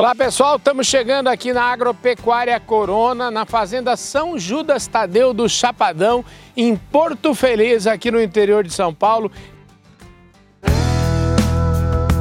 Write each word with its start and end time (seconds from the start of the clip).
Olá 0.00 0.14
pessoal, 0.14 0.56
estamos 0.56 0.86
chegando 0.86 1.28
aqui 1.28 1.52
na 1.52 1.62
Agropecuária 1.64 2.58
Corona, 2.58 3.30
na 3.30 3.44
Fazenda 3.44 3.98
São 3.98 4.38
Judas 4.38 4.86
Tadeu 4.86 5.34
do 5.34 5.46
Chapadão, 5.46 6.24
em 6.56 6.74
Porto 6.74 7.34
Feliz, 7.34 7.86
aqui 7.86 8.10
no 8.10 8.18
interior 8.18 8.64
de 8.64 8.72
São 8.72 8.94
Paulo. 8.94 9.30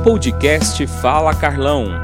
Podcast 0.03 0.85
Fala 0.87 1.33
Carlão. 1.33 2.01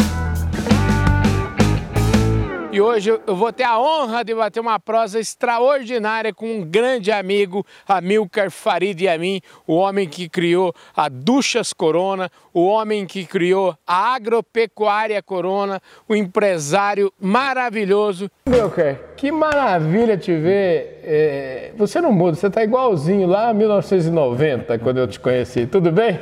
E 2.75 2.81
hoje 2.81 3.09
eu 3.09 3.33
vou 3.37 3.53
ter 3.53 3.63
a 3.63 3.79
honra 3.79 4.21
de 4.21 4.35
bater 4.35 4.59
uma 4.59 4.77
prosa 4.77 5.17
extraordinária 5.17 6.33
com 6.33 6.57
um 6.57 6.61
grande 6.61 7.09
amigo, 7.09 7.65
Amilcar 7.87 8.51
Farid 8.51 9.01
Yamin, 9.01 9.39
o 9.65 9.75
homem 9.75 10.09
que 10.09 10.27
criou 10.27 10.75
a 10.93 11.07
Duchas 11.07 11.71
Corona, 11.71 12.29
o 12.53 12.65
homem 12.65 13.05
que 13.05 13.25
criou 13.25 13.77
a 13.87 14.13
Agropecuária 14.13 15.23
Corona, 15.23 15.81
o 16.05 16.13
empresário 16.13 17.13
maravilhoso. 17.17 18.29
Amilcar, 18.45 18.97
que 19.15 19.31
maravilha 19.31 20.17
te 20.17 20.35
ver. 20.35 20.99
É... 21.01 21.71
Você 21.77 22.01
não 22.01 22.11
muda, 22.11 22.35
você 22.35 22.47
está 22.47 22.61
igualzinho 22.61 23.25
lá 23.25 23.51
em 23.51 23.55
1990, 23.55 24.79
quando 24.79 24.97
eu 24.97 25.07
te 25.07 25.17
conheci. 25.17 25.65
Tudo 25.65 25.93
bem? 25.93 26.19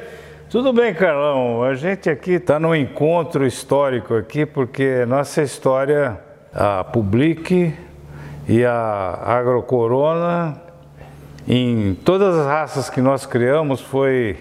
Tudo 0.52 0.72
bem, 0.72 0.94
Carlão. 0.94 1.64
A 1.64 1.74
gente 1.74 2.12
aqui 2.12 2.34
está 2.34 2.60
num 2.60 2.76
encontro 2.76 3.44
histórico 3.44 4.14
aqui, 4.14 4.46
porque 4.46 5.04
nossa 5.08 5.42
história 5.42 6.22
a 6.54 6.84
Public 6.84 7.74
e 8.48 8.66
a 8.66 9.20
Agrocorona, 9.26 10.62
em 11.48 11.96
todas 12.06 12.38
as 12.38 12.46
raças 12.46 12.90
que 12.90 13.02
nós 13.02 13.26
criamos, 13.26 13.82
foi 13.82 14.38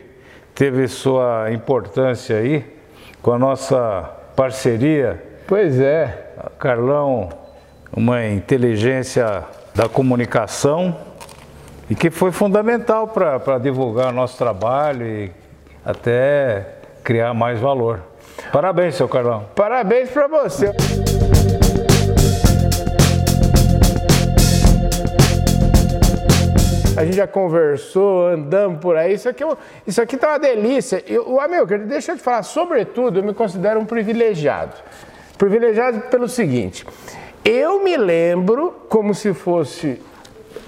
teve 0.55 0.87
sua 0.87 1.51
importância 1.51 2.37
aí 2.37 2.65
com 3.23 3.33
a 3.33 3.39
nossa 3.39 4.11
parceria. 4.37 5.23
Pois 5.47 5.81
é. 5.81 6.31
Carlão, 6.59 7.29
uma 7.95 8.27
inteligência 8.27 9.45
da 9.75 9.89
comunicação 9.89 10.97
e 11.89 11.95
que 11.95 12.11
foi 12.11 12.33
fundamental 12.33 13.09
para 13.09 13.59
divulgar 13.59 14.13
nosso 14.13 14.37
trabalho 14.39 15.07
e 15.07 15.33
até 15.85 16.67
criar 17.03 17.35
mais 17.35 17.59
valor. 17.61 18.01
Parabéns, 18.53 18.95
seu 18.95 19.09
Carlão. 19.09 19.47
Parabéns 19.55 20.11
para 20.11 20.27
você. 20.27 20.73
A 26.97 27.05
gente 27.05 27.17
já 27.17 27.27
conversou, 27.27 28.29
andamos 28.29 28.81
por 28.81 28.97
aí. 28.97 29.15
Isso 29.15 29.29
aqui, 29.29 29.43
é 29.43 29.57
isso 29.87 30.01
aqui 30.01 30.17
tá 30.17 30.29
uma 30.29 30.39
delícia. 30.39 31.03
O 31.27 31.41
Amilcar, 31.41 31.79
deixa 31.81 32.13
eu 32.13 32.17
te 32.17 32.23
falar, 32.23 32.43
sobretudo, 32.43 33.19
eu 33.19 33.23
me 33.23 33.33
considero 33.33 33.81
um 33.81 33.85
privilegiado. 33.85 34.75
Privilegiado 35.39 36.01
pelo 36.03 36.29
seguinte: 36.29 36.87
eu 37.45 37.83
me 37.83 37.97
lembro 37.97 38.85
como 38.89 39.15
se 39.15 39.33
fosse 39.33 40.01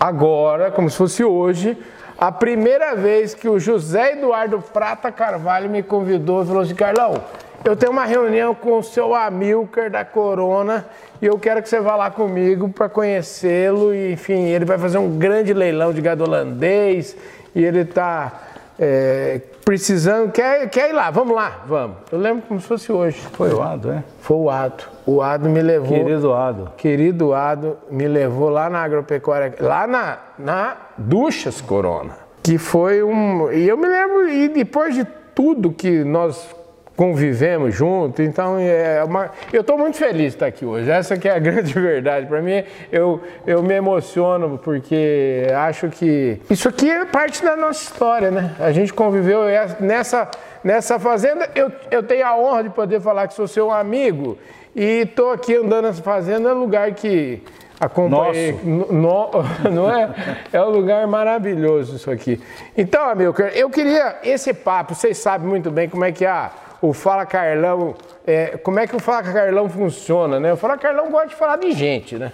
agora, 0.00 0.70
como 0.70 0.88
se 0.88 0.96
fosse 0.96 1.22
hoje, 1.22 1.76
a 2.18 2.32
primeira 2.32 2.94
vez 2.94 3.34
que 3.34 3.48
o 3.48 3.58
José 3.58 4.12
Eduardo 4.12 4.60
Prata 4.60 5.12
Carvalho 5.12 5.68
me 5.68 5.82
convidou 5.82 6.42
e 6.42 6.46
falou 6.46 6.62
assim: 6.62 6.74
Carlão, 6.74 7.22
eu 7.64 7.74
tenho 7.74 7.90
uma 7.90 8.04
reunião 8.04 8.54
com 8.54 8.78
o 8.78 8.82
seu 8.82 9.14
Amilcar 9.14 9.90
da 9.90 10.04
Corona 10.04 10.84
e 11.20 11.26
eu 11.26 11.38
quero 11.38 11.62
que 11.62 11.68
você 11.68 11.80
vá 11.80 11.96
lá 11.96 12.10
comigo 12.10 12.68
para 12.68 12.88
conhecê-lo. 12.90 13.94
E, 13.94 14.12
enfim, 14.12 14.48
ele 14.48 14.66
vai 14.66 14.76
fazer 14.76 14.98
um 14.98 15.18
grande 15.18 15.54
leilão 15.54 15.92
de 15.92 16.02
gado 16.02 16.24
holandês 16.24 17.16
e 17.54 17.64
ele 17.64 17.80
está 17.80 18.32
é, 18.78 19.40
precisando, 19.64 20.30
quer, 20.30 20.68
quer 20.68 20.90
ir 20.90 20.92
lá, 20.92 21.10
vamos 21.10 21.34
lá, 21.34 21.62
vamos. 21.66 21.96
Eu 22.12 22.18
lembro 22.18 22.42
como 22.46 22.60
se 22.60 22.66
fosse 22.66 22.92
hoje. 22.92 23.18
Foi 23.32 23.50
o 23.50 23.62
Ado, 23.62 23.92
é? 23.92 24.04
Foi 24.20 24.36
o 24.36 24.50
Ado. 24.50 24.84
O 25.06 25.22
Ado 25.22 25.48
me 25.48 25.62
levou. 25.62 25.88
Querido 25.88 26.34
Ado. 26.34 26.72
Querido 26.76 27.32
Ado 27.32 27.78
me 27.90 28.06
levou 28.06 28.50
lá 28.50 28.68
na 28.68 28.82
agropecuária, 28.82 29.54
lá 29.58 29.86
na, 29.86 30.18
na 30.38 30.76
Duchas 30.98 31.62
Corona. 31.62 32.12
Que 32.42 32.58
foi 32.58 33.02
um. 33.02 33.50
E 33.50 33.66
eu 33.66 33.78
me 33.78 33.86
lembro, 33.86 34.28
e 34.28 34.48
depois 34.48 34.94
de 34.94 35.06
tudo 35.34 35.72
que 35.72 36.04
nós 36.04 36.54
convivemos 36.96 37.74
junto, 37.74 38.22
então 38.22 38.56
é 38.58 39.02
uma, 39.02 39.30
eu 39.52 39.62
estou 39.62 39.76
muito 39.76 39.96
feliz 39.96 40.32
de 40.32 40.36
estar 40.36 40.46
aqui 40.46 40.64
hoje, 40.64 40.90
essa 40.90 41.16
que 41.16 41.28
é 41.28 41.32
a 41.32 41.38
grande 41.40 41.72
verdade, 41.72 42.26
para 42.26 42.40
mim 42.40 42.62
eu, 42.92 43.20
eu 43.46 43.62
me 43.62 43.74
emociono 43.74 44.58
porque 44.58 45.46
acho 45.56 45.88
que 45.88 46.40
isso 46.48 46.68
aqui 46.68 46.88
é 46.88 47.04
parte 47.04 47.42
da 47.42 47.56
nossa 47.56 47.82
história, 47.82 48.30
né? 48.30 48.54
A 48.60 48.70
gente 48.70 48.92
conviveu 48.92 49.42
nessa, 49.80 50.30
nessa 50.62 50.98
fazenda, 50.98 51.50
eu, 51.54 51.70
eu 51.90 52.02
tenho 52.02 52.26
a 52.26 52.36
honra 52.36 52.62
de 52.64 52.70
poder 52.70 53.00
falar 53.00 53.26
que 53.26 53.34
sou 53.34 53.48
seu 53.48 53.72
amigo 53.72 54.38
e 54.74 55.02
estou 55.02 55.32
aqui 55.32 55.56
andando 55.56 55.86
nessa 55.86 56.02
fazenda, 56.02 56.50
é 56.50 56.54
um 56.54 56.60
lugar 56.60 56.92
que 56.92 57.42
acompanhei, 57.80 58.52
no, 58.62 59.30
não 59.70 59.90
é? 59.90 60.10
É 60.52 60.62
um 60.62 60.70
lugar 60.70 61.06
maravilhoso 61.08 61.96
isso 61.96 62.10
aqui. 62.10 62.40
Então, 62.76 63.08
amigo, 63.08 63.34
eu 63.54 63.68
queria 63.68 64.18
esse 64.22 64.54
papo, 64.54 64.94
vocês 64.94 65.18
sabem 65.18 65.48
muito 65.48 65.70
bem 65.70 65.88
como 65.88 66.04
é 66.04 66.12
que 66.12 66.24
é 66.24 66.30
a 66.30 66.50
o 66.88 66.92
Fala 66.92 67.24
Carlão, 67.24 67.94
é, 68.26 68.58
como 68.58 68.78
é 68.78 68.86
que 68.86 68.94
o 68.94 68.98
Fala 68.98 69.22
Carlão 69.22 69.68
funciona, 69.70 70.38
né? 70.38 70.52
O 70.52 70.56
Fala 70.56 70.76
Carlão 70.76 71.10
gosta 71.10 71.28
de 71.28 71.34
falar 71.34 71.56
de 71.56 71.72
gente, 71.72 72.16
né? 72.16 72.30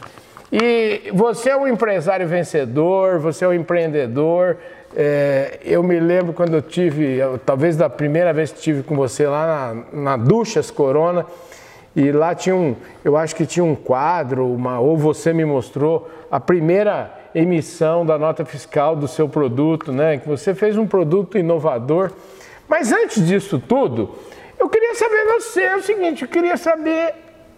E 0.53 1.11
você 1.15 1.51
é 1.51 1.57
um 1.57 1.69
empresário 1.69 2.27
vencedor, 2.27 3.21
você 3.21 3.45
é 3.45 3.49
um 3.49 3.55
empreendedor. 3.55 4.57
É, 4.97 5.61
eu 5.65 5.85
me 5.85 6.01
lembro 6.01 6.33
quando 6.33 6.55
eu 6.55 6.63
tive, 6.63 7.21
talvez 7.47 7.77
da 7.77 7.89
primeira 7.89 8.33
vez 8.33 8.51
que 8.51 8.59
estive 8.59 8.83
com 8.83 8.97
você 8.97 9.29
lá 9.29 9.85
na, 9.93 10.01
na 10.01 10.17
Duchas 10.17 10.69
Corona, 10.69 11.25
e 11.95 12.11
lá 12.11 12.35
tinha 12.35 12.57
um, 12.57 12.75
eu 13.05 13.17
acho 13.17 13.37
que 13.37 13.47
tinha 13.47 13.65
um 13.65 13.77
quadro, 13.77 14.47
uma, 14.53 14.81
ou 14.81 14.97
você 14.97 15.33
me 15.33 15.45
mostrou 15.45 16.11
a 16.29 16.41
primeira 16.41 17.13
emissão 17.33 18.05
da 18.05 18.19
nota 18.19 18.45
fiscal 18.45 18.97
do 18.97 19.07
seu 19.07 19.29
produto, 19.29 19.93
né? 19.93 20.19
Que 20.19 20.29
você 20.29 20.55
fez 20.57 20.77
um 20.77 20.89
produto 20.89 21.39
inovador. 21.39 22.11
Mas 22.69 22.93
antes 22.93 23.25
disso 23.27 23.59
tudo, 23.59 24.15
eu 24.61 24.69
queria 24.69 24.95
saber 24.95 25.25
você 25.27 25.63
é 25.63 25.77
o 25.77 25.83
seguinte, 25.83 26.23
eu 26.23 26.29
queria 26.29 26.57
saber 26.57 27.15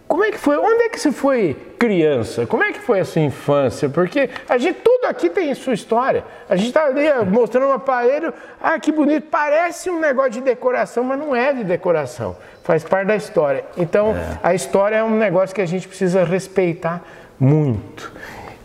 como 0.07 0.23
é 0.23 0.31
que 0.31 0.37
foi, 0.37 0.57
onde 0.57 0.83
é 0.83 0.89
que 0.89 0.99
você 0.99 1.11
foi 1.11 1.55
criança? 1.79 2.45
Como 2.45 2.63
é 2.63 2.71
que 2.71 2.79
foi 2.79 2.99
a 2.99 3.05
sua 3.05 3.21
infância? 3.21 3.89
Porque 3.89 4.29
a 4.47 4.57
gente, 4.57 4.79
tudo 4.83 5.05
aqui 5.05 5.29
tem 5.29 5.53
sua 5.55 5.73
história. 5.73 6.23
A 6.47 6.55
gente 6.55 6.67
está 6.67 6.85
ali 6.85 7.03
mostrando 7.25 7.67
um 7.67 7.73
aparelho, 7.73 8.33
ah, 8.61 8.77
que 8.79 8.91
bonito, 8.91 9.27
parece 9.31 9.89
um 9.89 9.99
negócio 9.99 10.31
de 10.33 10.41
decoração, 10.41 11.03
mas 11.03 11.17
não 11.17 11.35
é 11.35 11.51
de 11.51 11.63
decoração, 11.63 12.37
faz 12.63 12.83
parte 12.83 13.07
da 13.07 13.15
história. 13.15 13.65
Então, 13.75 14.15
é. 14.15 14.39
a 14.43 14.53
história 14.53 14.97
é 14.97 15.03
um 15.03 15.17
negócio 15.17 15.55
que 15.55 15.61
a 15.61 15.65
gente 15.65 15.87
precisa 15.87 16.23
respeitar 16.23 17.01
muito. 17.39 18.11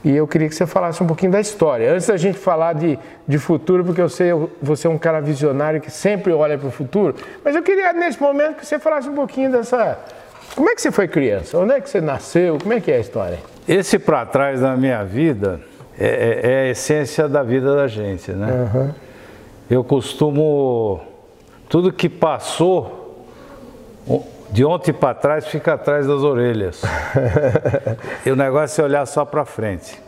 E 0.04 0.14
eu 0.14 0.26
queria 0.28 0.48
que 0.48 0.54
você 0.54 0.66
falasse 0.66 1.02
um 1.02 1.06
pouquinho 1.06 1.32
da 1.32 1.40
história. 1.40 1.92
Antes 1.92 2.06
da 2.06 2.16
gente 2.16 2.38
falar 2.38 2.72
de, 2.74 2.98
de 3.26 3.38
futuro, 3.38 3.84
porque 3.84 4.00
eu 4.00 4.08
sei 4.08 4.30
você 4.62 4.86
é 4.86 4.90
um 4.90 4.98
cara 4.98 5.20
visionário 5.20 5.80
que 5.80 5.90
sempre 5.90 6.32
olha 6.32 6.56
para 6.56 6.68
o 6.68 6.70
futuro, 6.70 7.16
mas 7.44 7.56
eu 7.56 7.62
queria 7.62 7.92
nesse 7.92 8.20
momento 8.20 8.56
que 8.56 8.66
você 8.66 8.78
falasse 8.78 9.08
um 9.08 9.14
pouquinho 9.14 9.50
dessa. 9.50 9.98
Como 10.54 10.70
é 10.70 10.74
que 10.74 10.82
você 10.82 10.90
foi 10.90 11.08
criança? 11.08 11.58
Onde 11.58 11.72
é 11.72 11.80
que 11.80 11.90
você 11.90 12.00
nasceu? 12.00 12.58
Como 12.58 12.72
é 12.72 12.80
que 12.80 12.90
é 12.90 12.96
a 12.96 13.00
história? 13.00 13.38
Esse 13.66 13.98
para 13.98 14.24
trás 14.24 14.60
da 14.60 14.76
minha 14.76 15.04
vida 15.04 15.60
é, 15.98 16.06
é, 16.06 16.50
é, 16.50 16.60
a 16.62 16.70
essência 16.70 17.28
da 17.28 17.42
vida 17.42 17.74
da 17.74 17.88
gente, 17.88 18.30
né? 18.32 18.70
Uhum. 18.74 18.90
Eu 19.68 19.84
costumo. 19.84 21.00
Tudo 21.68 21.92
que 21.92 22.08
passou 22.08 23.26
de 24.50 24.64
ontem 24.64 24.92
para 24.92 25.14
trás 25.14 25.46
fica 25.46 25.74
atrás 25.74 26.06
das 26.06 26.22
orelhas. 26.22 26.82
e 28.24 28.30
o 28.30 28.36
negócio 28.36 28.80
é 28.82 28.84
olhar 28.84 29.06
só 29.06 29.24
para 29.24 29.44
frente. 29.44 29.98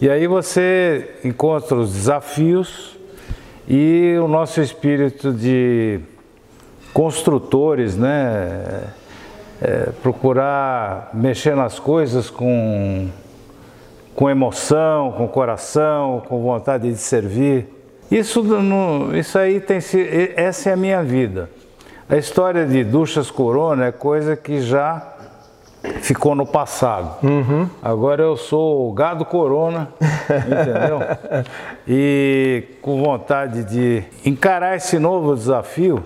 E 0.00 0.10
aí 0.10 0.26
você 0.26 1.16
encontra 1.24 1.76
os 1.76 1.92
desafios 1.92 2.98
e 3.68 4.16
o 4.22 4.26
nosso 4.26 4.60
espírito 4.60 5.32
de 5.32 6.00
construtores, 6.92 7.96
né? 7.96 8.84
É, 9.60 9.90
procurar 10.02 11.10
mexer 11.14 11.54
nas 11.54 11.78
coisas 11.78 12.28
com, 12.28 13.08
com 14.12 14.28
emoção, 14.28 15.12
com 15.12 15.28
coração, 15.28 16.20
com 16.28 16.42
vontade 16.42 16.90
de 16.90 16.98
servir. 16.98 17.68
Isso, 18.10 18.44
isso 19.14 19.38
aí 19.38 19.60
tem 19.60 19.78
essa 20.36 20.70
é 20.70 20.72
a 20.72 20.76
minha 20.76 21.02
vida. 21.02 21.48
A 22.12 22.18
história 22.18 22.66
de 22.66 22.84
Duchas 22.84 23.30
Corona 23.30 23.86
é 23.86 23.90
coisa 23.90 24.36
que 24.36 24.60
já 24.60 25.02
ficou 26.02 26.34
no 26.34 26.44
passado. 26.44 27.16
Uhum. 27.26 27.66
Agora 27.82 28.22
eu 28.22 28.36
sou 28.36 28.86
o 28.86 28.92
gado 28.92 29.24
corona, 29.24 29.88
entendeu? 30.28 31.00
e 31.88 32.64
com 32.82 33.02
vontade 33.02 33.64
de 33.64 34.04
encarar 34.26 34.76
esse 34.76 34.98
novo 34.98 35.34
desafio 35.34 36.04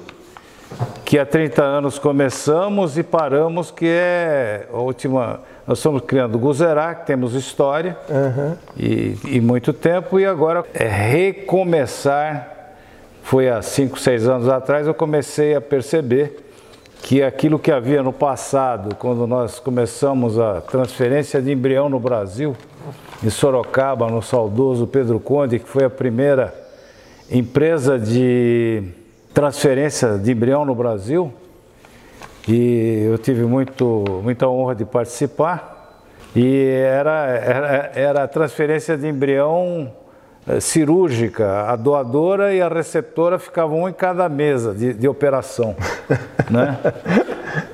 que 1.05 1.19
há 1.19 1.27
30 1.27 1.61
anos 1.65 1.99
começamos 1.99 2.97
e 2.97 3.03
paramos, 3.03 3.73
que 3.73 3.87
é 3.89 4.69
a 4.73 4.77
última. 4.77 5.41
Nós 5.67 5.79
estamos 5.79 6.03
criando 6.03 6.37
o 6.37 6.39
Guzerac, 6.39 7.05
temos 7.05 7.35
história 7.35 7.99
uhum. 8.09 8.57
e, 8.77 9.19
e 9.25 9.41
muito 9.41 9.73
tempo, 9.73 10.21
e 10.21 10.25
agora 10.25 10.65
é 10.73 10.87
recomeçar 10.87 12.56
foi 13.27 13.49
há 13.49 13.61
5, 13.61 13.99
6 13.99 14.29
anos 14.29 14.49
atrás, 14.49 14.87
eu 14.87 14.95
comecei 14.95 15.57
a 15.57 15.61
perceber 15.61 16.47
que 17.03 17.25
aquilo 17.25 17.59
que 17.59 17.73
havia 17.73 18.01
no 18.01 18.13
passado, 18.13 18.95
quando 18.95 19.27
nós 19.27 19.59
começamos 19.59 20.39
a 20.39 20.61
transferência 20.61 21.43
de 21.43 21.51
embrião 21.51 21.89
no 21.89 21.99
Brasil, 21.99 22.57
em 23.25 23.29
Sorocaba, 23.29 24.09
no 24.09 24.23
saudoso 24.23 24.87
Pedro 24.87 25.19
Conde, 25.19 25.59
que 25.59 25.69
foi 25.69 25.83
a 25.83 25.91
primeira 25.91 26.55
empresa 27.29 27.99
de 27.99 28.85
transferência 29.35 30.19
de 30.19 30.31
embrião 30.31 30.65
no 30.65 30.77
Brasil, 30.77 31.35
e 32.47 33.09
eu 33.11 33.19
tive 33.19 33.43
muito, 33.43 34.05
muita 34.23 34.47
honra 34.47 34.77
de 34.77 34.85
participar. 34.85 36.05
E 36.33 36.63
era, 36.65 37.27
era, 37.27 37.91
era 37.93 38.23
a 38.23 38.29
transferência 38.29 38.97
de 38.97 39.09
embrião 39.09 39.91
cirúrgica. 40.61 41.63
A 41.63 41.77
doadora 41.77 42.55
e 42.55 42.63
a 42.63 42.69
receptora 42.69 43.39
ficavam 43.39 43.83
um 43.83 43.89
em 43.89 43.93
cada 43.93 44.29
mesa 44.29 44.73
de, 44.73 44.93
de 44.93 45.09
operação. 45.09 45.75
né? 46.51 46.79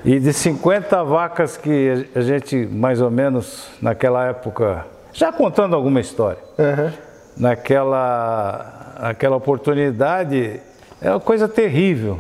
E 0.05 0.19
de 0.19 0.33
50 0.33 1.03
vacas 1.05 1.57
que 1.57 2.09
a 2.15 2.21
gente, 2.21 2.57
mais 2.67 3.01
ou 3.01 3.11
menos, 3.11 3.69
naquela 3.81 4.27
época, 4.27 4.87
já 5.13 5.31
contando 5.31 5.77
alguma 5.77 6.01
história, 6.01 6.39
uhum. 6.59 6.91
naquela, 7.37 8.95
naquela 9.01 9.37
oportunidade, 9.37 10.61
é 11.01 11.11
uma 11.11 11.21
coisa 11.21 11.47
terrível. 11.47 12.19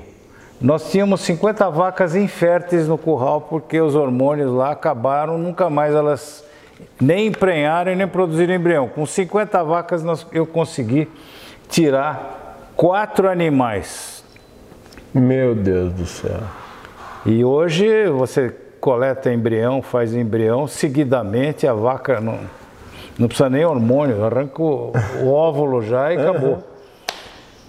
Nós 0.60 0.90
tínhamos 0.90 1.22
50 1.22 1.70
vacas 1.70 2.14
inférteis 2.14 2.86
no 2.86 2.96
curral 2.96 3.40
porque 3.40 3.80
os 3.80 3.96
hormônios 3.96 4.52
lá 4.52 4.70
acabaram, 4.70 5.36
nunca 5.38 5.68
mais 5.68 5.94
elas 5.94 6.44
nem 7.00 7.26
emprenharam 7.26 7.92
e 7.92 7.96
nem 7.96 8.06
produziram 8.06 8.54
embrião. 8.54 8.88
Com 8.88 9.04
50 9.04 9.62
vacas 9.64 10.02
nós, 10.02 10.26
eu 10.32 10.46
consegui 10.46 11.08
tirar 11.68 12.70
quatro 12.76 13.28
animais. 13.28 14.24
Meu 15.14 15.54
Deus 15.54 15.92
do 15.92 16.06
céu. 16.06 16.40
E 17.24 17.44
hoje 17.44 18.08
você 18.08 18.54
coleta 18.80 19.32
embrião, 19.32 19.80
faz 19.80 20.14
embrião, 20.14 20.66
seguidamente 20.66 21.66
a 21.66 21.72
vaca 21.72 22.20
não, 22.20 22.40
não 23.16 23.28
precisa 23.28 23.48
nem 23.48 23.64
hormônio, 23.64 24.24
arranca 24.24 24.60
o, 24.60 24.92
o 25.22 25.30
óvulo 25.30 25.82
já 25.82 26.12
e 26.12 26.16
acabou. 26.16 26.64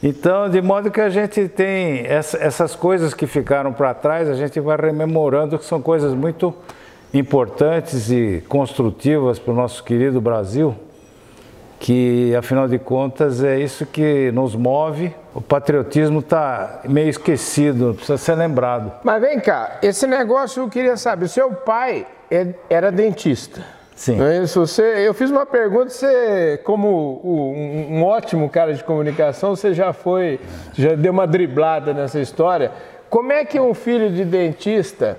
Então, 0.01 0.49
de 0.49 0.61
modo 0.61 0.91
que 0.91 0.99
a 0.99 1.09
gente 1.09 1.47
tem 1.47 2.05
essa, 2.07 2.37
essas 2.37 2.75
coisas 2.75 3.13
que 3.13 3.25
ficaram 3.25 3.71
para 3.71 3.93
trás, 3.93 4.27
a 4.27 4.33
gente 4.33 4.59
vai 4.59 4.75
rememorando 4.75 5.57
que 5.57 5.63
são 5.63 5.81
coisas 5.81 6.13
muito 6.13 6.53
importantes 7.13 8.09
e 8.09 8.43
construtivas 8.47 9.37
para 9.37 9.53
o 9.53 9.55
nosso 9.55 9.83
querido 9.83 10.19
Brasil, 10.19 10.75
que 11.79 12.35
afinal 12.35 12.67
de 12.67 12.79
contas 12.79 13.43
é 13.43 13.59
isso 13.59 13.85
que 13.85 14.31
nos 14.31 14.55
move. 14.55 15.13
O 15.35 15.41
patriotismo 15.41 16.19
está 16.19 16.81
meio 16.85 17.09
esquecido, 17.09 17.93
precisa 17.93 18.17
ser 18.17 18.35
lembrado. 18.35 18.91
Mas 19.03 19.21
vem 19.21 19.39
cá, 19.39 19.79
esse 19.81 20.07
negócio 20.07 20.63
eu 20.63 20.69
queria 20.69 20.97
saber: 20.97 21.27
seu 21.27 21.51
pai 21.51 22.07
é, 22.31 22.47
era 22.69 22.91
dentista. 22.91 23.63
Sim. 23.95 24.15
Não 24.15 24.25
é 24.25 24.41
isso? 24.41 24.59
Você, 24.65 24.81
eu 24.81 25.13
fiz 25.13 25.29
uma 25.29 25.45
pergunta, 25.45 25.89
você, 25.89 26.59
como 26.63 27.21
um, 27.23 27.97
um, 27.97 28.03
ótimo 28.03 28.49
cara 28.49 28.73
de 28.73 28.83
comunicação, 28.83 29.55
você 29.55 29.71
já 29.71 29.93
foi, 29.93 30.39
já 30.73 30.95
deu 30.95 31.11
uma 31.11 31.27
driblada 31.27 31.93
nessa 31.93 32.19
história. 32.19 32.71
Como 33.07 33.31
é 33.31 33.45
que 33.45 33.59
um 33.59 33.73
filho 33.75 34.09
de 34.09 34.25
dentista 34.25 35.17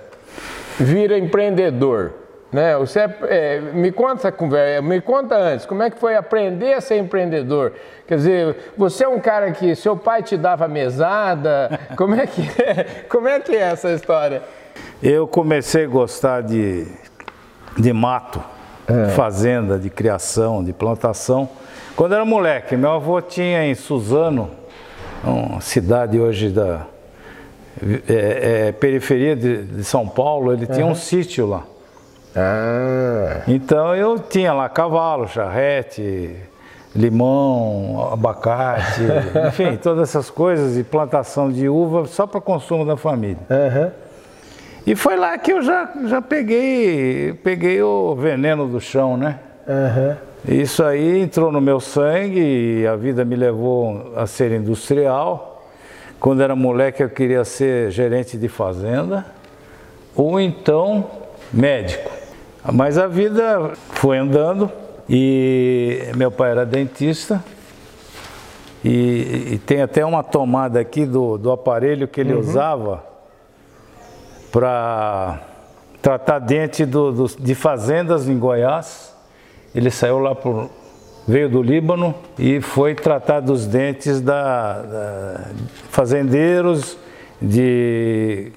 vira 0.79 1.19
empreendedor? 1.19 2.13
Né? 2.55 2.77
Você 2.77 3.01
é, 3.01 3.17
é, 3.23 3.61
me 3.61 3.91
conta 3.91 4.29
essa 4.29 4.33
conversa, 4.33 4.81
me 4.81 5.01
conta 5.01 5.37
antes, 5.37 5.67
como 5.67 5.83
é 5.83 5.91
que 5.91 5.99
foi 5.99 6.15
aprender 6.15 6.75
a 6.75 6.81
ser 6.81 6.99
empreendedor? 6.99 7.73
Quer 8.07 8.15
dizer, 8.15 8.57
você 8.77 9.03
é 9.03 9.09
um 9.09 9.19
cara 9.19 9.51
que 9.51 9.75
seu 9.75 9.97
pai 9.97 10.23
te 10.23 10.37
dava 10.37 10.69
mesada, 10.69 11.81
como 11.97 12.15
é 12.15 12.27
que 12.29 12.43
é, 12.63 12.85
como 13.11 13.27
é, 13.27 13.41
que 13.41 13.57
é 13.57 13.61
essa 13.61 13.91
história? 13.91 14.41
Eu 15.03 15.27
comecei 15.27 15.85
a 15.85 15.89
gostar 15.89 16.43
de, 16.43 16.87
de 17.77 17.93
mato 17.93 18.41
é. 18.87 19.09
fazenda 19.09 19.77
de 19.77 19.91
criação, 19.91 20.63
de 20.63 20.73
plantação. 20.73 21.49
Quando 21.97 22.15
era 22.15 22.25
moleque, 22.25 22.77
meu 22.77 22.93
avô 22.93 23.21
tinha 23.21 23.65
em 23.65 23.75
Suzano, 23.75 24.49
uma 25.25 25.61
cidade 25.61 26.21
hoje 26.21 26.51
da 26.51 26.87
é, 28.09 28.69
é, 28.69 28.73
periferia 28.73 29.35
de, 29.35 29.65
de, 29.65 29.85
São 29.85 30.07
Paulo, 30.07 30.53
ele 30.53 30.67
tinha 30.67 30.87
um 30.87 30.95
sítio 30.95 31.47
lá. 31.47 31.65
Ah. 32.37 33.43
Então 33.47 33.95
eu 33.95 34.19
tinha 34.19 34.53
lá 34.53 34.69
cavalo, 34.69 35.29
charrete, 35.29 36.37
limão, 36.95 38.11
abacate, 38.13 39.03
enfim, 39.49 39.77
todas 39.77 40.09
essas 40.09 40.31
coisas 40.31 40.77
e 40.77 40.85
plantação 40.85 41.51
de 41.51 41.69
uva 41.69 42.07
só 42.07 42.27
para 42.27 42.41
consumo 42.41 42.85
da 42.85 42.97
família. 42.97 43.39
Uhum. 43.51 43.91
E 44.87 44.95
foi 44.95 45.17
lá 45.17 45.37
que 45.39 45.53
eu 45.53 45.63
já, 45.63 45.91
já 46.05 46.21
peguei, 46.21 47.33
peguei 47.43 47.83
o 47.83 48.15
veneno 48.15 48.69
do 48.69 48.81
chão, 48.81 49.17
né? 49.17 49.39
Uhum. 49.67 50.17
Isso 50.47 50.85
aí 50.85 51.21
entrou 51.21 51.51
no 51.51 51.61
meu 51.61 51.81
sangue 51.81 52.81
e 52.81 52.87
a 52.87 52.95
vida 52.95 53.25
me 53.25 53.35
levou 53.35 54.13
a 54.15 54.27
ser 54.27 54.53
industrial. 54.53 55.54
Quando 56.21 56.43
era 56.43 56.57
moleque 56.57 57.03
eu 57.03 57.11
queria 57.11 57.45
ser 57.45 57.91
gerente 57.91 58.37
de 58.37 58.49
fazenda 58.49 59.27
ou 60.15 60.41
então 60.41 61.11
médico. 61.53 62.11
Mas 62.73 62.97
a 62.97 63.07
vida 63.07 63.73
foi 63.91 64.19
andando 64.19 64.71
e 65.09 66.11
meu 66.17 66.31
pai 66.31 66.51
era 66.51 66.65
dentista 66.65 67.45
e, 68.85 69.53
e 69.53 69.59
tem 69.59 69.83
até 69.83 70.05
uma 70.05 70.23
tomada 70.23 70.81
aqui 70.81 71.07
do, 71.07 71.39
do 71.39 71.51
aparelho 71.51 72.07
que 72.07 72.21
ele 72.21 72.35
uhum. 72.35 72.41
usava 72.41 73.05
para 74.53 75.41
tratar 76.01 76.39
dente 76.39 76.85
do, 76.85 77.11
do, 77.11 77.27
de 77.39 77.55
fazendas 77.55 78.29
em 78.29 78.39
Goiás. 78.39 79.15
Ele 79.75 79.91
saiu 79.91 80.19
lá 80.19 80.35
por, 80.35 80.71
veio 81.27 81.49
do 81.49 81.63
Líbano 81.63 82.15
e 82.39 82.61
foi 82.61 82.95
tratar 82.95 83.41
dos 83.41 83.67
dentes 83.67 84.21
da, 84.21 84.83
da 84.83 85.41
fazendeiros, 85.91 86.99
de 87.41 88.53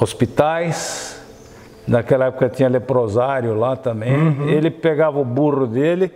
hospitais. 0.00 1.16
Naquela 1.86 2.26
época 2.26 2.50
tinha 2.50 2.68
leprosário 2.68 3.54
lá 3.54 3.74
também. 3.74 4.14
Uhum. 4.14 4.48
Ele 4.48 4.70
pegava 4.70 5.18
o 5.18 5.24
burro 5.24 5.66
dele 5.66 6.12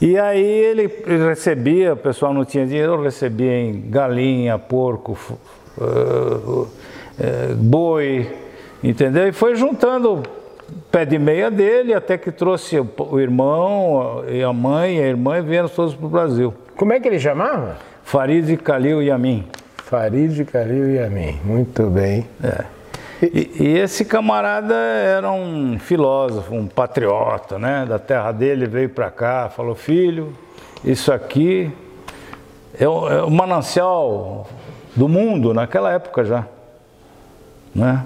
e 0.00 0.18
aí 0.18 0.44
ele 0.44 0.90
recebia, 1.28 1.92
o 1.92 1.96
pessoal 1.96 2.34
não 2.34 2.44
tinha 2.44 2.66
dinheiro, 2.66 3.00
recebia 3.00 3.56
em 3.56 3.88
galinha, 3.88 4.58
porco, 4.58 5.16
uh, 5.78 6.66
é, 7.20 7.54
boi, 7.54 8.28
entendeu? 8.82 9.28
E 9.28 9.32
foi 9.32 9.54
juntando 9.54 10.24
pé 10.92 11.06
de 11.06 11.18
meia 11.18 11.50
dele 11.50 11.94
até 11.94 12.18
que 12.18 12.30
trouxe 12.30 12.78
o 12.78 13.18
irmão 13.18 14.22
e 14.28 14.42
a 14.42 14.52
mãe 14.52 14.98
e 14.98 15.02
a 15.02 15.06
irmã 15.06 15.38
e 15.38 15.42
vieram 15.42 15.68
todos 15.68 15.94
para 15.94 16.06
o 16.06 16.08
Brasil. 16.10 16.54
Como 16.76 16.92
é 16.92 17.00
que 17.00 17.08
ele 17.08 17.18
chamava? 17.18 17.78
Farid 18.04 18.54
Khalil 18.56 19.02
Yamin. 19.02 19.46
Farid 19.78 20.44
Khalil 20.44 20.94
Yamin, 20.96 21.40
muito 21.42 21.84
bem. 21.88 22.28
É. 22.44 22.64
E, 23.22 23.50
e, 23.60 23.78
esse 23.78 24.04
camarada 24.04 24.74
era 24.74 25.30
um 25.30 25.78
filósofo, 25.78 26.54
um 26.54 26.66
patriota, 26.66 27.58
né? 27.58 27.86
Da 27.88 27.98
terra 27.98 28.32
dele, 28.32 28.66
veio 28.66 28.88
para 28.88 29.10
cá, 29.10 29.48
falou: 29.48 29.76
filho, 29.76 30.36
isso 30.84 31.12
aqui 31.12 31.70
é 32.78 32.88
o, 32.88 33.08
é 33.08 33.22
o 33.22 33.30
manancial 33.30 34.48
do 34.96 35.08
mundo 35.08 35.54
naquela 35.54 35.92
época 35.92 36.24
já. 36.24 36.46
Né? 37.72 38.04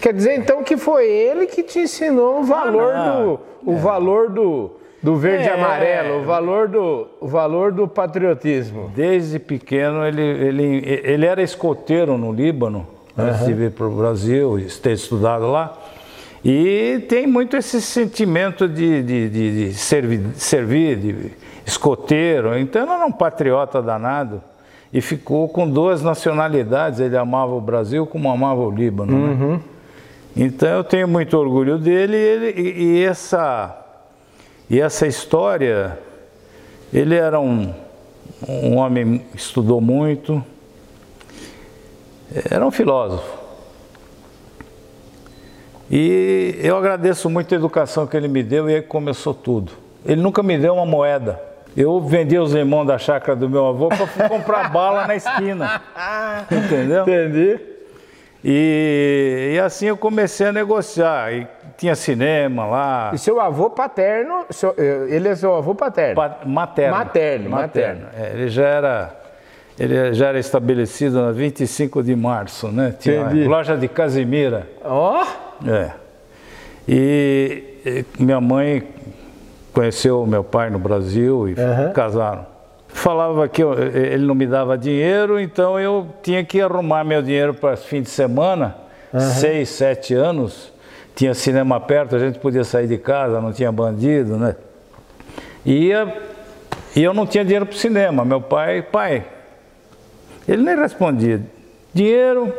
Quer 0.00 0.12
dizer 0.12 0.34
então 0.36 0.62
que 0.62 0.76
foi 0.76 1.06
ele 1.06 1.46
que 1.46 1.62
te 1.62 1.80
ensinou 1.80 2.40
o 2.40 2.44
valor 2.44 2.94
ah, 2.94 3.10
do 3.10 3.40
o 3.64 3.74
é. 3.74 3.78
valor 3.78 4.30
do, 4.30 4.72
do 5.02 5.16
verde 5.16 5.48
é. 5.48 5.52
amarelo, 5.52 6.20
o 6.20 6.24
valor 6.24 6.68
do 6.68 7.06
o 7.20 7.28
valor 7.28 7.72
do 7.72 7.86
patriotismo. 7.86 8.90
Desde 8.94 9.38
pequeno 9.38 10.04
ele 10.06 10.22
ele, 10.22 11.00
ele 11.04 11.26
era 11.26 11.42
escoteiro 11.42 12.18
no 12.18 12.32
Líbano 12.32 12.86
uhum. 13.16 13.24
antes 13.24 13.46
de 13.46 13.52
vir 13.52 13.70
para 13.70 13.86
o 13.86 13.90
Brasil, 13.90 14.58
ter 14.82 14.92
estudado 14.92 15.50
lá. 15.50 15.78
E 16.44 17.04
tem 17.08 17.24
muito 17.24 17.56
esse 17.56 17.80
sentimento 17.80 18.68
de, 18.68 19.02
de, 19.02 19.28
de, 19.28 19.68
de 19.68 19.74
servir, 19.74 20.20
servir, 20.34 20.96
de 20.96 21.32
escoteiro. 21.64 22.58
Então 22.58 22.82
ele 22.82 22.90
era 22.90 23.06
um 23.06 23.12
patriota 23.12 23.80
danado 23.80 24.42
e 24.92 25.00
ficou 25.00 25.48
com 25.48 25.68
duas 25.68 26.02
nacionalidades. 26.02 27.00
Ele 27.00 27.16
amava 27.16 27.54
o 27.54 27.60
Brasil 27.60 28.06
como 28.06 28.30
amava 28.30 28.60
o 28.60 28.70
Líbano. 28.70 29.12
Né? 29.12 29.32
Uhum. 29.32 29.52
Né? 29.52 29.60
Então 30.36 30.68
eu 30.68 30.84
tenho 30.84 31.08
muito 31.08 31.36
orgulho 31.36 31.78
dele 31.78 32.16
e, 32.16 32.20
ele, 32.20 32.82
e, 32.82 33.04
essa, 33.04 33.76
e 34.68 34.80
essa 34.80 35.06
história, 35.06 35.98
ele 36.92 37.14
era 37.14 37.38
um, 37.38 37.72
um 38.48 38.76
homem 38.76 39.18
que 39.18 39.36
estudou 39.36 39.80
muito, 39.80 40.42
era 42.50 42.66
um 42.66 42.70
filósofo. 42.70 43.42
E 45.90 46.58
eu 46.62 46.78
agradeço 46.78 47.28
muito 47.28 47.54
a 47.54 47.58
educação 47.58 48.06
que 48.06 48.16
ele 48.16 48.28
me 48.28 48.42
deu 48.42 48.70
e 48.70 48.76
aí 48.76 48.82
começou 48.82 49.34
tudo. 49.34 49.72
Ele 50.06 50.22
nunca 50.22 50.42
me 50.42 50.56
deu 50.56 50.74
uma 50.74 50.86
moeda. 50.86 51.51
Eu 51.76 52.00
vendia 52.00 52.42
os 52.42 52.54
irmãos 52.54 52.84
da 52.84 52.98
chácara 52.98 53.34
do 53.34 53.48
meu 53.48 53.66
avô 53.66 53.88
para 53.88 54.28
comprar 54.28 54.70
bala 54.70 55.06
na 55.06 55.16
esquina. 55.16 55.80
Entendeu? 56.50 57.02
Entendi. 57.02 57.58
E, 58.44 59.52
e 59.54 59.58
assim 59.60 59.86
eu 59.86 59.96
comecei 59.96 60.48
a 60.48 60.52
negociar. 60.52 61.32
E 61.32 61.46
tinha 61.78 61.94
cinema 61.94 62.66
lá. 62.66 63.10
E 63.14 63.18
seu 63.18 63.40
avô 63.40 63.70
paterno, 63.70 64.44
seu- 64.50 64.74
eh, 64.76 65.06
ele 65.10 65.28
é 65.28 65.34
seu 65.36 65.54
avô 65.54 65.74
paterno? 65.74 66.16
Pa- 66.16 66.38
Materno. 66.44 66.96
Materno, 66.96 67.50
materno. 67.50 68.06
É, 68.18 68.32
ele 68.34 68.48
já 68.48 68.66
era. 68.66 69.16
Ele 69.78 70.12
já 70.12 70.26
era 70.28 70.38
estabelecido 70.38 71.22
na 71.22 71.32
25 71.32 72.02
de 72.02 72.14
março, 72.14 72.68
né? 72.68 72.94
Tinha 73.00 73.22
Entendi. 73.22 73.44
loja 73.44 73.74
de 73.76 73.88
Casimira. 73.88 74.68
Ó, 74.84 75.24
É. 75.66 75.90
E, 76.86 77.80
e 78.18 78.22
minha 78.22 78.40
mãe 78.40 78.82
conheceu 79.72 80.24
meu 80.26 80.44
pai 80.44 80.70
no 80.70 80.78
Brasil 80.78 81.48
e 81.48 81.60
Aham. 81.60 81.90
casaram. 81.92 82.46
Falava 82.88 83.48
que 83.48 83.62
eu- 83.62 83.72
ele 83.74 84.24
não 84.26 84.34
me 84.34 84.46
dava 84.46 84.76
dinheiro, 84.76 85.40
então 85.40 85.80
eu 85.80 86.06
tinha 86.22 86.44
que 86.44 86.60
arrumar 86.60 87.04
meu 87.04 87.22
dinheiro 87.22 87.54
para 87.54 87.76
fim 87.76 88.02
de 88.02 88.10
semana, 88.10 88.76
seis, 89.38 89.70
sete 89.70 90.14
anos. 90.14 90.70
Tinha 91.14 91.34
cinema 91.34 91.78
perto, 91.80 92.16
a 92.16 92.18
gente 92.18 92.38
podia 92.38 92.64
sair 92.64 92.86
de 92.86 92.96
casa, 92.98 93.40
não 93.40 93.52
tinha 93.52 93.70
bandido, 93.72 94.36
né? 94.36 94.56
E 95.64 95.88
ia, 95.88 96.12
e 96.96 97.02
eu 97.02 97.12
não 97.14 97.26
tinha 97.26 97.44
dinheiro 97.44 97.66
para 97.66 97.74
o 97.74 97.78
cinema. 97.78 98.24
Meu 98.24 98.40
pai, 98.40 98.82
pai, 98.82 99.24
ele 100.48 100.62
nem 100.62 100.76
respondia. 100.76 101.40
Dinheiro, 101.94 102.52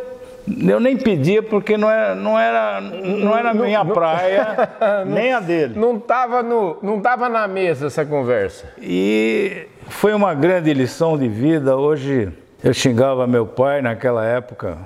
eu 0.48 0.80
nem 0.80 0.98
pedia 0.98 1.42
porque 1.42 1.78
não 1.78 1.90
era, 1.90 2.16
não 2.16 2.38
era, 2.38 2.82
não 2.82 3.38
era 3.38 3.54
minha 3.54 3.84
praia, 3.86 4.70
nem 5.08 5.32
a 5.32 5.40
dele. 5.40 5.80
não 5.80 5.98
tava, 5.98 6.44
no, 6.44 6.78
não 6.82 7.00
tava 7.00 7.30
na 7.30 7.48
mesa 7.48 7.88
essa 7.88 8.06
conversa. 8.06 8.66
E 8.82 9.68
foi 9.88 10.14
uma 10.14 10.34
grande 10.34 10.74
lição 10.74 11.18
de 11.18 11.30
vida. 11.30 11.78
Hoje 11.78 12.30
eu 12.62 12.74
xingava 12.74 13.26
meu 13.26 13.46
pai 13.46 13.82
naquela 13.82 14.26
época, 14.26 14.78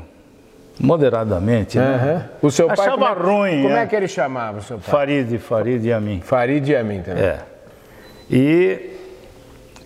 moderadamente. 0.80 1.80
Né? 1.80 2.30
O 2.42 2.52
seu 2.52 2.68
pai, 2.68 2.88
Achava 2.88 3.16
como 3.16 3.30
é, 3.30 3.32
ruim, 3.50 3.64
Como 3.64 3.76
é. 3.76 3.84
é. 3.84 3.86
que 3.88 3.96
ele 3.96 4.08
chamava 4.08 4.60
o 4.60 4.62
seu 4.62 4.78
pai? 4.78 4.92
Farid, 4.92 5.38
Farid 5.40 5.86
e 5.88 5.92
a 5.92 6.00
mim. 6.00 6.22
Farid 6.22 6.70
e 6.70 6.76
a 6.76 6.84
mim 6.84 7.02
também. 7.02 7.24
É. 7.24 7.40
E 8.30 8.92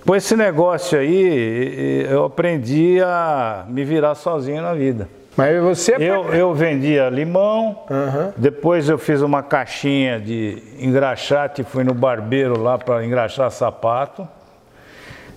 com 0.05 0.15
esse 0.15 0.35
negócio 0.35 0.99
aí, 0.99 2.05
eu 2.09 2.25
aprendi 2.25 2.99
a 3.01 3.65
me 3.69 3.85
virar 3.85 4.15
sozinho 4.15 4.61
na 4.61 4.73
vida. 4.73 5.07
Mas 5.41 5.59
você... 5.59 5.95
Eu, 5.95 6.31
eu 6.33 6.53
vendia 6.53 7.09
limão, 7.09 7.83
Aham. 7.89 8.31
depois 8.37 8.87
eu 8.87 8.99
fiz 8.99 9.23
uma 9.23 9.41
caixinha 9.41 10.19
de 10.19 10.61
engraxate, 10.77 11.63
fui 11.63 11.83
no 11.83 11.95
barbeiro 11.95 12.61
lá 12.61 12.77
para 12.77 13.03
engraxar 13.03 13.49
sapato. 13.49 14.27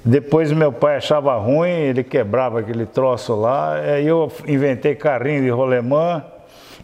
Depois 0.05 0.53
meu 0.53 0.71
pai 0.71 0.97
achava 0.97 1.35
ruim, 1.39 1.71
ele 1.71 2.05
quebrava 2.05 2.61
aquele 2.61 2.85
troço 2.85 3.35
lá, 3.35 3.77
aí 3.77 4.07
eu 4.07 4.31
inventei 4.47 4.95
carrinho 4.95 5.41
de 5.41 5.49
rolemã, 5.49 6.23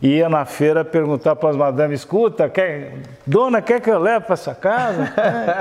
ia 0.02 0.28
na 0.28 0.44
feira 0.44 0.84
perguntar 0.84 1.36
para 1.36 1.50
as 1.50 1.56
madames, 1.56 2.00
escuta, 2.00 2.48
quer, 2.48 2.94
dona, 3.26 3.60
quer 3.60 3.80
que 3.80 3.90
eu 3.90 3.98
leve 3.98 4.24
para 4.24 4.34
essa 4.34 4.54
casa? 4.54 5.12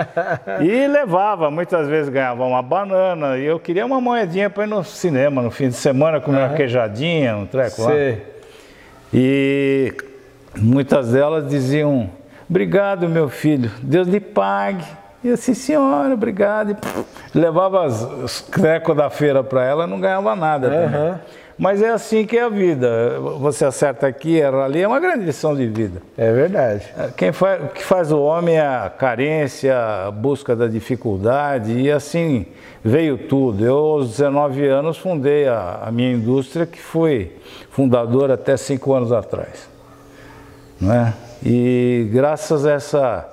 e 0.64 0.88
levava, 0.88 1.52
muitas 1.52 1.88
vezes 1.88 2.10
ganhava 2.10 2.46
uma 2.46 2.62
banana, 2.62 3.38
e 3.38 3.46
eu 3.46 3.60
queria 3.60 3.86
uma 3.86 4.00
moedinha 4.00 4.50
para 4.50 4.64
ir 4.64 4.68
no 4.68 4.84
cinema 4.84 5.42
no 5.42 5.52
fim 5.52 5.68
de 5.68 5.76
semana, 5.76 6.22
comer 6.22 6.40
uma 6.40 6.54
queijadinha, 6.56 7.36
um 7.36 7.46
treco 7.46 7.82
lá. 7.82 7.92
E 9.14 9.94
muitas 10.56 11.12
delas 11.12 11.50
diziam: 11.50 12.10
Obrigado, 12.50 13.10
meu 13.10 13.28
filho, 13.28 13.70
Deus 13.82 14.08
lhe 14.08 14.20
pague. 14.20 14.86
E 15.22 15.28
eu 15.28 15.34
assim, 15.34 15.54
senhora, 15.54 16.14
obrigado. 16.14 16.72
E, 16.72 16.76
pff, 16.76 17.06
levava 17.36 17.86
os 17.86 18.42
trecos 18.42 18.96
da 18.96 19.10
feira 19.10 19.44
para 19.44 19.66
ela, 19.66 19.86
não 19.86 20.00
ganhava 20.00 20.34
nada 20.36 20.70
também. 20.70 21.20
Mas 21.60 21.82
é 21.82 21.90
assim 21.90 22.26
que 22.26 22.38
é 22.38 22.44
a 22.44 22.50
vida. 22.50 23.20
Você 23.40 23.66
acerta 23.66 24.08
aqui, 24.08 24.40
erra 24.40 24.64
ali, 24.64 24.82
é 24.82 24.88
uma 24.88 25.00
grande 25.00 25.26
lição 25.26 25.54
de 25.54 25.68
vida. 25.68 26.02
É 26.18 26.32
verdade. 26.32 26.86
Quem 27.18 27.34
faz, 27.34 27.62
o 27.62 27.68
que 27.68 27.84
faz 27.84 28.14
o 28.14 28.22
homem 28.22 28.56
é 28.56 28.66
a 28.66 28.90
carência, 28.90 29.78
a 29.78 30.10
busca 30.10 30.56
da 30.56 30.68
dificuldade, 30.68 31.74
e 31.74 31.92
assim 31.92 32.46
veio 32.82 33.18
tudo. 33.18 33.66
Eu, 33.66 33.76
aos 33.76 34.12
19 34.12 34.66
anos, 34.68 34.98
fundei 34.98 35.50
a, 35.50 35.82
a 35.84 35.92
minha 35.92 36.14
indústria, 36.14 36.66
que 36.66 36.80
foi 36.80 37.36
fundadora 37.72 38.36
até 38.36 38.56
cinco 38.56 38.94
anos 38.94 39.12
atrás. 39.12 39.68
Não 40.80 40.94
é? 40.94 41.14
E 41.44 42.10
graças 42.14 42.66
a, 42.66 42.72
essa, 42.72 43.30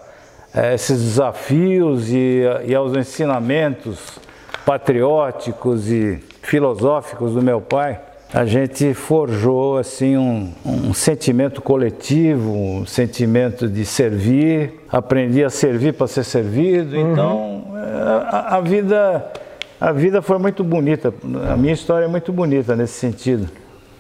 a 0.52 0.74
esses 0.74 1.00
desafios 1.00 2.10
e, 2.10 2.42
e 2.64 2.74
aos 2.74 2.96
ensinamentos 2.96 4.18
patrióticos 4.64 5.88
e 5.88 6.20
filosóficos 6.42 7.34
do 7.34 7.40
meu 7.40 7.60
pai, 7.60 8.00
a 8.32 8.44
gente 8.44 8.92
forjou 8.92 9.78
assim 9.78 10.16
um, 10.16 10.52
um 10.64 10.92
sentimento 10.92 11.62
coletivo, 11.62 12.52
um 12.52 12.86
sentimento 12.86 13.68
de 13.68 13.84
servir. 13.84 14.74
Aprendi 14.90 15.44
a 15.44 15.50
servir 15.50 15.94
para 15.94 16.06
ser 16.06 16.24
servido. 16.24 16.96
Então 16.96 17.64
é, 17.74 18.26
a, 18.30 18.56
a 18.56 18.60
vida 18.60 19.32
a 19.80 19.92
vida 19.92 20.22
foi 20.22 20.38
muito 20.38 20.64
bonita. 20.64 21.12
A 21.52 21.56
minha 21.56 21.74
história 21.74 22.06
é 22.06 22.08
muito 22.08 22.32
bonita 22.32 22.74
nesse 22.74 22.94
sentido. 22.94 23.48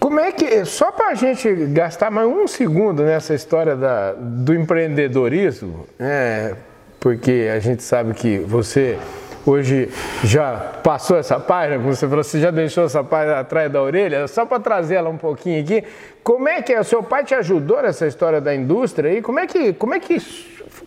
Como 0.00 0.20
é 0.20 0.32
que, 0.32 0.64
só 0.64 0.90
para 0.90 1.08
a 1.08 1.14
gente 1.14 1.52
gastar 1.66 2.10
mais 2.10 2.28
um 2.28 2.46
segundo 2.46 3.02
nessa 3.02 3.34
história 3.34 3.76
da, 3.76 4.12
do 4.12 4.54
empreendedorismo, 4.54 5.86
né, 5.98 6.54
porque 7.00 7.50
a 7.54 7.58
gente 7.58 7.82
sabe 7.82 8.14
que 8.14 8.38
você 8.38 8.98
hoje 9.46 9.88
já 10.24 10.56
passou 10.82 11.16
essa 11.16 11.38
página, 11.38 11.78
como 11.78 11.94
você 11.94 12.08
falou, 12.08 12.24
você 12.24 12.40
já 12.40 12.50
deixou 12.50 12.84
essa 12.84 13.02
página 13.04 13.38
atrás 13.38 13.70
da 13.70 13.80
orelha, 13.80 14.26
só 14.26 14.44
para 14.44 14.60
trazer 14.60 14.96
ela 14.96 15.08
um 15.08 15.16
pouquinho 15.16 15.62
aqui, 15.62 15.84
como 16.22 16.48
é 16.48 16.60
que 16.60 16.72
é? 16.72 16.80
O 16.80 16.84
seu 16.84 17.02
pai 17.02 17.24
te 17.24 17.34
ajudou 17.34 17.80
nessa 17.80 18.06
história 18.06 18.40
da 18.40 18.54
indústria 18.54 19.10
aí? 19.10 19.22
Como 19.22 19.38
é 19.38 19.46
que, 19.46 19.72
como 19.72 19.94
é 19.94 20.00
que, 20.00 20.18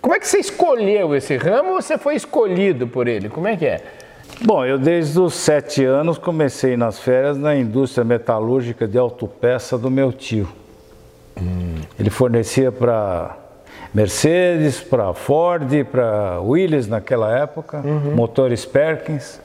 como 0.02 0.14
é 0.14 0.20
que 0.20 0.28
você 0.28 0.40
escolheu 0.40 1.16
esse 1.16 1.38
ramo 1.38 1.70
ou 1.72 1.82
você 1.82 1.98
foi 1.98 2.16
escolhido 2.16 2.88
por 2.88 3.08
ele? 3.08 3.30
Como 3.30 3.48
é 3.48 3.56
que 3.56 3.66
é? 3.66 3.82
Bom, 4.42 4.66
eu 4.66 4.78
desde 4.78 5.20
os 5.20 5.34
sete 5.34 5.84
anos 5.84 6.18
comecei 6.18 6.78
nas 6.78 7.00
férias 7.00 7.38
na 7.38 7.56
indústria 7.56 8.06
metalúrgica 8.06 8.88
de 8.88 8.98
autopeça 8.98 9.78
do 9.78 9.90
meu 9.90 10.14
tio. 10.14 10.48
Ele 11.98 12.10
fornecia 12.10 12.72
para 12.72 13.38
Mercedes, 13.94 14.80
para 14.80 15.14
Ford, 15.14 15.84
para 15.86 16.40
Willis 16.42 16.88
naquela 16.88 17.36
época, 17.38 17.82
motores 18.16 18.66
Perkins. 18.66 19.42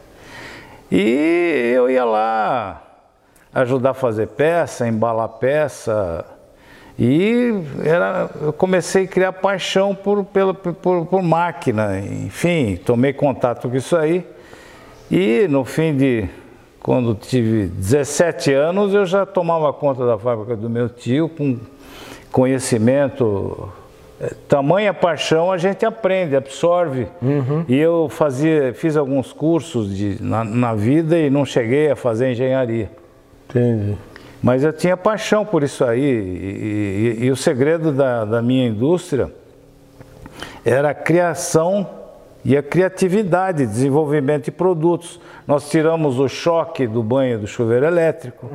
E 0.92 1.72
eu 1.74 1.88
ia 1.88 2.04
lá 2.04 2.82
ajudar 3.54 3.90
a 3.90 3.94
fazer 3.94 4.28
peça, 4.28 4.86
embalar 4.86 5.28
peça. 5.28 6.24
E 6.98 7.52
era, 7.84 8.30
eu 8.40 8.52
comecei 8.52 9.04
a 9.04 9.08
criar 9.08 9.32
paixão 9.32 9.94
por, 9.94 10.24
pela, 10.24 10.52
por, 10.52 11.06
por 11.06 11.22
máquina. 11.22 11.98
Enfim, 11.98 12.76
tomei 12.76 13.12
contato 13.12 13.68
com 13.68 13.76
isso 13.76 13.96
aí. 13.96 14.26
E 15.10 15.46
no 15.48 15.64
fim 15.64 15.96
de, 15.96 16.28
quando 16.80 17.14
tive 17.14 17.66
17 17.66 18.52
anos, 18.52 18.92
eu 18.92 19.06
já 19.06 19.24
tomava 19.24 19.72
conta 19.72 20.06
da 20.06 20.18
fábrica 20.18 20.54
do 20.56 20.68
meu 20.68 20.88
tio, 20.88 21.28
com 21.28 21.58
conhecimento, 22.30 23.72
tamanha 24.48 24.92
paixão 24.94 25.50
a 25.52 25.58
gente 25.58 25.84
aprende, 25.84 26.36
absorve. 26.36 27.06
E 27.68 27.76
eu 27.76 28.08
fazia, 28.08 28.72
fiz 28.74 28.96
alguns 28.96 29.32
cursos 29.32 29.94
de, 29.96 30.22
na, 30.22 30.44
na 30.44 30.74
vida 30.74 31.18
e 31.18 31.28
não 31.30 31.44
cheguei 31.44 31.90
a 31.90 31.96
fazer 31.96 32.30
engenharia. 32.32 32.90
Entendi. 33.48 33.96
Mas 34.42 34.62
eu 34.62 34.72
tinha 34.72 34.96
paixão 34.96 35.44
por 35.44 35.62
isso 35.62 35.84
aí. 35.84 36.00
E, 36.02 37.18
e- 37.22 37.24
e 37.26 37.30
o 37.30 37.36
segredo 37.36 37.90
da, 37.92 38.24
da 38.24 38.42
minha 38.42 38.66
indústria 38.68 39.30
era 40.64 40.90
a 40.90 40.94
criação 40.94 41.88
e 42.44 42.56
a 42.56 42.62
criatividade, 42.62 43.64
desenvolvimento 43.66 44.44
de 44.44 44.50
produtos. 44.50 45.18
Nós 45.46 45.68
tiramos 45.70 46.18
o 46.18 46.28
choque 46.28 46.86
do 46.86 47.02
banho 47.02 47.38
do 47.38 47.46
chuveiro 47.46 47.86
elétrico, 47.86 48.46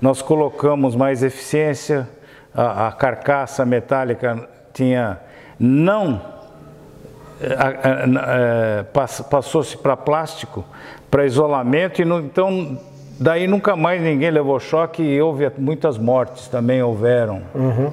nós 0.00 0.22
colocamos 0.22 0.94
mais 0.96 1.22
eficiência, 1.22 2.08
a, 2.54 2.88
a 2.88 2.92
carcaça 2.92 3.64
metálica 3.64 4.48
tinha 4.72 5.18
não 5.58 6.20
a- 7.40 8.84
pass- 8.92 9.20
passou-se 9.28 9.76
para 9.76 9.96
plástico, 9.96 10.64
para 11.10 11.26
isolamento, 11.26 12.00
e 12.00 12.04
não- 12.04 12.20
então 12.20 12.78
daí 13.18 13.46
nunca 13.46 13.74
mais 13.76 14.00
ninguém 14.00 14.30
levou 14.30 14.58
choque 14.60 15.02
e 15.02 15.20
houve 15.20 15.50
muitas 15.58 15.98
mortes 15.98 16.48
também 16.48 16.82
houveram 16.82 17.42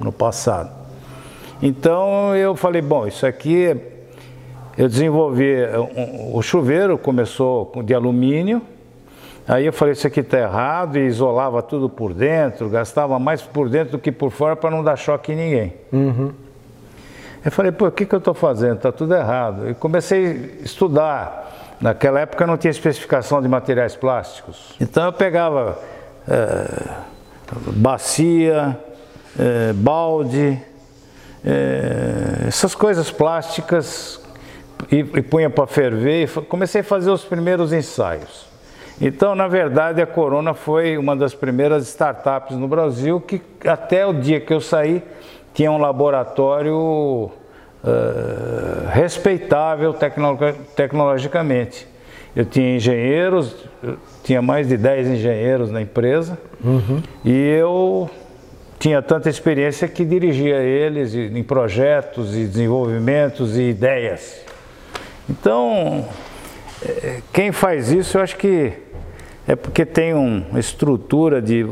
no 0.04 0.12
passado. 0.12 0.70
Então 1.62 2.36
eu 2.36 2.56
falei, 2.56 2.82
bom, 2.82 3.06
isso 3.08 3.26
aqui 3.26 3.76
eu 4.78 4.88
desenvolvi 4.88 5.52
eh, 5.54 5.72
o 6.32 6.42
chuveiro 6.42 6.98
começou 6.98 7.66
com- 7.66 7.84
de 7.84 7.94
alumínio. 7.94 8.62
Aí 9.48 9.66
eu 9.66 9.74
falei, 9.74 9.94
isso 9.94 10.06
aqui 10.06 10.20
está 10.20 10.38
errado 10.40 10.98
e 10.98 11.08
isolava 11.08 11.62
tudo 11.64 11.90
por 11.90 12.14
dentro, 12.14 12.70
gastava 12.70 13.18
mais 13.18 13.42
por 13.42 13.68
dentro 13.68 13.94
do 13.94 14.00
que 14.00 14.12
por 14.12 14.30
fora 14.32 14.56
para 14.56 14.70
não 14.70 14.84
dar 14.84 14.96
choque 14.96 15.32
em 15.34 15.36
ninguém. 15.36 15.74
Eu 17.44 17.52
falei, 17.52 17.72
pô, 17.72 17.88
o 17.88 17.92
que, 17.92 18.06
que 18.06 18.14
eu 18.14 18.20
estou 18.20 18.34
fazendo? 18.34 18.76
Está 18.76 18.92
tudo 18.92 19.16
errado. 19.16 19.70
E 19.70 19.74
comecei 19.74 20.60
a 20.62 20.66
estudar. 20.66 21.78
Naquela 21.80 22.20
época 22.20 22.46
não 22.46 22.58
tinha 22.58 22.72
especificação 22.72 23.42
de 23.42 23.48
materiais 23.48 23.96
plásticos. 23.96 24.76
Então 24.82 25.06
eu 25.06 25.14
pegava 25.14 25.80
eh, 26.28 26.94
bacia, 27.76 28.78
é, 29.38 29.74
balde, 29.74 30.60
é, 31.46 32.48
essas 32.48 32.76
coisas 32.76 33.10
plásticas 33.12 34.22
e, 34.92 34.98
e 34.98 35.22
punha 35.22 35.50
para 35.50 35.66
ferver. 35.68 36.24
E 36.24 36.42
comecei 36.42 36.82
a 36.82 36.84
fazer 36.84 37.10
os 37.10 37.24
primeiros 37.24 37.74
ensaios. 37.74 38.48
Então, 39.02 39.34
na 39.34 39.48
verdade, 39.48 40.02
a 40.02 40.08
Corona 40.08 40.54
foi 40.54 40.98
uma 40.98 41.16
das 41.16 41.34
primeiras 41.34 41.88
startups 41.88 42.58
no 42.58 42.68
Brasil 42.68 43.22
que, 43.22 43.42
até 43.66 44.06
o 44.06 44.14
dia 44.14 44.42
que 44.42 44.54
eu 44.54 44.60
saí, 44.60 45.02
tinha 45.54 45.72
um 45.72 45.78
laboratório 45.78 46.76
uh, 46.76 47.32
respeitável 48.92 49.94
tecno 49.94 50.38
tecnologicamente. 50.76 51.88
Eu 52.36 52.46
tinha 52.46 52.76
engenheiros, 52.76 53.56
eu 53.82 53.98
tinha 54.24 54.42
mais 54.42 54.68
de 54.68 54.78
10 54.78 55.08
engenheiros 55.08 55.72
na 55.72 55.82
empresa 55.82 56.38
uhum. 56.64 57.02
e 57.26 57.32
eu 57.32 58.10
tinha 58.78 59.02
tanta 59.02 59.30
experiência 59.30 59.88
que 59.88 60.06
dirigia 60.06 60.58
eles 60.58 61.14
em 61.14 61.44
projetos 61.44 62.36
e 62.36 62.46
desenvolvimentos 62.46 63.58
e 63.58 63.64
ideias. 63.64 64.42
Então, 65.30 66.08
eh, 66.82 67.20
quem 67.34 67.52
faz 67.52 67.92
isso, 67.92 68.18
eu 68.18 68.22
acho 68.22 68.38
que 68.38 68.72
é 69.50 69.56
porque 69.56 69.84
tem 69.84 70.14
um, 70.14 70.46
uma 70.52 70.60
estrutura 70.60 71.42
de 71.42 71.66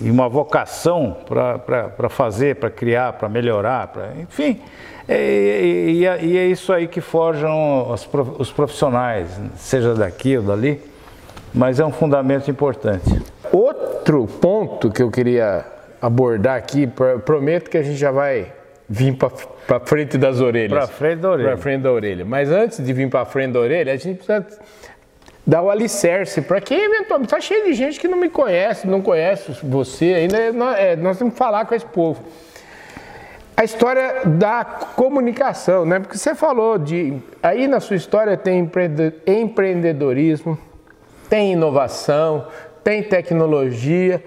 e 0.00 0.08
uma 0.08 0.28
vocação 0.28 1.16
para 1.26 2.08
fazer, 2.08 2.54
para 2.54 2.70
criar, 2.70 3.14
para 3.14 3.28
melhorar, 3.28 3.88
pra, 3.88 4.12
enfim. 4.20 4.60
É, 5.08 5.60
e, 5.60 6.04
e, 6.04 6.26
e, 6.26 6.38
é 6.38 6.46
isso 6.46 6.72
aí 6.72 6.86
que 6.86 7.00
forjam 7.00 7.90
os, 7.90 8.08
os 8.38 8.52
profissionais, 8.52 9.28
seja 9.56 9.96
daqui 9.96 10.38
ou 10.38 10.44
dali, 10.44 10.80
mas 11.52 11.80
é 11.80 11.84
um 11.84 11.90
fundamento 11.90 12.48
importante. 12.48 13.20
Outro 13.52 14.28
ponto 14.40 14.88
que 14.92 15.02
eu 15.02 15.10
queria 15.10 15.64
abordar 16.00 16.56
aqui, 16.56 16.86
prometo 17.24 17.68
que 17.68 17.76
a 17.76 17.82
gente 17.82 17.96
já 17.96 18.12
vai 18.12 18.52
vir 18.88 19.16
para 19.66 19.80
frente 19.80 20.16
das 20.16 20.40
orelhas. 20.40 20.70
Para 20.70 20.86
frente 20.86 21.18
da 21.18 21.30
orelha. 21.30 21.48
Para 21.48 21.56
frente 21.56 21.82
da 21.82 21.90
orelha. 21.90 22.24
Mas 22.24 22.50
antes 22.52 22.84
de 22.84 22.92
vir 22.92 23.10
para 23.10 23.24
frente 23.24 23.54
da 23.54 23.58
orelha, 23.58 23.92
a 23.92 23.96
gente 23.96 24.18
precisa 24.18 24.46
dar 25.46 25.62
o 25.62 25.70
alicerce 25.70 26.40
para 26.40 26.60
quem 26.60 26.78
eventualmente 26.84 27.26
está 27.26 27.40
cheio 27.40 27.64
de 27.64 27.74
gente 27.74 28.00
que 28.00 28.08
não 28.08 28.18
me 28.18 28.30
conhece, 28.30 28.86
não 28.86 29.02
conhece 29.02 29.52
você 29.62 30.14
ainda. 30.14 30.38
É, 30.78 30.96
nós 30.96 31.18
temos 31.18 31.34
que 31.34 31.38
falar 31.38 31.66
com 31.66 31.74
esse 31.74 31.86
povo. 31.86 32.22
A 33.56 33.62
história 33.62 34.22
da 34.24 34.64
comunicação, 34.64 35.86
né? 35.86 36.00
Porque 36.00 36.18
você 36.18 36.34
falou 36.34 36.78
de. 36.78 37.18
Aí 37.42 37.68
na 37.68 37.78
sua 37.78 37.94
história 37.94 38.36
tem 38.36 38.68
empreendedorismo, 39.26 40.58
tem 41.28 41.52
inovação, 41.52 42.48
tem 42.82 43.02
tecnologia, 43.02 44.24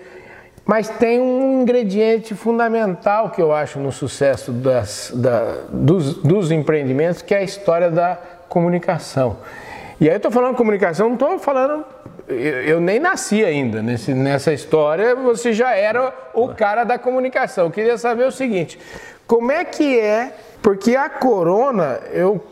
mas 0.65 0.87
tem 0.87 1.19
um 1.19 1.61
ingrediente 1.61 2.35
fundamental 2.35 3.29
que 3.31 3.41
eu 3.41 3.53
acho 3.53 3.79
no 3.79 3.91
sucesso 3.91 4.51
das, 4.51 5.11
da, 5.13 5.65
dos, 5.69 6.17
dos 6.17 6.51
empreendimentos, 6.51 7.21
que 7.21 7.33
é 7.33 7.39
a 7.39 7.43
história 7.43 7.91
da 7.91 8.17
comunicação. 8.47 9.37
E 9.99 10.07
aí 10.07 10.13
eu 10.13 10.17
estou 10.17 10.31
falando 10.31 10.55
comunicação, 10.55 11.07
não 11.07 11.15
estou 11.15 11.39
falando. 11.39 11.83
Eu, 12.27 12.79
nem 12.81 12.99
nasci 12.99 13.43
ainda 13.43 13.81
nesse, 13.81 14.13
nessa 14.13 14.53
história, 14.53 15.15
você 15.15 15.53
já 15.53 15.73
era 15.73 16.13
o 16.33 16.49
cara 16.49 16.83
da 16.83 16.99
comunicação. 16.99 17.65
Eu 17.65 17.71
queria 17.71 17.97
saber 17.97 18.25
o 18.25 18.31
seguinte: 18.31 18.77
como 19.25 19.51
é 19.51 19.63
que 19.65 19.99
é? 19.99 20.33
Porque 20.61 20.95
a 20.95 21.09
corona, 21.09 21.99
eu 22.11 22.43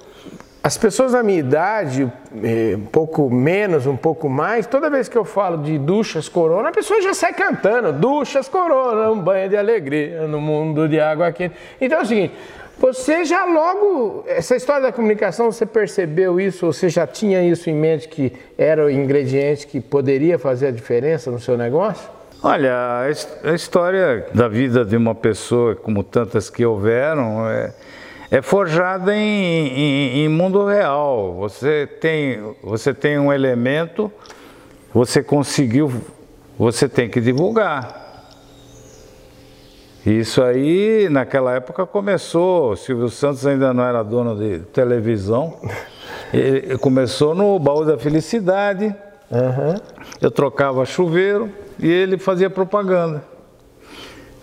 as 0.65 0.79
pessoas 0.79 1.11
da 1.11 1.21
minha 1.21 1.37
idade, 1.37 2.11
eh, 2.43 2.73
um 2.75 2.87
pouco 2.87 3.29
menos, 3.29 3.85
um 3.85 3.95
pouco 3.95 4.27
mais, 4.27 4.65
toda 4.65 4.89
vez 4.89 5.07
que 5.07 5.15
eu 5.15 5.23
falo 5.23 5.59
de 5.59 5.77
duchas 5.77 6.27
corona, 6.27 6.69
a 6.69 6.71
pessoa 6.71 6.99
já 7.03 7.13
sai 7.13 7.33
cantando, 7.33 7.93
duchas 7.93 8.49
corona, 8.49 9.11
um 9.11 9.19
banho 9.19 9.47
de 9.47 9.55
alegria 9.55 10.25
no 10.25 10.41
mundo 10.41 10.89
de 10.89 10.99
água 10.99 11.31
quente. 11.31 11.53
Então 11.79 12.00
é 12.00 12.01
o 12.01 12.05
seguinte, 12.07 12.33
você 12.77 13.24
já 13.24 13.46
logo, 13.46 14.25
essa 14.27 14.55
história 14.55 14.83
da 14.83 14.92
comunicação, 14.92 15.51
você 15.51 15.66
percebeu 15.66 16.40
isso, 16.40 16.66
você 16.66 16.90
já 16.90 17.07
tinha 17.07 17.42
isso 17.42 17.70
em 17.70 17.74
mente 17.74 18.07
que 18.07 18.33
era 18.57 18.85
o 18.85 18.90
ingrediente 18.90 19.66
que 19.66 19.79
poderia 19.79 20.38
fazer 20.38 20.68
a 20.68 20.72
diferença 20.72 21.31
no 21.31 21.40
seu 21.40 21.57
negócio? 21.57 22.09
Olha, 22.44 23.07
a 23.44 23.53
história 23.53 24.27
da 24.33 24.48
vida 24.48 24.85
de 24.85 24.96
uma 24.96 25.16
pessoa, 25.16 25.74
como 25.74 26.03
tantas 26.03 26.50
que 26.50 26.66
houveram, 26.66 27.50
é, 27.50 27.74
é 28.29 28.42
forjada 28.42 29.16
em, 29.16 29.68
em, 29.68 30.25
em, 30.25 30.29
mundo 30.29 30.66
real. 30.66 31.33
Você 31.35 31.88
tem, 32.00 32.55
você 32.61 32.94
tem 32.94 33.18
um 33.18 33.33
elemento, 33.33 34.11
você 34.94 35.24
conseguiu, 35.24 35.92
você 36.59 36.88
tem 36.88 37.09
que 37.09 37.20
divulgar. 37.20 38.04
Isso 40.05 40.44
aí, 40.44 41.09
naquela 41.09 41.55
época 41.55 41.83
começou, 41.85 42.75
Silvio 42.75 43.09
Santos 43.09 43.46
ainda 43.48 43.74
não 43.74 43.83
era 43.83 44.03
dono 44.03 44.35
de 44.37 44.59
televisão, 44.65 45.57
ele 46.31 46.77
começou 46.77 47.33
no 47.33 47.57
Baú 47.57 47.83
da 47.83 47.98
Felicidade, 47.98 48.96
uhum. 49.31 49.75
eu 50.22 50.29
trocava 50.29 50.85
chuveiro 50.85 51.50
e 51.79 51.91
ele 51.91 52.20
fazia 52.20 52.51
propaganda. 52.51 53.24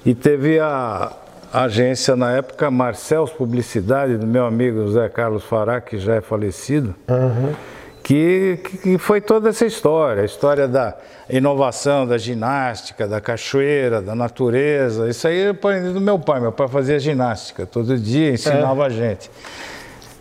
E 0.05 0.16
teve 0.16 0.59
a, 0.59 1.12
agência 1.53 2.16
na 2.16 2.33
época, 2.33 2.68
Marcels 2.68 3.31
Publicidade, 3.31 4.16
do 4.16 4.27
meu 4.27 4.44
amigo 4.44 4.79
José 4.87 5.09
Carlos 5.09 5.44
Fará, 5.44 5.81
que 5.81 5.96
já 5.96 6.16
é 6.16 6.20
falecido, 6.20 6.92
uhum 7.09 7.55
que, 8.03 8.59
que 8.83 8.99
foi 8.99 9.21
toda 9.21 9.51
essa 9.51 9.65
história, 9.65 10.23
a 10.23 10.25
história 10.25 10.67
da 10.67 10.97
inovação, 11.31 12.07
da 12.07 12.19
ginástica, 12.19 13.07
da 13.07 13.21
cachoeira, 13.21 14.03
da 14.03 14.15
natureza. 14.15 15.09
Isso 15.09 15.27
aí 15.29 15.45
eu 15.45 15.51
aprendi 15.53 15.93
do 15.93 16.01
meu 16.01 16.19
pai. 16.19 16.41
Meu 16.41 16.53
pai 16.53 16.69
fazia 16.69 16.99
ginástica 16.99 17.65
todo 17.65 17.97
dia, 17.97 18.33
ensinava 18.33 18.83
é. 18.83 18.87
a 18.87 18.88
gente. 18.88 19.31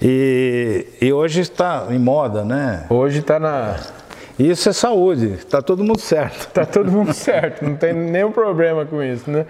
E, 0.02 0.86
e 1.00 1.14
hoje 1.14 1.42
está 1.42 1.88
em 1.90 2.00
moda, 2.00 2.44
né? 2.44 2.86
Hoje 2.90 3.20
está 3.20 3.40
na. 3.40 3.78
Isso 4.40 4.70
é 4.70 4.74
saúde, 4.74 5.34
está 5.34 5.62
todo 5.62 5.84
mundo 5.84 6.00
certo. 6.00 6.48
Está 6.48 6.66
todo 6.66 6.92
mundo 6.92 7.14
certo, 7.14 7.64
não 7.64 7.76
tem 7.76 7.94
nenhum 7.94 8.32
problema 8.32 8.86
com 8.86 9.04
isso, 9.04 9.30
né? 9.30 9.46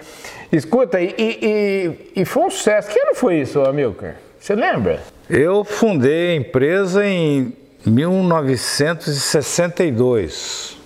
Escuta, 0.51 0.99
e, 0.99 1.15
e, 1.17 2.21
e 2.21 2.25
foi 2.25 2.43
um 2.43 2.49
sucesso. 2.49 2.89
Que 2.89 2.99
ano 2.99 3.15
foi 3.15 3.39
isso, 3.39 3.61
Amilcar? 3.61 4.15
Você 4.37 4.53
lembra? 4.53 4.99
Eu 5.29 5.63
fundei 5.63 6.31
a 6.31 6.35
empresa 6.35 7.05
em 7.05 7.53
1962. 7.85 10.77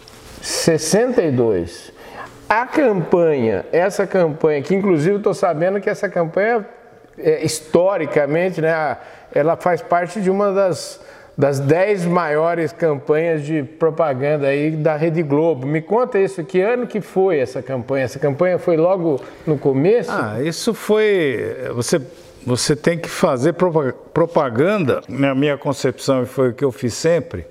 62. 0.42 1.96
A 2.48 2.68
campanha, 2.68 3.66
essa 3.72 4.06
campanha, 4.06 4.62
que 4.62 4.76
inclusive 4.76 5.18
estou 5.18 5.34
sabendo 5.34 5.82
que 5.82 5.90
essa 5.90 6.08
campanha, 6.08 6.64
é, 7.18 7.44
historicamente, 7.44 8.62
né, 8.62 8.98
ela 9.34 9.58
faz 9.58 9.82
parte 9.82 10.22
de 10.22 10.30
uma 10.30 10.52
das, 10.52 11.02
das 11.36 11.60
dez 11.60 12.06
maiores 12.06 12.72
campanhas 12.72 13.44
de 13.44 13.64
propaganda 13.64 14.46
aí 14.48 14.70
da 14.72 14.96
Rede 14.96 15.24
Globo. 15.24 15.66
Me 15.66 15.82
conta 15.82 16.20
isso, 16.20 16.44
que 16.44 16.62
ano 16.62 16.86
que 16.86 17.02
foi 17.02 17.40
essa 17.40 17.64
campanha? 17.64 18.06
Essa 18.06 18.20
campanha 18.20 18.60
foi 18.60 18.78
logo 18.78 19.20
no 19.46 19.58
começo? 19.58 20.12
Ah, 20.12 20.38
isso 20.42 20.74
foi. 20.74 21.58
Você 21.74 22.00
você 22.46 22.76
tem 22.76 22.98
que 22.98 23.10
fazer 23.10 23.54
propaganda, 23.54 25.02
na 25.10 25.34
minha 25.34 25.58
concepção, 25.58 26.22
e 26.22 26.26
foi 26.28 26.50
o 26.50 26.54
que 26.54 26.64
eu 26.64 26.72
fiz 26.72 26.94
sempre, 26.94 27.46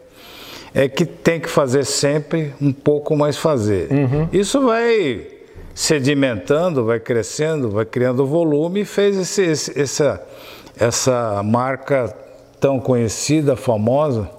é 0.73 0.89
que 0.89 1.05
tem 1.05 1.41
que 1.41 1.49
fazer 1.49 1.85
sempre 1.85 2.55
um 2.63 2.73
pouco 2.73 3.17
mais 3.17 3.37
fazer. 3.37 3.91
Uhum. 3.91 4.29
Isso 4.33 4.65
vai 4.65 5.27
sedimentando, 5.75 6.85
vai 6.85 7.01
crescendo, 7.01 7.71
vai 7.71 7.85
criando 7.85 8.25
volume 8.25 8.83
e 8.83 8.85
fez 8.85 9.17
esse, 9.17 9.43
esse, 9.43 9.81
essa, 9.81 10.23
essa 10.79 11.43
marca 11.43 12.15
tão 12.61 12.79
conhecida, 12.79 13.57
famosa, 13.57 14.31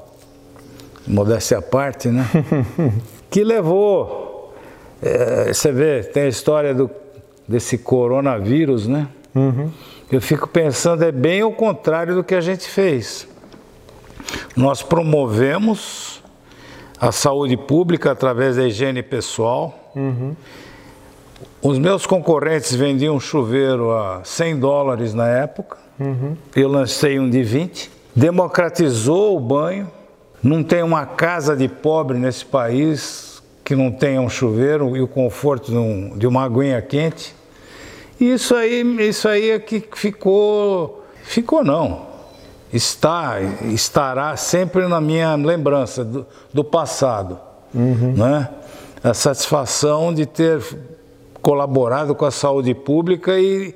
modéstia 1.05 1.57
à 1.57 1.61
parte, 1.61 2.07
né? 2.07 2.25
que 3.29 3.43
levou, 3.43 4.53
é, 5.01 5.53
você 5.53 5.71
vê, 5.71 6.01
tem 6.01 6.23
a 6.23 6.27
história 6.27 6.73
do, 6.73 6.89
desse 7.45 7.77
coronavírus, 7.77 8.87
né? 8.87 9.09
Uhum 9.33 9.69
eu 10.11 10.21
fico 10.21 10.47
pensando, 10.47 11.03
é 11.03 11.11
bem 11.11 11.43
o 11.43 11.51
contrário 11.51 12.15
do 12.15 12.23
que 12.23 12.35
a 12.35 12.41
gente 12.41 12.67
fez. 12.67 13.27
Nós 14.55 14.81
promovemos 14.81 16.23
a 16.99 17.11
saúde 17.11 17.57
pública 17.57 18.11
através 18.11 18.55
da 18.55 18.67
higiene 18.67 19.03
pessoal. 19.03 19.91
Uhum. 19.95 20.35
Os 21.61 21.79
meus 21.79 22.05
concorrentes 22.05 22.73
vendiam 22.75 23.19
chuveiro 23.19 23.91
a 23.91 24.21
100 24.23 24.59
dólares 24.59 25.13
na 25.13 25.27
época. 25.27 25.77
Uhum. 25.99 26.37
Eu 26.55 26.69
lancei 26.69 27.19
um 27.19 27.29
de 27.29 27.43
20. 27.43 27.91
Democratizou 28.15 29.35
o 29.35 29.39
banho. 29.39 29.89
Não 30.41 30.63
tem 30.63 30.83
uma 30.83 31.05
casa 31.05 31.55
de 31.55 31.67
pobre 31.67 32.17
nesse 32.17 32.45
país 32.45 33.41
que 33.63 33.75
não 33.75 33.91
tenha 33.91 34.21
um 34.21 34.29
chuveiro 34.29 34.95
e 34.95 35.01
o 35.01 35.07
conforto 35.07 35.71
de 36.15 36.27
uma 36.27 36.43
aguinha 36.43 36.79
quente. 36.81 37.35
Isso 38.19 38.55
aí, 38.55 38.81
isso 39.07 39.27
aí 39.27 39.51
é 39.51 39.59
que 39.59 39.83
ficou, 39.93 41.03
ficou 41.23 41.63
não, 41.63 42.07
está, 42.71 43.41
estará 43.73 44.37
sempre 44.37 44.87
na 44.87 45.01
minha 45.01 45.35
lembrança 45.35 46.03
do, 46.03 46.25
do 46.53 46.63
passado, 46.63 47.39
uhum. 47.73 48.13
né? 48.15 48.49
A 49.03 49.13
satisfação 49.13 50.13
de 50.13 50.25
ter 50.25 50.61
colaborado 51.41 52.15
com 52.15 52.25
a 52.25 52.31
saúde 52.31 52.73
pública 52.73 53.37
e 53.37 53.75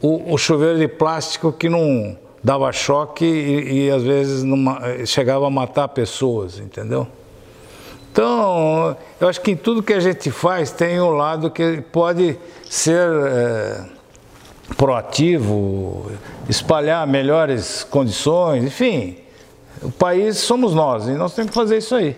o, 0.00 0.34
o 0.34 0.38
chuveiro 0.38 0.78
de 0.78 0.86
plástico 0.86 1.52
que 1.52 1.68
não 1.68 2.16
dava 2.42 2.70
choque 2.70 3.24
e, 3.24 3.86
e 3.86 3.90
às 3.90 4.02
vezes 4.02 4.44
chegava 5.06 5.46
a 5.46 5.50
matar 5.50 5.88
pessoas, 5.88 6.58
entendeu? 6.58 7.08
Então, 8.14 8.96
eu 9.20 9.26
acho 9.26 9.40
que 9.40 9.50
em 9.50 9.56
tudo 9.56 9.82
que 9.82 9.92
a 9.92 9.98
gente 9.98 10.30
faz 10.30 10.70
tem 10.70 11.00
um 11.00 11.10
lado 11.10 11.50
que 11.50 11.80
pode 11.80 12.38
ser 12.70 13.08
é, 13.10 13.84
proativo, 14.76 16.12
espalhar 16.48 17.04
melhores 17.08 17.82
condições, 17.82 18.62
enfim. 18.62 19.16
O 19.82 19.90
país 19.90 20.38
somos 20.38 20.72
nós 20.72 21.08
e 21.08 21.10
nós 21.14 21.34
temos 21.34 21.50
que 21.50 21.56
fazer 21.56 21.78
isso 21.78 21.96
aí. 21.96 22.16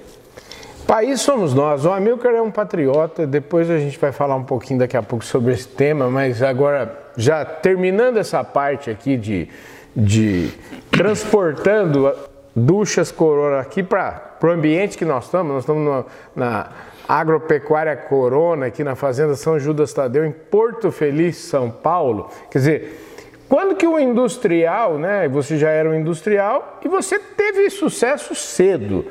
País 0.87 1.23
somos 1.23 1.55
nós. 1.55 1.87
O 1.87 1.91
Amilcar 1.91 2.35
é 2.35 2.43
um 2.43 2.51
patriota. 2.51 3.27
Depois 3.27 3.71
a 3.71 3.79
gente 3.79 3.99
vai 3.99 4.13
falar 4.13 4.37
um 4.37 4.45
pouquinho 4.45 4.81
daqui 4.81 4.99
a 4.99 5.03
pouco 5.03 5.25
sobre 5.25 5.55
esse 5.55 5.67
tema, 5.67 6.11
mas 6.11 6.43
agora, 6.43 6.95
já 7.17 7.43
terminando 7.43 8.19
essa 8.19 8.45
parte 8.45 8.91
aqui 8.91 9.17
de, 9.17 9.49
de 9.97 10.51
transportando 10.91 12.15
duchas 12.55 13.11
Corona 13.11 13.61
aqui 13.61 13.83
para 13.83 14.26
o 14.49 14.53
ambiente 14.53 14.97
que 14.97 15.05
nós 15.05 15.25
estamos, 15.25 15.53
nós 15.53 15.63
estamos 15.63 15.85
no, 15.85 16.07
na 16.35 16.71
Agropecuária 17.09 17.97
Corona, 17.97 18.67
aqui 18.67 18.83
na 18.83 18.95
Fazenda 18.95 19.35
São 19.35 19.59
Judas 19.59 19.93
Tadeu, 19.93 20.25
em 20.25 20.33
Porto 20.33 20.91
Feliz, 20.91 21.37
São 21.37 21.71
Paulo. 21.71 22.31
Quer 22.51 22.59
dizer, 22.59 23.07
quando 23.49 23.77
que 23.77 23.87
o 23.87 23.99
industrial, 23.99 24.99
né? 24.99 25.29
Você 25.29 25.57
já 25.57 25.71
era 25.71 25.89
um 25.89 25.95
industrial 25.95 26.81
e 26.85 26.89
você 26.89 27.19
teve 27.19 27.71
sucesso 27.71 28.35
cedo. 28.35 29.05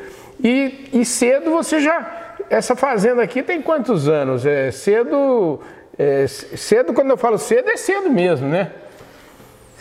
E, 0.44 0.90
e 0.94 1.06
cedo 1.06 1.52
você 1.52 1.80
já. 1.80 2.36
Essa 2.50 2.76
fazenda 2.76 3.24
aqui 3.24 3.42
tem 3.42 3.62
quantos 3.62 4.10
anos? 4.10 4.46
É 4.46 4.72
cedo. 4.72 5.62
É, 5.98 6.28
cedo, 6.28 6.94
quando 6.94 7.12
eu 7.12 7.18
falo 7.18 7.38
cedo, 7.38 7.70
é 7.70 7.78
cedo 7.78 8.10
mesmo, 8.10 8.50
né? 8.50 8.72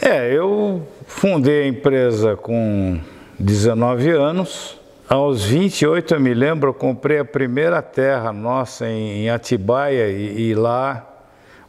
É, 0.01 0.33
eu 0.33 0.87
fundei 1.07 1.65
a 1.65 1.67
empresa 1.67 2.37
com 2.37 3.01
19 3.39 4.11
anos. 4.11 4.81
Aos 5.09 5.45
28, 5.45 6.15
eu 6.15 6.21
me 6.21 6.33
lembro, 6.33 6.71
eu 6.71 6.75
comprei 6.75 7.19
a 7.19 7.25
primeira 7.25 7.83
terra 7.83 8.33
nossa 8.33 8.89
em, 8.89 9.29
Atibaia 9.29 10.09
e, 10.09 10.51
e 10.51 10.55
lá 10.55 11.07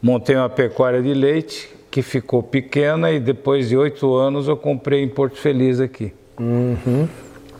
montei 0.01 0.35
uma 0.35 0.49
pecuária 0.49 1.01
de 1.01 1.13
leite 1.13 1.69
que 1.91 2.01
ficou 2.01 2.41
pequena 2.41 3.11
e 3.11 3.19
depois 3.19 3.69
de 3.69 3.77
oito 3.77 4.15
anos 4.15 4.47
eu 4.47 4.55
comprei 4.55 5.03
em 5.03 5.09
Porto 5.09 5.37
Feliz 5.37 5.79
aqui. 5.79 6.13
Uhum 6.39 7.07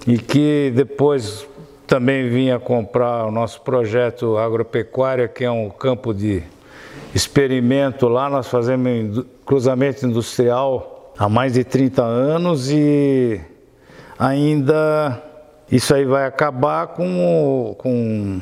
e 0.07 0.17
que 0.17 0.71
depois 0.75 1.47
também 1.87 2.29
vinha 2.29 2.59
comprar 2.59 3.25
o 3.25 3.31
nosso 3.31 3.61
projeto 3.61 4.37
agropecuária, 4.37 5.27
que 5.27 5.43
é 5.43 5.51
um 5.51 5.69
campo 5.69 6.13
de 6.13 6.43
experimento 7.13 8.07
lá. 8.07 8.29
Nós 8.29 8.47
fazemos 8.47 9.25
cruzamento 9.45 10.05
industrial 10.05 11.13
há 11.17 11.27
mais 11.27 11.53
de 11.53 11.63
30 11.63 12.03
anos 12.03 12.69
e 12.69 13.39
ainda 14.17 15.21
isso 15.71 15.93
aí 15.93 16.05
vai 16.05 16.25
acabar 16.25 16.87
com 16.87 17.71
o, 17.71 17.75
com 17.75 18.41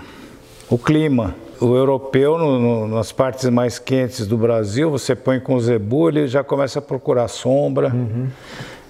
o 0.69 0.77
clima. 0.77 1.35
O 1.61 1.75
europeu, 1.75 2.37
no, 2.37 2.59
no, 2.59 2.87
nas 2.87 3.11
partes 3.11 3.49
mais 3.49 3.79
quentes 3.79 4.27
do 4.27 4.37
Brasil, 4.37 4.91
você 4.91 5.15
põe 5.15 5.39
com 5.39 5.57
zebu, 5.59 6.09
ele 6.09 6.27
já 6.27 6.43
começa 6.43 6.79
a 6.79 6.81
procurar 6.81 7.27
sombra. 7.27 7.89
Uhum 7.89 8.27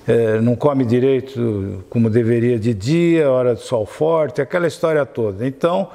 é, 0.08 0.40
não 0.42 0.56
come 0.56 0.86
direito 0.86 1.84
como 1.90 2.10
deveria 2.10 2.60
de 2.60 2.74
dia, 2.74 3.30
hora 3.30 3.56
de 3.56 3.62
sol 3.62 3.86
forte, 3.86 4.42
aquela 4.42 4.68
história 4.68 5.06
toda. 5.06 5.48
Então, 5.48 5.90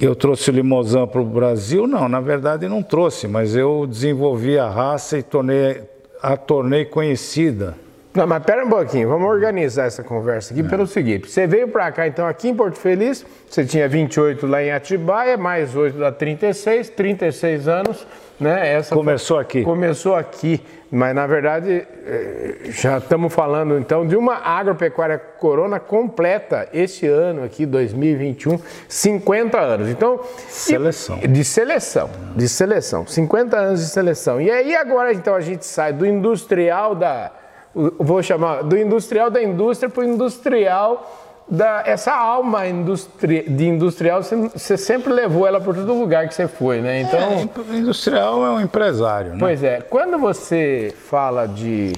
eu 0.00 0.14
trouxe 0.14 0.50
o 0.50 0.52
limousin 0.52 1.06
para 1.06 1.20
o 1.20 1.24
Brasil? 1.24 1.86
Não, 1.86 2.08
na 2.08 2.20
verdade 2.20 2.66
não 2.68 2.82
trouxe, 2.82 3.28
mas 3.28 3.54
eu 3.54 3.86
desenvolvi 3.86 4.58
a 4.58 4.68
raça 4.68 5.18
e 5.18 5.22
tornei, 5.22 5.82
a 6.22 6.36
tornei 6.36 6.84
conhecida. 6.86 7.76
Não, 8.12 8.26
mas 8.26 8.42
pera 8.42 8.64
um 8.64 8.68
pouquinho, 8.68 9.08
vamos 9.08 9.28
organizar 9.28 9.86
essa 9.86 10.02
conversa 10.02 10.52
aqui 10.52 10.62
é. 10.62 10.68
pelo 10.68 10.86
seguinte. 10.86 11.30
Você 11.30 11.46
veio 11.46 11.68
para 11.68 11.92
cá, 11.92 12.08
então, 12.08 12.26
aqui 12.26 12.48
em 12.48 12.54
Porto 12.54 12.76
Feliz, 12.76 13.24
você 13.48 13.64
tinha 13.64 13.88
28 13.88 14.46
lá 14.48 14.62
em 14.62 14.72
Atibaia, 14.72 15.36
mais 15.36 15.76
8 15.76 15.96
dá 15.96 16.10
36, 16.10 16.90
36 16.90 17.68
anos, 17.68 18.06
né? 18.40 18.74
Essa 18.74 18.96
começou 18.96 19.36
foi, 19.36 19.44
aqui. 19.44 19.62
Começou 19.62 20.16
aqui. 20.16 20.60
Mas 20.92 21.14
na 21.14 21.24
verdade 21.24 21.86
eh, 22.04 22.56
já 22.70 22.98
estamos 22.98 23.32
falando 23.32 23.78
então 23.78 24.04
de 24.04 24.16
uma 24.16 24.34
agropecuária 24.38 25.16
corona 25.18 25.78
completa 25.78 26.68
este 26.72 27.06
ano 27.06 27.44
aqui, 27.44 27.64
2021, 27.64 28.58
50 28.88 29.56
anos. 29.56 29.88
Então, 29.88 30.20
seleção. 30.48 31.18
De 31.18 31.44
seleção, 31.44 32.10
de 32.34 32.48
seleção, 32.48 33.06
50 33.06 33.56
anos 33.56 33.80
de 33.80 33.86
seleção. 33.86 34.40
E 34.40 34.50
aí 34.50 34.74
agora 34.74 35.12
então 35.12 35.36
a 35.36 35.40
gente 35.40 35.64
sai 35.64 35.92
do 35.92 36.04
industrial 36.04 36.96
da 36.96 37.30
vou 37.74 38.22
chamar 38.22 38.62
do 38.62 38.76
industrial 38.76 39.30
da 39.30 39.42
indústria 39.42 39.88
para 39.88 40.02
o 40.02 40.04
industrial 40.04 41.18
da, 41.50 41.82
essa 41.84 42.14
alma 42.14 42.68
industri, 42.68 43.42
de 43.48 43.66
industrial, 43.66 44.22
você, 44.22 44.76
sempre 44.76 45.12
levou 45.12 45.46
ela 45.46 45.60
por 45.60 45.74
todo 45.74 45.92
lugar 45.94 46.28
que 46.28 46.34
você 46.34 46.46
foi, 46.46 46.80
né? 46.80 47.00
Então, 47.00 47.18
é, 47.18 47.76
industrial 47.76 48.46
é 48.46 48.50
um 48.50 48.60
empresário, 48.60 49.32
né? 49.32 49.36
Pois 49.40 49.64
é. 49.64 49.80
Quando 49.80 50.16
você 50.16 50.94
fala 51.08 51.46
de, 51.46 51.92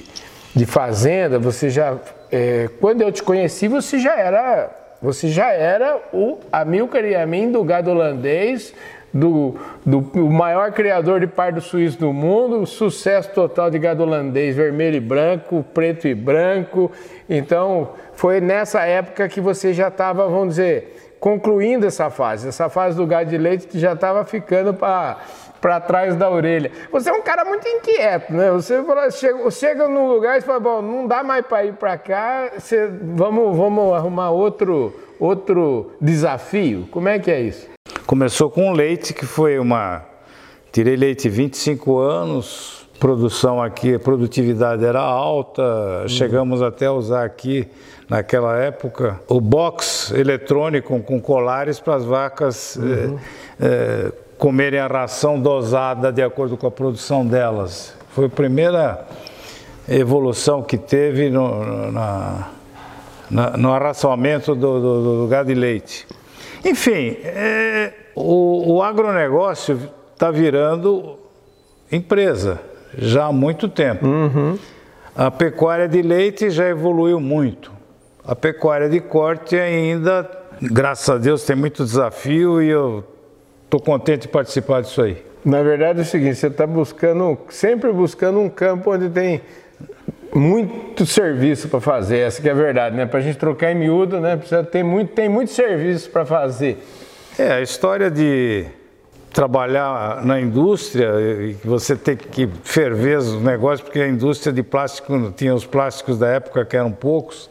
de 0.55 0.65
fazenda, 0.65 1.37
você 1.37 1.69
já, 1.69 1.95
é, 2.31 2.67
quando 2.81 3.01
eu 3.01 3.11
te 3.11 3.21
conheci, 3.21 3.67
você 3.67 3.99
já 3.99 4.17
era, 4.17 4.71
você 4.99 5.29
já 5.29 5.51
era 5.51 6.01
o 6.11 6.39
Amilcar 6.51 7.05
e 7.05 7.15
a 7.15 7.25
mim 7.25 7.51
do 7.51 7.63
gado 7.63 7.91
holandês, 7.91 8.73
do, 9.13 9.55
do 9.85 10.01
maior 10.29 10.71
criador 10.71 11.19
de 11.19 11.27
pardo 11.27 11.61
suíço 11.61 11.99
do 11.99 12.11
mundo, 12.11 12.65
sucesso 12.65 13.29
total 13.31 13.69
de 13.69 13.77
gado 13.77 14.01
holandês, 14.01 14.55
vermelho 14.55 14.95
e 14.95 14.99
branco, 14.99 15.63
preto 15.73 16.07
e 16.07 16.15
branco. 16.15 16.91
Então, 17.29 17.89
foi 18.13 18.41
nessa 18.41 18.81
época 18.81 19.29
que 19.29 19.39
você 19.39 19.71
já 19.71 19.89
estava, 19.89 20.27
vamos 20.27 20.49
dizer, 20.49 21.15
concluindo 21.19 21.85
essa 21.85 22.09
fase. 22.09 22.47
Essa 22.47 22.69
fase 22.69 22.97
do 22.97 23.05
gado 23.05 23.29
de 23.29 23.37
leite 23.37 23.77
já 23.77 23.93
estava 23.93 24.25
ficando 24.25 24.73
para 24.73 25.17
para 25.63 25.79
trás 25.79 26.13
da 26.17 26.29
orelha. 26.29 26.69
Você 26.91 27.09
é 27.09 27.13
um 27.13 27.21
cara 27.21 27.45
muito 27.45 27.65
inquieto, 27.65 28.33
né? 28.33 28.51
Você 28.51 28.83
fala, 28.83 29.09
chega, 29.09 29.49
chega 29.49 29.87
num 29.87 30.09
lugar 30.09 30.37
e 30.37 30.41
fala, 30.41 30.59
bom, 30.59 30.81
não 30.81 31.07
dá 31.07 31.23
mais 31.23 31.45
para 31.45 31.63
ir 31.63 31.73
para 31.75 31.97
cá, 31.97 32.51
você, 32.53 32.91
vamos, 33.01 33.55
vamos 33.55 33.93
arrumar 33.93 34.31
outro, 34.31 34.93
outro 35.23 35.91
desafio. 36.01 36.87
Como 36.91 37.07
é 37.07 37.17
que 37.19 37.31
é 37.31 37.41
isso? 37.41 37.67
Começou 38.05 38.49
com 38.49 38.71
leite, 38.71 39.13
que 39.13 39.25
foi 39.25 39.57
uma. 39.57 40.03
Tirei 40.71 40.95
leite 40.95 41.29
25 41.29 41.99
anos, 41.99 42.87
produção 42.99 43.61
aqui, 43.61 43.93
a 43.93 43.99
produtividade 43.99 44.83
era 44.83 44.99
alta, 44.99 45.61
uhum. 45.61 46.07
chegamos 46.07 46.61
até 46.61 46.87
a 46.87 46.93
usar 46.93 47.23
aqui 47.23 47.67
naquela 48.09 48.57
época, 48.57 49.19
o 49.27 49.39
box 49.39 50.11
eletrônico 50.11 50.99
com 51.01 51.21
colares 51.21 51.79
para 51.79 51.95
as 51.95 52.05
vacas 52.05 52.75
uhum. 52.75 53.17
é, 53.59 53.65
é, 53.65 54.11
comerem 54.37 54.79
a 54.79 54.87
ração 54.87 55.39
dosada 55.39 56.11
de 56.11 56.23
acordo 56.23 56.57
com 56.57 56.65
a 56.65 56.71
produção 56.71 57.25
delas. 57.25 57.93
Foi 58.09 58.25
a 58.25 58.29
primeira 58.29 59.05
evolução 59.87 60.63
que 60.63 60.77
teve 60.77 61.29
no, 61.29 61.91
na, 61.91 62.49
na, 63.29 63.57
no 63.57 63.73
arraçoamento 63.73 64.55
do, 64.55 64.79
do, 64.79 65.21
do, 65.21 65.27
gado 65.27 65.47
de 65.47 65.55
leite. 65.55 66.07
Enfim, 66.63 67.17
é, 67.23 67.93
o, 68.15 68.75
o 68.75 68.83
agronegócio 68.83 69.89
está 70.13 70.31
virando 70.31 71.17
empresa 71.91 72.59
já 72.97 73.25
há 73.25 73.31
muito 73.31 73.67
tempo. 73.67 74.05
Uhum. 74.05 74.57
A 75.15 75.29
pecuária 75.29 75.87
de 75.87 76.01
leite 76.01 76.49
já 76.49 76.67
evoluiu 76.67 77.19
muito. 77.19 77.71
A 78.25 78.35
pecuária 78.35 78.89
de 78.89 78.99
corte 78.99 79.55
ainda, 79.55 80.29
graças 80.61 81.09
a 81.09 81.17
Deus, 81.17 81.43
tem 81.43 81.55
muito 81.55 81.83
desafio 81.83 82.61
e 82.61 82.69
eu 82.69 83.03
estou 83.65 83.79
contente 83.79 84.23
de 84.23 84.27
participar 84.29 84.81
disso 84.81 85.01
aí. 85.01 85.23
Na 85.43 85.61
verdade 85.61 85.99
é 85.99 86.01
o 86.03 86.05
seguinte, 86.05 86.35
você 86.35 86.47
está 86.47 86.65
buscando, 86.65 87.37
sempre 87.49 87.91
buscando 87.91 88.39
um 88.39 88.49
campo 88.49 88.93
onde 88.93 89.09
tem 89.09 89.41
muito 90.35 91.05
serviço 91.05 91.67
para 91.67 91.79
fazer, 91.79 92.19
essa 92.19 92.41
que 92.41 92.49
é 92.49 92.51
a 92.51 92.55
verdade, 92.55 92.95
né? 92.95 93.05
Para 93.05 93.19
a 93.19 93.21
gente 93.21 93.37
trocar 93.37 93.71
em 93.71 93.75
miúdo, 93.75 94.19
né? 94.19 94.35
Precisa 94.35 94.63
ter 94.63 94.83
muito, 94.83 95.11
tem 95.13 95.29
muito 95.29 95.51
serviço 95.51 96.09
para 96.09 96.25
fazer. 96.25 96.83
É, 97.37 97.53
a 97.53 97.61
história 97.61 98.09
de 98.09 98.65
trabalhar 99.31 100.23
na 100.23 100.39
indústria 100.39 101.09
e 101.19 101.53
você 101.63 101.95
ter 101.95 102.15
que 102.15 102.47
ferver 102.63 103.17
os 103.17 103.41
negócios, 103.41 103.81
porque 103.81 103.99
a 103.99 104.07
indústria 104.07 104.53
de 104.53 104.61
plástico 104.61 105.33
tinha 105.35 105.53
os 105.53 105.65
plásticos 105.65 106.19
da 106.19 106.27
época 106.27 106.63
que 106.63 106.77
eram 106.77 106.91
poucos, 106.91 107.49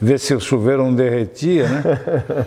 ver 0.00 0.18
se 0.18 0.34
o 0.34 0.40
chuveiro 0.40 0.84
não 0.84 0.94
derretia, 0.94 1.68
né? 1.68 1.82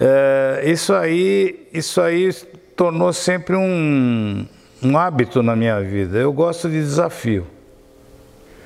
é, 0.00 0.62
isso 0.66 0.92
aí, 0.92 1.66
isso 1.72 2.00
aí 2.00 2.30
tornou 2.74 3.12
sempre 3.12 3.56
um, 3.56 4.46
um 4.82 4.98
hábito 4.98 5.42
na 5.42 5.56
minha 5.56 5.80
vida. 5.80 6.18
Eu 6.18 6.32
gosto 6.32 6.68
de 6.68 6.78
desafio. 6.78 7.46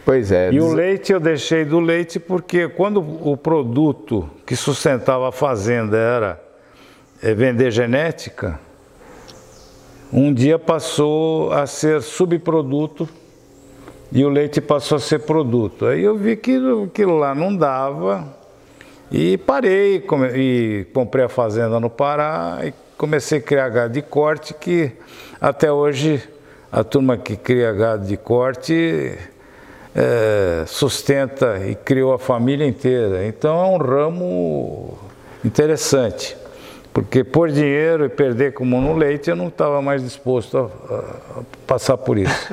Pois 0.04 0.32
é. 0.32 0.50
E 0.52 0.60
o 0.60 0.72
leite 0.72 1.12
eu 1.12 1.20
deixei 1.20 1.64
do 1.64 1.78
leite 1.78 2.18
porque 2.18 2.68
quando 2.68 3.00
o 3.00 3.36
produto 3.36 4.28
que 4.46 4.56
sustentava 4.56 5.28
a 5.28 5.32
fazenda 5.32 5.96
era 5.96 6.42
é, 7.22 7.34
vender 7.34 7.70
genética, 7.70 8.58
um 10.12 10.32
dia 10.32 10.58
passou 10.58 11.52
a 11.52 11.66
ser 11.66 12.02
subproduto 12.02 13.08
e 14.12 14.24
o 14.24 14.28
leite 14.28 14.60
passou 14.60 14.96
a 14.96 15.00
ser 15.00 15.20
produto. 15.20 15.86
Aí 15.86 16.02
eu 16.02 16.16
vi 16.16 16.36
que 16.36 16.58
aquilo 16.84 17.16
lá 17.16 17.34
não 17.34 17.54
dava 17.54 18.26
e 19.10 19.38
parei 19.38 20.04
e 20.34 20.86
comprei 20.92 21.24
a 21.24 21.28
fazenda 21.28 21.78
no 21.78 21.90
Pará 21.90 22.60
e 22.64 22.72
comecei 22.96 23.38
a 23.38 23.42
criar 23.42 23.68
gado 23.68 23.92
de 23.92 24.02
corte 24.02 24.54
que 24.54 24.92
até 25.40 25.70
hoje 25.70 26.22
a 26.72 26.82
turma 26.82 27.16
que 27.16 27.36
cria 27.36 27.72
gado 27.72 28.06
de 28.06 28.16
corte 28.16 29.16
é, 29.94 30.64
sustenta 30.66 31.58
e 31.66 31.74
criou 31.74 32.12
a 32.12 32.18
família 32.18 32.66
inteira. 32.66 33.26
Então 33.26 33.58
é 33.62 33.66
um 33.66 33.76
ramo 33.76 34.98
interessante. 35.44 36.36
Porque 36.92 37.22
por 37.22 37.50
dinheiro 37.50 38.04
e 38.04 38.08
perder 38.08 38.52
como 38.52 38.80
no 38.80 38.96
leite, 38.96 39.30
eu 39.30 39.36
não 39.36 39.46
estava 39.46 39.80
mais 39.80 40.02
disposto 40.02 40.58
a, 40.58 40.94
a, 40.94 41.42
passar 41.64 41.96
por 41.96 42.18
isso. 42.18 42.48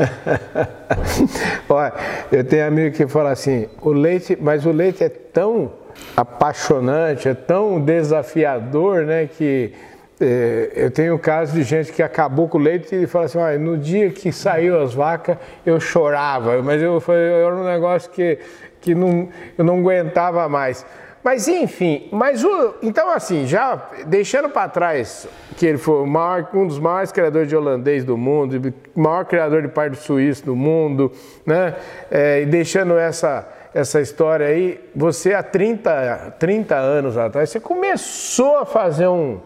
Olha, 1.68 1.94
eu 2.32 2.44
tenho 2.44 2.68
amigo 2.68 2.96
que 2.96 3.08
fala 3.08 3.32
assim, 3.32 3.68
o 3.82 3.90
leite, 3.90 4.38
mas 4.40 4.64
o 4.64 4.72
leite 4.72 5.04
é 5.04 5.10
tão 5.10 5.72
apaixonante, 6.16 7.28
é 7.28 7.34
tão 7.34 7.80
desafiador, 7.80 9.06
né, 9.06 9.28
que 9.28 9.74
é, 10.20 10.72
eu 10.76 10.90
tenho 10.90 11.18
casos 11.20 11.54
de 11.54 11.64
gente 11.64 11.92
que 11.92 12.02
acabou 12.02 12.48
com 12.48 12.58
o 12.58 12.62
leite 12.62 12.96
e 12.96 13.06
fala 13.06 13.26
assim, 13.26 13.40
no 13.60 13.78
dia 13.78 14.10
que 14.10 14.32
saiu 14.32 14.82
as 14.82 14.94
vacas, 14.94 15.38
eu 15.66 15.80
chorava, 15.80 16.62
mas 16.64 16.82
eu, 16.82 17.00
foi, 17.00 17.18
era 17.18 17.56
um 17.56 17.64
negócio 17.64 18.10
que, 18.10 18.40
que 18.82 18.96
não, 18.96 19.30
eu 19.58 19.64
não 19.64 19.80
aguentava 19.80 20.48
mais. 20.50 20.86
Mas 21.24 21.48
enfim, 21.48 22.08
mas 22.12 22.44
o, 22.44 22.76
então 22.82 23.10
assim, 23.12 23.46
já 23.46 23.90
deixando 24.06 24.50
para 24.50 24.70
trás 24.70 25.28
que 25.58 25.66
ele 25.66 25.78
foi 25.78 26.06
maior, 26.06 26.50
um 26.54 26.66
dos 26.66 26.80
maiores 26.80 27.12
criadores 27.12 27.50
de 27.50 27.56
holandês 27.56 28.04
do 28.06 28.16
mundo, 28.18 28.74
maior 28.96 29.26
criador 29.26 29.62
de 29.62 29.68
pardo 29.68 29.98
suíço 29.98 30.46
do 30.46 30.56
mundo, 30.56 31.12
né? 31.46 31.76
É, 32.10 32.42
e 32.44 32.46
deixando 32.46 32.98
essa, 32.98 33.48
essa 33.74 34.00
história 34.00 34.48
aí, 34.48 34.80
você 34.96 35.34
há 35.34 35.44
30, 35.44 36.36
30 36.40 36.76
anos 36.76 37.18
atrás, 37.18 37.50
você 37.50 37.60
começou 37.60 38.60
a 38.60 38.66
fazer 38.66 39.08
um, 39.08 39.40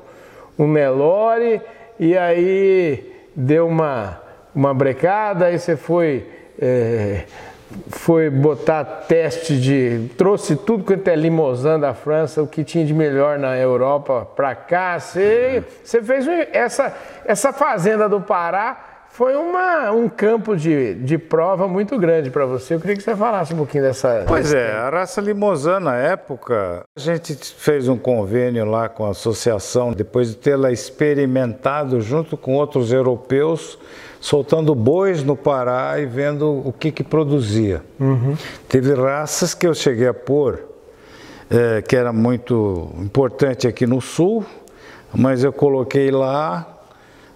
um 0.64 0.72
Nelore 0.72 1.62
e 2.00 2.16
aí 2.16 3.12
deu 3.36 3.68
uma, 3.68 4.22
uma 4.54 4.74
brecada, 4.74 5.46
aí 5.46 5.58
você 5.58 5.76
foi. 5.76 6.28
É, 6.62 7.24
foi 7.88 8.30
botar 8.30 8.84
teste 8.84 9.60
de. 9.60 10.10
trouxe 10.18 10.58
tudo 10.58 10.84
quanto 10.84 11.08
é 11.08 11.16
limousin 11.16 11.80
da 11.80 11.94
França, 11.94 12.44
o 12.44 12.48
que 12.48 12.64
tinha 12.64 12.86
de 12.86 12.94
melhor 12.94 13.40
na 13.40 13.58
Europa 13.58 14.28
para 14.36 14.54
cá. 14.54 15.00
Você, 15.00 15.64
você 15.84 16.04
fez 16.04 16.28
essa, 16.52 16.96
essa 17.26 17.54
fazenda 17.54 18.10
do 18.10 18.20
Pará. 18.20 18.91
Foi 19.14 19.36
uma, 19.36 19.92
um 19.92 20.08
campo 20.08 20.56
de, 20.56 20.96
de 20.96 21.18
prova 21.18 21.68
muito 21.68 21.98
grande 22.00 22.30
para 22.30 22.46
você. 22.46 22.76
Eu 22.76 22.80
queria 22.80 22.96
que 22.96 23.04
você 23.04 23.16
falasse 23.16 23.54
um 23.54 23.58
pouquinho 23.58 23.84
dessa. 23.84 24.24
Pois 24.26 24.54
é, 24.54 24.72
a 24.72 24.90
raça 24.90 25.20
Limousin 25.20 25.80
na 25.82 25.96
época, 25.98 26.84
a 26.96 27.00
gente 27.00 27.36
fez 27.36 27.90
um 27.90 27.98
convênio 27.98 28.64
lá 28.66 28.88
com 28.88 29.06
a 29.06 29.10
associação, 29.10 29.92
depois 29.92 30.30
de 30.30 30.38
tê-la 30.38 30.72
experimentado 30.72 32.00
junto 32.00 32.38
com 32.38 32.56
outros 32.56 32.94
europeus 32.94 33.78
soltando 34.22 34.76
bois 34.76 35.24
no 35.24 35.36
Pará 35.36 36.00
e 36.00 36.06
vendo 36.06 36.62
o 36.64 36.72
que, 36.72 36.92
que 36.92 37.04
produzia. 37.04 37.82
Uhum. 38.00 38.38
Teve 38.70 38.94
raças 38.94 39.56
que 39.56 39.66
eu 39.68 39.74
cheguei 39.74 40.08
a 40.08 40.14
pôr, 40.14 40.64
é, 41.50 41.82
que 41.82 41.96
era 41.96 42.14
muito 42.14 42.90
importante 43.00 43.68
aqui 43.68 43.88
no 43.88 44.00
sul, 44.00 44.46
mas 45.14 45.44
eu 45.44 45.52
coloquei 45.52 46.12
lá 46.12 46.81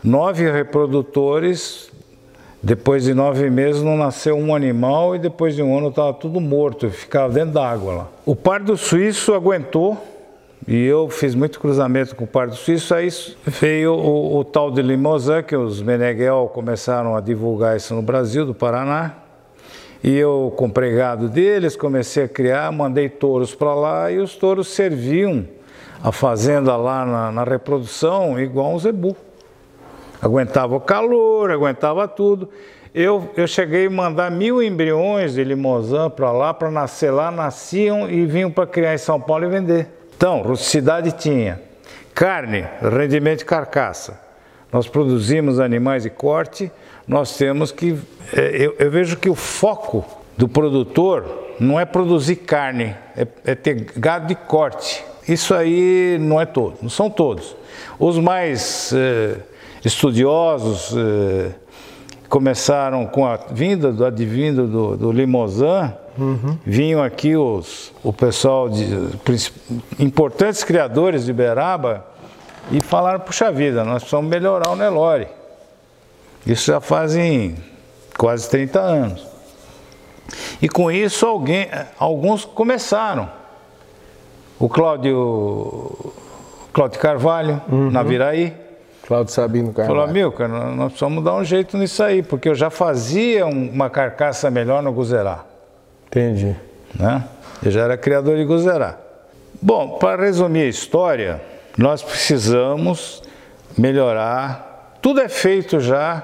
nove 0.05 0.49
reprodutores. 0.49 1.91
Depois 2.61 3.03
de 3.03 3.13
nove 3.13 3.49
meses 3.49 3.81
não 3.81 3.97
nasceu 3.97 4.35
um 4.37 4.55
animal 4.55 5.15
e 5.15 5.19
depois 5.19 5.55
de 5.55 5.61
um 5.61 5.77
ano 5.77 5.89
estava 5.89 6.13
tudo 6.13 6.39
morto, 6.39 6.89
ficava 6.89 7.31
dentro 7.31 7.53
d'água 7.53 7.93
lá. 7.93 8.07
O 8.25 8.35
pardo 8.35 8.75
suíço 8.75 9.33
aguentou 9.33 10.01
e 10.67 10.83
eu 10.83 11.07
fiz 11.09 11.35
muito 11.35 11.59
cruzamento 11.59 12.15
com 12.15 12.23
o 12.23 12.27
Pardo 12.27 12.55
Suíço, 12.55 12.95
aí 12.95 13.07
veio 13.45 13.93
o, 13.93 14.39
o 14.39 14.43
tal 14.43 14.71
de 14.71 14.81
Limousin, 14.81 15.43
que 15.47 15.55
os 15.55 15.79
Meneghel 15.79 16.49
começaram 16.51 17.15
a 17.15 17.21
divulgar 17.21 17.77
isso 17.77 17.93
no 17.93 18.01
Brasil, 18.01 18.47
do 18.47 18.53
Paraná. 18.55 19.13
E 20.03 20.15
eu 20.15 20.51
comprei 20.57 20.95
gado 20.95 21.29
deles, 21.29 21.75
comecei 21.75 22.23
a 22.23 22.27
criar, 22.27 22.71
mandei 22.71 23.09
touros 23.09 23.53
para 23.53 23.75
lá 23.75 24.11
e 24.11 24.17
os 24.17 24.35
touros 24.35 24.69
serviam 24.69 25.47
a 26.03 26.11
fazenda 26.11 26.75
lá 26.75 27.05
na, 27.05 27.31
na 27.31 27.43
reprodução 27.43 28.39
igual 28.39 28.73
um 28.73 28.79
zebu. 28.79 29.15
Aguentava 30.25 30.75
o 30.75 30.79
calor, 30.79 31.51
aguentava 31.51 32.07
tudo. 32.07 32.49
Eu, 32.95 33.29
eu 33.37 33.45
cheguei 33.45 33.85
a 33.85 33.89
mandar 33.91 34.31
mil 34.31 34.63
embriões 34.63 35.35
de 35.35 35.43
limousin 35.43 36.09
para 36.15 36.31
lá, 36.31 36.51
para 36.51 36.71
nascer 36.71 37.11
lá, 37.11 37.29
nasciam 37.29 38.09
e 38.09 38.25
vinham 38.25 38.49
para 38.49 38.65
criar 38.65 38.95
em 38.95 38.97
São 38.97 39.21
Paulo 39.21 39.45
e 39.45 39.49
vender. 39.49 39.87
Então, 40.17 40.41
rusticidade 40.41 41.11
tinha. 41.11 41.61
Carne, 42.15 42.65
rendimento 42.81 43.39
de 43.39 43.45
carcaça. 43.45 44.19
Nós 44.73 44.87
produzimos 44.87 45.59
animais 45.59 46.01
de 46.01 46.09
corte, 46.09 46.71
nós 47.07 47.37
temos 47.37 47.71
que. 47.71 47.95
É, 48.33 48.65
eu, 48.65 48.75
eu 48.79 48.89
vejo 48.89 49.17
que 49.17 49.29
o 49.29 49.35
foco 49.35 50.03
do 50.35 50.47
produtor 50.47 51.53
não 51.59 51.79
é 51.79 51.85
produzir 51.85 52.37
carne, 52.37 52.95
é, 53.15 53.27
é, 53.45 53.53
ter 53.53 53.91
gado 53.95 54.25
de 54.25 54.33
corte. 54.33 55.05
Isso 55.29 55.53
aí 55.53 56.17
não 56.19 56.41
é 56.41 56.47
todo, 56.47 56.77
não 56.81 56.89
são 56.89 57.11
todos. 57.11 57.55
Os 57.99 58.17
mais 58.17 58.91
é, 58.91 59.35
estudiosos 59.85 60.93
é, 60.97 61.51
começaram 62.27 63.05
com 63.05 63.25
a 63.25 63.37
vinda 63.37 63.93
do 63.93 64.03
advindo 64.03 64.67
do, 64.67 64.97
do 64.97 65.11
Limousin, 65.11 65.93
Uhum. 66.17 66.57
Vinham 66.65 67.03
aqui 67.03 67.35
os, 67.35 67.91
o 68.03 68.13
pessoal 68.13 68.69
de 68.69 68.85
importantes 69.99 70.63
criadores 70.63 71.25
de 71.25 71.33
Beraba 71.33 72.05
e 72.71 72.81
falaram, 72.81 73.19
puxa 73.19 73.51
vida, 73.51 73.83
nós 73.83 74.01
precisamos 74.01 74.29
melhorar 74.29 74.69
o 74.69 74.75
Nelore. 74.75 75.27
Isso 76.45 76.67
já 76.67 76.79
fazem 76.79 77.55
quase 78.17 78.49
30 78.49 78.79
anos. 78.79 79.27
E 80.61 80.69
com 80.69 80.89
isso 80.89 81.25
alguém, 81.25 81.67
alguns 81.99 82.45
começaram. 82.45 83.29
O 84.57 84.69
Cláudio, 84.69 86.13
Cláudio 86.71 86.99
Carvalho, 86.99 87.61
uhum. 87.69 87.91
na 87.91 88.01
Viraí. 88.03 88.53
Cláudio 89.07 89.33
Sabino 89.33 89.71
Carvalho. 89.71 89.99
Falou, 89.99 90.13
Milka, 90.13 90.47
nós 90.47 90.93
precisamos 90.93 91.23
dar 91.23 91.35
um 91.35 91.43
jeito 91.43 91.77
nisso 91.77 92.01
aí, 92.01 92.23
porque 92.23 92.49
eu 92.49 92.55
já 92.55 92.69
fazia 92.69 93.45
uma 93.45 93.89
carcaça 93.89 94.49
melhor 94.49 94.81
no 94.81 94.91
Guzerá. 94.91 95.45
Entendi. 96.07 96.55
Né? 96.97 97.23
Eu 97.63 97.71
já 97.71 97.81
era 97.81 97.97
criador 97.97 98.35
de 98.35 98.43
Guzerá. 98.43 98.97
Bom, 99.61 99.99
para 99.99 100.23
resumir 100.23 100.63
a 100.63 100.67
história, 100.67 101.41
nós 101.77 102.01
precisamos 102.01 103.21
melhorar. 103.77 104.97
Tudo 105.01 105.21
é 105.21 105.29
feito 105.29 105.79
já, 105.79 106.23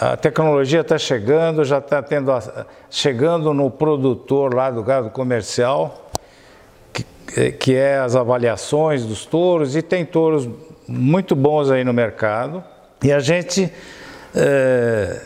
a 0.00 0.16
tecnologia 0.16 0.82
está 0.82 0.96
chegando, 0.96 1.64
já 1.64 1.78
está 1.78 2.00
tendo 2.02 2.30
chegando 2.88 3.52
no 3.52 3.68
produtor 3.68 4.54
lá 4.54 4.70
do 4.70 4.82
gado 4.82 5.10
comercial, 5.10 6.08
que, 6.92 7.52
que 7.52 7.74
é 7.74 7.98
as 7.98 8.14
avaliações 8.14 9.04
dos 9.04 9.26
touros, 9.26 9.74
e 9.74 9.82
tem 9.82 10.04
touros 10.04 10.48
muito 10.88 11.34
bons 11.34 11.70
aí 11.70 11.84
no 11.84 11.92
mercado. 11.92 12.62
E 13.02 13.12
a 13.12 13.18
gente 13.20 13.70
é, 14.34 15.18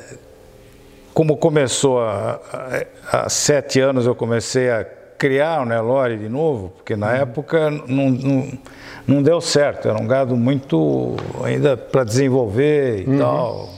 como 1.13 1.37
começou 1.37 2.01
há, 2.01 3.29
sete 3.29 3.81
anos, 3.81 4.07
eu 4.07 4.15
comecei 4.15 4.71
a 4.71 4.85
criar 5.19 5.61
o 5.61 5.67
Nelore 5.67 6.17
de 6.17 6.29
novo, 6.29 6.73
porque 6.77 6.97
na 6.97 7.09
uhum. 7.09 7.15
época 7.15 7.71
não, 7.71 8.11
não, 8.11 8.59
não, 9.07 9.23
deu 9.23 9.41
certo, 9.41 9.89
era 9.89 10.01
um 10.01 10.07
gado 10.07 10.37
muito 10.37 11.17
ainda 11.45 11.77
para 11.77 12.05
desenvolver 12.05 13.03
e 13.03 13.11
uhum. 13.11 13.19
tal. 13.19 13.69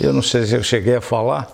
Eu 0.00 0.12
não 0.12 0.22
sei 0.22 0.46
se 0.46 0.54
eu 0.54 0.62
cheguei 0.62 0.96
a 0.96 1.00
falar, 1.00 1.46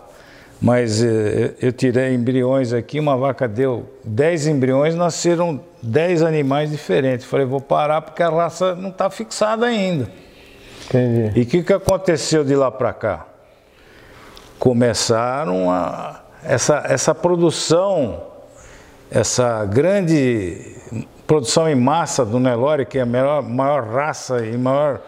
mas 0.64 1.02
eh, 1.02 1.54
eu 1.60 1.72
tirei 1.72 2.14
embriões 2.14 2.72
aqui, 2.72 2.98
uma 2.98 3.16
vaca 3.16 3.46
deu 3.46 3.86
10 4.04 4.46
embriões, 4.46 4.94
nasceram 4.94 5.60
10 5.82 6.22
animais 6.22 6.70
diferentes. 6.70 7.26
Falei, 7.26 7.46
vou 7.46 7.60
parar 7.60 8.00
porque 8.02 8.22
a 8.22 8.30
raça 8.30 8.74
não 8.74 8.90
está 8.90 9.10
fixada 9.10 9.66
ainda. 9.66 10.08
Entendi. 10.86 11.38
E 11.38 11.42
o 11.42 11.46
que, 11.46 11.62
que 11.62 11.72
aconteceu 11.72 12.44
de 12.44 12.56
lá 12.56 12.70
para 12.70 12.92
cá? 12.92 13.26
começaram 14.64 15.70
a 15.70 16.22
essa, 16.42 16.84
essa 16.88 17.14
produção, 17.14 18.22
essa 19.10 19.62
grande 19.66 20.74
produção 21.26 21.68
em 21.68 21.74
massa 21.74 22.24
do 22.24 22.40
Nelore, 22.40 22.86
que 22.86 22.98
é 22.98 23.02
a 23.02 23.06
maior, 23.06 23.42
maior 23.42 23.84
raça 23.84 24.44
e 24.44 24.56
maior 24.56 25.02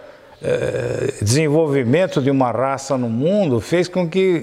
desenvolvimento 1.20 2.20
de 2.20 2.30
uma 2.30 2.50
raça 2.50 2.96
no 2.98 3.08
mundo, 3.08 3.60
fez 3.60 3.88
com 3.88 4.08
que 4.08 4.42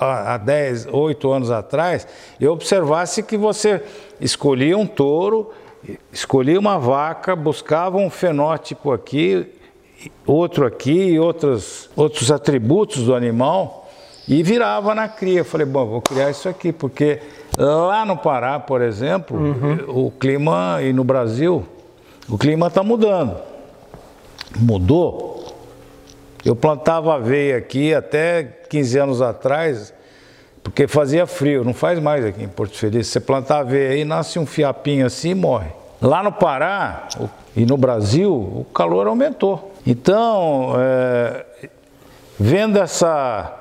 há 0.00 0.38
10, 0.38 0.88
8 0.90 1.30
anos 1.30 1.50
atrás, 1.50 2.06
eu 2.40 2.52
observasse 2.52 3.22
que 3.22 3.36
você 3.36 3.82
escolhia 4.20 4.76
um 4.76 4.86
touro, 4.86 5.50
escolhia 6.12 6.58
uma 6.58 6.78
vaca, 6.78 7.36
buscava 7.36 7.98
um 7.98 8.10
fenótipo 8.10 8.90
aqui 8.90 9.46
outro 10.26 10.66
aqui 10.66 11.10
e 11.10 11.18
outros, 11.18 11.90
outros 11.96 12.30
atributos 12.30 13.04
do 13.04 13.14
animal 13.14 13.90
e 14.26 14.42
virava 14.42 14.94
na 14.94 15.08
cria. 15.08 15.40
Eu 15.40 15.44
falei, 15.44 15.66
bom, 15.66 15.86
vou 15.86 16.02
criar 16.02 16.30
isso 16.30 16.48
aqui, 16.48 16.72
porque 16.72 17.20
lá 17.56 18.04
no 18.04 18.16
Pará, 18.16 18.60
por 18.60 18.82
exemplo, 18.82 19.38
uhum. 19.38 20.06
o 20.06 20.10
clima, 20.10 20.78
e 20.82 20.92
no 20.92 21.02
Brasil, 21.02 21.66
o 22.28 22.36
clima 22.36 22.66
está 22.68 22.82
mudando. 22.82 23.36
Mudou. 24.56 25.54
Eu 26.44 26.56
plantava 26.56 27.14
aveia 27.14 27.56
aqui 27.56 27.94
até 27.94 28.44
15 28.70 28.98
anos 28.98 29.22
atrás, 29.22 29.92
porque 30.62 30.86
fazia 30.86 31.26
frio, 31.26 31.64
não 31.64 31.74
faz 31.74 31.98
mais 31.98 32.24
aqui 32.24 32.44
em 32.44 32.48
Porto 32.48 32.76
Feliz. 32.76 33.08
Você 33.08 33.20
plantar 33.20 33.58
aveia 33.58 33.90
aí, 33.90 34.04
nasce 34.04 34.38
um 34.38 34.46
fiapinho 34.46 35.06
assim 35.06 35.30
e 35.30 35.34
morre. 35.34 35.70
Lá 36.00 36.22
no 36.22 36.32
Pará 36.32 37.08
e 37.56 37.66
no 37.66 37.76
Brasil, 37.76 38.32
o 38.32 38.66
calor 38.72 39.06
aumentou. 39.08 39.74
Então, 39.84 40.74
é, 40.78 41.44
vendo 42.38 42.78
essa 42.78 43.52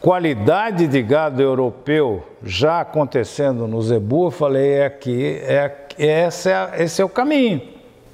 qualidade 0.00 0.88
de 0.88 1.02
gado 1.02 1.42
europeu 1.42 2.26
já 2.42 2.80
acontecendo 2.80 3.68
no 3.68 3.80
Zebu, 3.82 4.26
eu 4.26 4.30
falei, 4.30 4.72
é 4.72 4.86
aqui, 4.86 5.40
é, 5.42 5.70
esse, 5.98 6.50
é, 6.50 6.70
esse 6.78 7.00
é 7.00 7.04
o 7.04 7.08
caminho. 7.08 7.71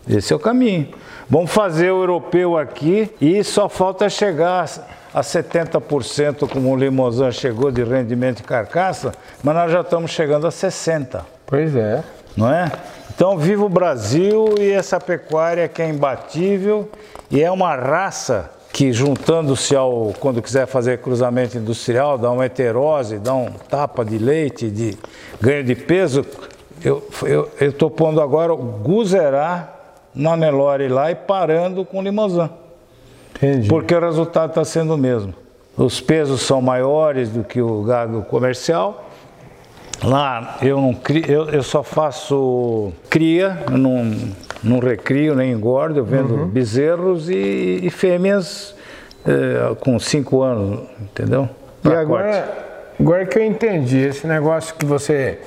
Esse 0.09 0.33
é 0.33 0.37
o 0.37 0.38
caminho. 0.38 0.88
Vamos 1.29 1.51
fazer 1.51 1.90
o 1.90 2.01
europeu 2.01 2.57
aqui 2.57 3.11
e 3.21 3.44
só 3.44 3.68
falta 3.68 4.09
chegar 4.09 4.66
a 5.12 5.21
70% 5.21 6.49
como 6.49 6.73
o 6.73 6.77
Limousin 6.77 7.31
chegou 7.31 7.71
de 7.71 7.85
rendimento 7.85 8.38
de 8.38 8.44
carcaça, 8.44 9.12
mas 9.42 9.55
nós 9.55 9.71
já 9.71 9.83
estamos 9.83 10.11
chegando 10.11 10.47
a 10.47 10.51
60%. 10.51 11.21
Pois 11.47 11.77
é. 11.77 12.03
Não 12.37 12.51
é? 12.51 12.71
Então, 13.14 13.37
viva 13.37 13.64
o 13.64 13.68
Brasil 13.68 14.55
e 14.59 14.71
essa 14.71 15.01
pecuária 15.01 15.66
que 15.66 15.83
é 15.83 15.88
imbatível 15.88 16.88
e 17.31 17.42
é 17.42 17.51
uma 17.51 17.75
raça 17.75 18.51
que, 18.73 18.92
juntando-se 18.92 19.75
ao, 19.75 20.14
quando 20.21 20.40
quiser 20.40 20.66
fazer 20.66 20.99
cruzamento 20.99 21.59
industrial, 21.59 22.16
dá 22.16 22.31
uma 22.31 22.47
heterose, 22.47 23.18
dá 23.18 23.35
um 23.35 23.51
tapa 23.51 24.05
de 24.05 24.18
leite, 24.18 24.71
de 24.71 24.97
ganho 25.40 25.64
de 25.64 25.75
peso. 25.75 26.25
Eu 26.83 27.03
estou 27.61 27.90
pondo 27.90 28.21
agora 28.21 28.55
o 28.55 28.57
Guzerá 28.57 29.78
na 30.19 30.37
Nelore 30.37 30.89
lá 30.89 31.13
e 31.13 31.15
parando 31.15 31.85
com 31.85 32.03
Limousin. 32.03 32.51
Entendi. 33.37 33.69
Porque 33.69 33.95
o 33.95 34.01
resultado 34.01 34.51
está 34.51 34.65
sendo 34.65 34.95
o 34.95 34.99
mesmo. 34.99 35.33
Os 35.77 36.01
pesos 36.01 36.43
são 36.43 36.61
maiores 36.61 37.29
do 37.29 37.45
que 37.45 37.63
o 37.63 37.85
gado 37.85 38.23
comercial. 38.23 39.09
Lá 40.03 40.59
eu 40.61 40.81
não 40.81 40.93
crio, 40.93 41.25
eu, 41.27 41.49
eu 41.51 41.63
só 41.63 41.85
faço 41.85 42.93
cria, 43.09 43.65
não, 43.71 44.13
não 44.63 44.81
recrio 44.81 45.35
nem 45.35 45.53
engordo, 45.53 46.01
eu 46.01 46.05
vendo 46.05 46.35
uhum. 46.35 46.47
bezerros 46.49 47.31
e, 47.31 47.81
e 47.83 47.91
fêmeas 47.91 48.75
é, 49.27 49.75
com 49.81 49.99
5 49.99 50.43
anos, 50.43 50.81
entendeu? 51.01 51.49
Pra 51.83 51.95
e 51.95 51.97
agora, 51.97 52.49
agora 52.99 53.27
que 53.27 53.39
eu 53.39 53.45
entendi, 53.45 53.99
esse 53.99 54.27
negócio 54.27 54.75
que 54.77 54.85
você 54.85 55.39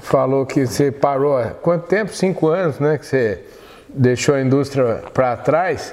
falou 0.00 0.46
que 0.46 0.66
você 0.66 0.90
parou 0.90 1.36
há 1.36 1.50
quanto 1.50 1.86
tempo? 1.86 2.12
Cinco 2.12 2.48
anos, 2.48 2.78
né? 2.78 2.98
Que 2.98 3.06
você 3.06 3.42
deixou 3.98 4.34
a 4.34 4.40
indústria 4.40 5.02
para 5.12 5.36
trás. 5.36 5.92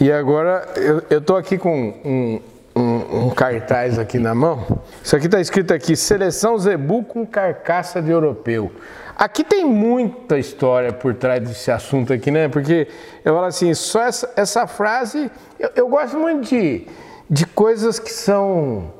E 0.00 0.12
agora 0.12 0.66
eu 1.10 1.18
estou 1.18 1.36
aqui 1.36 1.58
com 1.58 1.94
um, 2.04 2.40
um, 2.76 3.26
um, 3.26 3.30
cartaz 3.30 3.98
aqui 3.98 4.18
na 4.18 4.34
mão. 4.34 4.80
Isso 5.02 5.16
aqui 5.16 5.26
está 5.26 5.40
escrito 5.40 5.72
aqui: 5.72 5.96
Seleção 5.96 6.58
Zebu 6.58 7.02
com 7.04 7.26
carcaça 7.26 8.00
de 8.00 8.10
europeu. 8.10 8.70
Aqui 9.16 9.44
tem 9.44 9.64
muita 9.64 10.38
história 10.38 10.92
por 10.92 11.14
trás 11.14 11.46
desse 11.46 11.70
assunto 11.70 12.12
aqui, 12.12 12.30
né? 12.30 12.48
Porque 12.48 12.88
eu 13.24 13.34
falo 13.34 13.46
assim, 13.46 13.72
só 13.74 14.02
essa, 14.02 14.32
essa 14.34 14.66
frase, 14.66 15.30
eu, 15.58 15.70
eu 15.76 15.88
gosto 15.88 16.18
muito 16.18 16.48
de, 16.48 16.86
de 17.28 17.46
coisas 17.46 17.98
que 17.98 18.10
são 18.10 18.92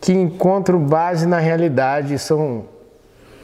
que 0.00 0.12
encontram 0.12 0.78
base 0.78 1.26
na 1.26 1.38
realidade, 1.38 2.18
são 2.18 2.66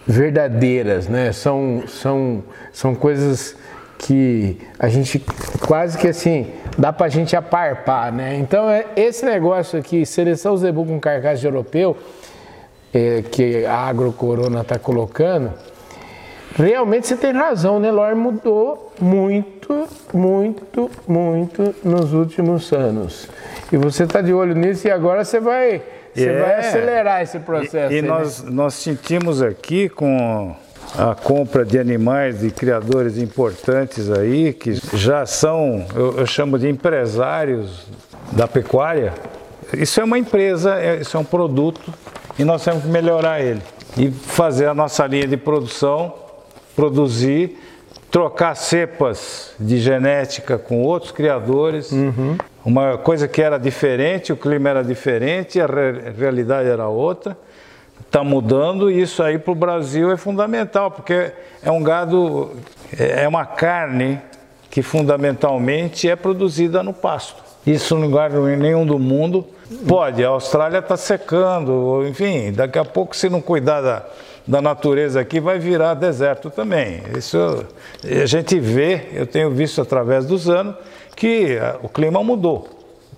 verdadeiras, 0.06 1.08
né? 1.08 1.32
São, 1.32 1.84
são, 1.88 2.44
são 2.72 2.94
coisas 2.94 3.56
que 4.04 4.58
a 4.78 4.86
gente 4.88 5.24
quase 5.66 5.96
que 5.96 6.08
assim 6.08 6.46
dá 6.76 6.92
para 6.92 7.06
a 7.06 7.08
gente 7.08 7.34
aparpar, 7.34 8.12
né? 8.12 8.36
Então 8.36 8.68
é 8.68 8.84
esse 8.96 9.24
negócio 9.24 9.78
aqui, 9.78 10.04
seleção 10.04 10.56
zebu 10.58 10.84
com 10.84 11.00
carcaça 11.00 11.40
de 11.40 11.46
europeu, 11.46 11.96
é, 12.92 13.22
que 13.22 13.64
a 13.64 13.76
Agrocorona 13.76 14.60
está 14.60 14.78
colocando, 14.78 15.52
realmente 16.54 17.06
você 17.06 17.16
tem 17.16 17.32
razão, 17.32 17.80
né? 17.80 17.90
Lor 17.90 18.14
mudou 18.14 18.92
muito, 19.00 19.88
muito, 20.12 20.90
muito 21.08 21.74
nos 21.82 22.12
últimos 22.12 22.70
anos. 22.74 23.26
E 23.72 23.78
você 23.78 24.04
está 24.04 24.20
de 24.20 24.34
olho 24.34 24.54
nisso 24.54 24.86
e 24.86 24.90
agora 24.90 25.24
você 25.24 25.40
vai, 25.40 25.80
você 26.14 26.28
é. 26.28 26.38
vai 26.42 26.60
acelerar 26.60 27.22
esse 27.22 27.38
processo. 27.38 27.90
E, 27.90 27.96
e 27.96 28.00
aí, 28.00 28.02
nós, 28.02 28.42
né? 28.42 28.50
nós 28.52 28.74
sentimos 28.74 29.40
aqui 29.40 29.88
com 29.88 30.54
a 30.96 31.14
compra 31.14 31.64
de 31.64 31.78
animais 31.78 32.40
de 32.40 32.50
criadores 32.50 33.18
importantes 33.18 34.10
aí, 34.10 34.52
que 34.52 34.74
já 34.96 35.26
são, 35.26 35.84
eu, 35.94 36.18
eu 36.18 36.26
chamo 36.26 36.58
de 36.58 36.68
empresários 36.68 37.86
da 38.32 38.46
pecuária. 38.46 39.12
Isso 39.72 40.00
é 40.00 40.04
uma 40.04 40.18
empresa, 40.18 40.76
é, 40.76 41.00
isso 41.00 41.16
é 41.16 41.20
um 41.20 41.24
produto 41.24 41.92
e 42.38 42.44
nós 42.44 42.62
temos 42.62 42.82
que 42.82 42.88
melhorar 42.88 43.40
ele 43.40 43.60
e 43.96 44.10
fazer 44.10 44.66
a 44.66 44.74
nossa 44.74 45.06
linha 45.06 45.26
de 45.26 45.36
produção, 45.36 46.14
produzir, 46.76 47.58
trocar 48.10 48.54
cepas 48.54 49.52
de 49.58 49.78
genética 49.78 50.56
com 50.56 50.82
outros 50.82 51.10
criadores. 51.10 51.90
Uhum. 51.90 52.36
Uma 52.64 52.96
coisa 52.98 53.26
que 53.26 53.42
era 53.42 53.58
diferente, 53.58 54.32
o 54.32 54.36
clima 54.36 54.70
era 54.70 54.82
diferente, 54.82 55.60
a 55.60 55.66
realidade 56.16 56.68
era 56.68 56.86
outra 56.86 57.36
está 58.06 58.22
mudando 58.22 58.90
e 58.90 59.00
isso 59.00 59.22
aí 59.22 59.38
para 59.38 59.52
o 59.52 59.54
Brasil 59.54 60.10
é 60.10 60.16
fundamental, 60.16 60.90
porque 60.90 61.32
é 61.62 61.70
um 61.70 61.82
gado, 61.82 62.52
é, 62.98 63.24
é 63.24 63.28
uma 63.28 63.44
carne 63.44 64.20
que 64.70 64.82
fundamentalmente 64.82 66.08
é 66.08 66.16
produzida 66.16 66.82
no 66.82 66.92
pasto. 66.92 67.42
Isso 67.66 67.96
em 67.96 68.02
lugar 68.02 68.30
nenhum 68.30 68.84
do 68.84 68.98
mundo 68.98 69.46
pode. 69.88 70.24
A 70.24 70.28
Austrália 70.28 70.78
está 70.78 70.96
secando, 70.96 72.04
enfim, 72.06 72.52
daqui 72.52 72.78
a 72.78 72.84
pouco, 72.84 73.16
se 73.16 73.28
não 73.28 73.40
cuidar 73.40 73.80
da, 73.80 74.02
da 74.46 74.60
natureza 74.60 75.20
aqui, 75.20 75.40
vai 75.40 75.58
virar 75.58 75.94
deserto 75.94 76.50
também. 76.50 77.02
Isso 77.16 77.64
a 78.04 78.26
gente 78.26 78.58
vê, 78.58 79.08
eu 79.12 79.26
tenho 79.26 79.50
visto 79.50 79.80
através 79.80 80.26
dos 80.26 80.48
anos, 80.48 80.74
que 81.16 81.58
o 81.82 81.88
clima 81.88 82.22
mudou. 82.22 82.68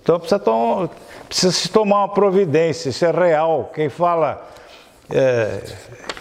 Então 0.01 0.17
precisa, 0.19 0.39
tomar, 0.39 0.89
precisa 1.27 1.51
se 1.51 1.69
tomar 1.69 2.05
uma 2.05 2.09
providência, 2.13 2.89
isso 2.89 3.03
é 3.03 3.11
real. 3.11 3.71
Quem 3.73 3.89
fala 3.89 4.47
é, 5.09 5.59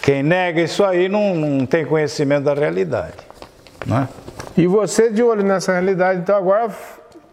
quem 0.03 0.23
nega 0.23 0.61
isso 0.61 0.85
aí 0.85 1.09
não, 1.09 1.35
não 1.35 1.67
tem 1.67 1.85
conhecimento 1.85 2.45
da 2.45 2.55
realidade. 2.55 3.17
Né? 3.85 4.09
E 4.57 4.67
você 4.67 5.11
de 5.11 5.23
olho 5.23 5.43
nessa 5.43 5.73
realidade, 5.73 6.21
então 6.21 6.37
agora 6.37 6.71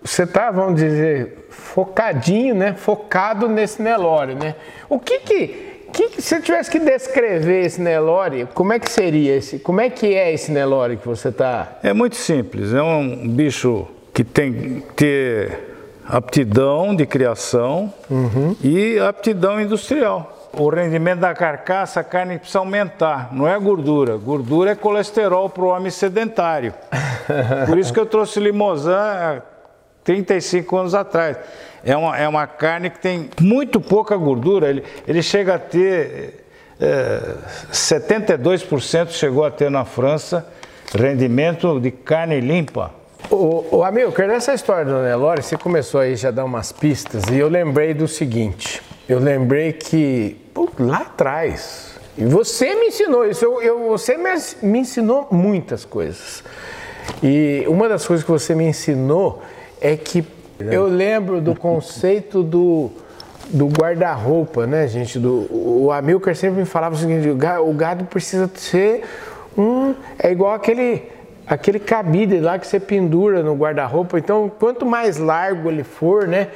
você 0.04 0.24
está, 0.24 0.52
vamos 0.52 0.82
dizer, 0.82 1.48
focadinho, 1.50 2.54
né? 2.54 2.74
Focado 2.74 3.48
nesse 3.48 3.82
Nelore, 3.82 4.36
né? 4.36 4.56
O 4.90 5.00
que 5.00 5.20
que, 5.20 5.48
que, 5.94 6.22
se 6.22 6.42
tivesse 6.42 6.70
que 6.70 6.80
descrever 6.80 7.66
esse 7.66 7.80
Nelore, 7.80 8.48
como 8.54 8.74
é 8.74 8.80
que 8.80 8.90
seria 8.90 9.38
esse? 9.38 9.60
Como 9.60 9.80
é 9.80 9.90
que 9.90 10.14
é 10.14 10.34
esse 10.34 10.52
Nelore 10.52 10.98
que 10.98 11.08
você 11.08 11.30
está? 11.30 11.80
É 11.82 11.94
muito 11.94 12.18
simples. 12.18 12.74
É 12.74 12.82
um 12.82 13.28
bicho 13.30 13.88
que 14.14 14.24
tem 14.24 14.54
que 14.54 14.82
ter 14.96 15.60
aptidão 16.06 16.94
de 16.94 17.06
criação 17.06 17.94
uhum. 18.10 18.56
e 18.62 19.00
aptidão 19.00 19.62
industrial 19.62 20.43
o 20.54 20.70
rendimento 20.70 21.20
da 21.20 21.34
carcaça, 21.34 22.00
a 22.00 22.04
carne 22.04 22.38
precisa 22.38 22.60
aumentar, 22.60 23.30
não 23.32 23.48
é 23.48 23.58
gordura. 23.60 24.18
Gordura 24.18 24.72
é 24.72 24.76
colesterol 24.76 25.50
para 25.50 25.64
o 25.64 25.68
homem 25.68 25.90
sedentário. 25.90 26.74
Por 27.68 27.78
isso 27.78 27.92
que 27.92 28.00
eu 28.00 28.06
trouxe 28.06 28.40
Limousin 28.40 28.92
há 28.92 29.42
35 30.04 30.78
anos 30.78 30.94
atrás. 30.94 31.38
É 31.84 31.98
uma, 31.98 32.18
é 32.18 32.28
uma 32.28 32.46
carne 32.46 32.90
que 32.90 33.00
tem 33.00 33.30
muito 33.42 33.82
pouca 33.82 34.16
gordura, 34.16 34.70
ele, 34.70 34.84
ele 35.08 35.22
chega 35.22 35.56
a 35.56 35.60
ter 35.60 36.46
é, 36.80 37.20
72% 37.72 39.10
chegou 39.10 39.46
a 39.46 39.52
ter 39.52 39.70
na 39.70 39.86
França 39.86 40.46
rendimento 40.94 41.80
de 41.80 41.92
carne 41.92 42.40
limpa. 42.40 42.92
O, 43.32 43.78
o 43.78 43.84
Amilcar, 43.84 44.28
nessa 44.28 44.54
história 44.54 44.86
do 44.86 45.02
Nelore, 45.02 45.42
você 45.42 45.58
começou 45.58 46.02
aí 46.02 46.16
já 46.16 46.28
a 46.28 46.32
dar 46.32 46.46
umas 46.46 46.72
pistas 46.72 47.24
e 47.32 47.38
eu 47.38 47.48
lembrei 47.48 47.94
do 47.94 48.08
seguinte. 48.08 48.82
Eu 49.08 49.20
lembrei 49.20 49.74
que 49.74 50.38
pô, 50.54 50.70
lá 50.80 51.00
atrás, 51.00 52.00
e 52.18 52.26
você 52.26 52.74
me 52.76 52.88
ensinou 52.88 53.26
isso, 53.26 53.44
eu, 53.44 53.62
eu, 53.62 53.90
você 53.90 54.16
me, 54.16 54.30
me 54.62 54.80
ensinou 54.80 55.28
muitas 55.32 55.84
coisas. 55.84 56.44
E 57.22 57.66
uma 57.68 57.90
das 57.90 58.06
coisas 58.06 58.24
que 58.24 58.32
você 58.32 58.56
me 58.56 58.66
ensinou 58.66 59.42
é 59.82 59.98
que 59.98 60.26
eu 60.60 60.86
lembro 60.86 61.42
do 61.42 61.56
conceito 61.56 62.42
do, 62.44 62.92
do 63.50 63.68
guarda-roupa, 63.68 64.66
né, 64.66 64.88
gente? 64.88 65.20
Do, 65.20 65.48
o 65.52 65.92
Amilcar 65.92 66.36
sempre 66.36 66.60
me 66.60 66.66
falava 66.66 66.96
o 66.96 66.98
seguinte: 66.98 67.28
o 67.30 67.74
gado 67.74 68.06
precisa 68.06 68.50
ser 68.56 69.04
um. 69.58 69.94
É 70.18 70.32
igual 70.32 70.54
aquele 70.54 71.12
aquele 71.46 71.80
cabide 71.80 72.40
lá 72.40 72.58
que 72.58 72.66
você 72.66 72.80
pendura 72.80 73.44
no 73.44 73.54
guarda-roupa. 73.54 74.18
Então, 74.18 74.50
quanto 74.60 74.86
mais 74.86 75.18
largo 75.18 75.70
ele 75.70 75.84
for, 75.84 76.28
né, 76.28 76.48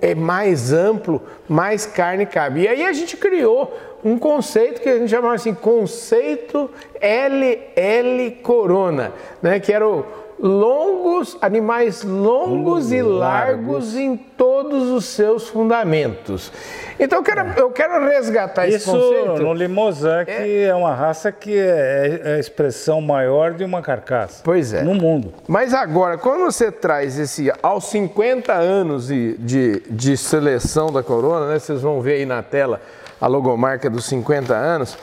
é 0.00 0.14
mais 0.14 0.72
amplo, 0.72 1.20
mais 1.48 1.86
carne 1.86 2.26
cabe. 2.26 2.62
E 2.62 2.68
aí 2.68 2.84
a 2.84 2.92
gente 2.92 3.16
criou 3.16 3.76
um 4.04 4.18
conceito 4.18 4.80
que 4.80 4.88
a 4.88 4.98
gente 4.98 5.10
chamava 5.10 5.34
assim, 5.34 5.54
conceito 5.54 6.70
LL 7.00 8.30
Corona, 8.42 9.12
né, 9.42 9.58
que 9.58 9.72
era 9.72 9.88
o 9.88 10.04
longos, 10.38 11.36
animais 11.40 12.02
longos 12.02 12.92
e 12.92 13.00
largos, 13.00 13.94
em 13.94 14.16
todos 14.16 14.90
os 14.90 15.04
seus 15.04 15.48
fundamentos. 15.48 16.52
Então 16.98 17.18
eu 17.18 17.22
quero, 17.24 17.40
eu 17.56 17.70
quero 17.70 18.04
resgatar 18.06 18.66
Isso 18.66 18.76
esse 18.76 18.90
conceito. 18.90 19.42
no 19.42 19.52
Limousin, 19.52 20.24
que 20.24 20.30
é... 20.30 20.62
é 20.64 20.74
uma 20.74 20.94
raça 20.94 21.32
que 21.32 21.56
é, 21.56 22.20
é, 22.24 22.34
a 22.34 22.38
expressão 22.38 23.00
maior 23.00 23.52
de 23.52 23.64
uma 23.64 23.82
carcaça. 23.82 24.40
Pois 24.44 24.72
é. 24.72 24.82
No 24.82 24.94
mundo. 24.94 25.32
Mas 25.48 25.74
agora, 25.74 26.16
quando 26.18 26.44
você 26.44 26.70
traz 26.70 27.18
esse 27.18 27.52
aos 27.62 27.84
50 27.86 28.52
anos 28.52 29.08
de, 29.08 29.36
de, 29.38 29.82
de 29.90 30.16
seleção 30.16 30.92
da 30.92 31.02
corona, 31.02 31.48
né? 31.48 31.58
Vocês 31.58 31.80
vão 31.80 32.00
ver 32.00 32.14
aí 32.14 32.26
na 32.26 32.42
tela 32.42 32.80
a 33.20 33.26
logomarca 33.26 33.88
dos 33.88 34.04
50 34.06 34.54
anos. 34.54 34.96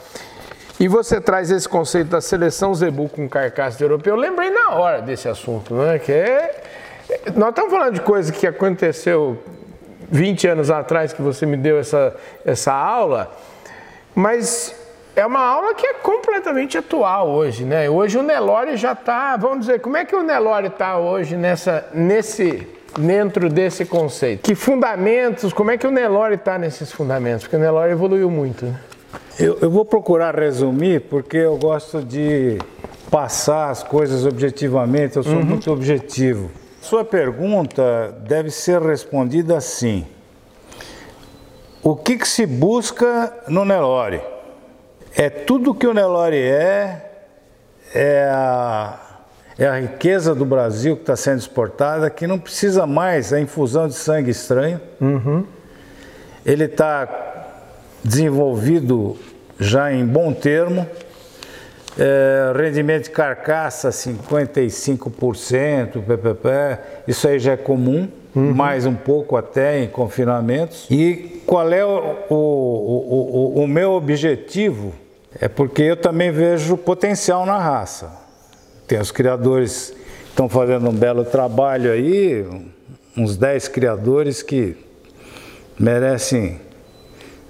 E 0.81 0.87
você 0.87 1.21
traz 1.21 1.51
esse 1.51 1.69
conceito 1.69 2.07
da 2.07 2.19
seleção 2.19 2.73
zebu 2.73 3.07
com 3.07 3.29
carcaça 3.29 3.77
de 3.77 3.83
europeu. 3.83 4.15
Eu 4.15 4.19
lembrei 4.19 4.49
na 4.49 4.71
hora 4.71 4.99
desse 4.99 5.29
assunto, 5.29 5.75
né? 5.75 5.99
Que 5.99 6.11
é. 6.11 6.63
Nós 7.35 7.49
estamos 7.49 7.71
falando 7.71 7.93
de 7.93 8.01
coisa 8.01 8.31
que 8.31 8.47
aconteceu 8.47 9.37
20 10.09 10.47
anos 10.47 10.71
atrás 10.71 11.13
que 11.13 11.21
você 11.21 11.45
me 11.45 11.55
deu 11.55 11.77
essa, 11.77 12.15
essa 12.43 12.73
aula, 12.73 13.31
mas 14.15 14.75
é 15.15 15.23
uma 15.23 15.41
aula 15.41 15.75
que 15.75 15.85
é 15.85 15.93
completamente 15.93 16.79
atual 16.79 17.29
hoje, 17.29 17.63
né? 17.63 17.87
Hoje 17.87 18.17
o 18.17 18.23
Nelore 18.23 18.75
já 18.75 18.93
está, 18.93 19.37
vamos 19.37 19.67
dizer, 19.67 19.81
como 19.81 19.97
é 19.97 20.03
que 20.03 20.15
o 20.15 20.23
Nelore 20.23 20.65
está 20.65 20.97
hoje 20.97 21.37
nessa, 21.37 21.85
nesse, 21.93 22.67
dentro 22.97 23.49
desse 23.49 23.85
conceito? 23.85 24.41
Que 24.41 24.55
fundamentos, 24.55 25.53
como 25.53 25.69
é 25.69 25.77
que 25.77 25.85
o 25.85 25.91
Nelore 25.91 26.33
está 26.33 26.57
nesses 26.57 26.91
fundamentos? 26.91 27.43
Porque 27.43 27.55
o 27.55 27.59
Nelore 27.59 27.91
evoluiu 27.91 28.31
muito, 28.31 28.65
né? 28.65 28.79
Eu, 29.39 29.57
eu 29.61 29.71
vou 29.71 29.83
procurar 29.83 30.35
resumir 30.35 31.01
porque 31.01 31.37
eu 31.37 31.57
gosto 31.57 32.03
de 32.03 32.57
passar 33.09 33.69
as 33.69 33.83
coisas 33.83 34.25
objetivamente, 34.25 35.17
eu 35.17 35.23
sou 35.23 35.33
uhum. 35.33 35.43
muito 35.43 35.71
objetivo. 35.71 36.51
Sua 36.81 37.03
pergunta 37.03 38.15
deve 38.27 38.49
ser 38.49 38.81
respondida 38.81 39.57
assim: 39.57 40.05
O 41.83 41.95
que, 41.95 42.17
que 42.17 42.27
se 42.27 42.45
busca 42.45 43.33
no 43.47 43.65
Nelore? 43.65 44.21
É 45.15 45.29
tudo 45.29 45.75
que 45.75 45.85
o 45.85 45.93
Nelore 45.93 46.37
é, 46.37 47.11
é 47.93 48.29
a, 48.31 48.99
é 49.59 49.67
a 49.67 49.79
riqueza 49.79 50.33
do 50.33 50.45
Brasil 50.45 50.95
que 50.95 51.03
está 51.03 51.15
sendo 51.15 51.39
exportada, 51.39 52.09
que 52.09 52.25
não 52.25 52.39
precisa 52.39 52.87
mais 52.87 53.33
a 53.33 53.39
infusão 53.39 53.87
de 53.87 53.93
sangue 53.93 54.31
estranho. 54.31 54.79
Uhum. 54.99 55.45
Ele 56.45 56.63
está 56.63 57.30
desenvolvido 58.03 59.15
já 59.59 59.93
em 59.93 60.05
bom 60.05 60.33
termo. 60.33 60.87
É, 61.97 62.53
rendimento 62.55 63.05
de 63.05 63.09
carcaça 63.09 63.89
55%, 63.89 66.01
PPP, 66.01 66.49
isso 67.05 67.27
aí 67.27 67.37
já 67.37 67.51
é 67.51 67.57
comum, 67.57 68.07
uhum. 68.33 68.53
mais 68.53 68.85
um 68.85 68.95
pouco 68.95 69.35
até 69.35 69.83
em 69.83 69.89
confinamentos. 69.89 70.87
E 70.89 71.41
qual 71.45 71.69
é 71.71 71.85
o, 71.85 72.15
o, 72.29 72.35
o, 72.35 73.63
o 73.63 73.67
meu 73.67 73.91
objetivo? 73.91 74.93
É 75.39 75.47
porque 75.49 75.83
eu 75.83 75.97
também 75.97 76.31
vejo 76.31 76.77
potencial 76.77 77.45
na 77.45 77.57
raça. 77.57 78.09
Tem 78.87 78.99
os 78.99 79.11
criadores 79.11 79.93
que 80.23 80.29
estão 80.29 80.47
fazendo 80.47 80.89
um 80.89 80.93
belo 80.93 81.25
trabalho 81.25 81.91
aí, 81.91 82.45
uns 83.17 83.35
10 83.35 83.67
criadores 83.67 84.41
que 84.41 84.77
merecem 85.77 86.57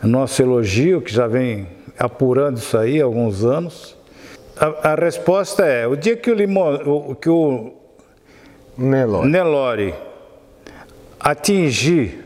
nosso 0.08 0.42
elogio, 0.42 1.02
que 1.02 1.14
já 1.14 1.28
vem 1.28 1.68
apurando 1.98 2.58
isso 2.58 2.78
aí 2.78 3.02
há 3.02 3.06
alguns 3.06 3.44
anos. 3.44 3.98
A, 4.58 4.92
a 4.92 4.96
resposta 4.96 5.66
é: 5.66 5.88
o 5.88 5.96
dia 5.96 6.16
que 6.16 6.30
o, 6.30 6.34
Limo, 6.34 7.16
que 7.16 7.30
o 7.30 7.74
Nelore. 8.78 9.28
Nelore 9.30 9.94
atingir, 11.20 12.26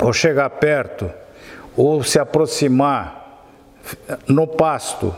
ou 0.00 0.12
chegar 0.12 0.50
perto, 0.50 1.10
ou 1.76 2.02
se 2.02 2.18
aproximar 2.18 3.44
no 4.26 4.46
pasto 4.46 5.14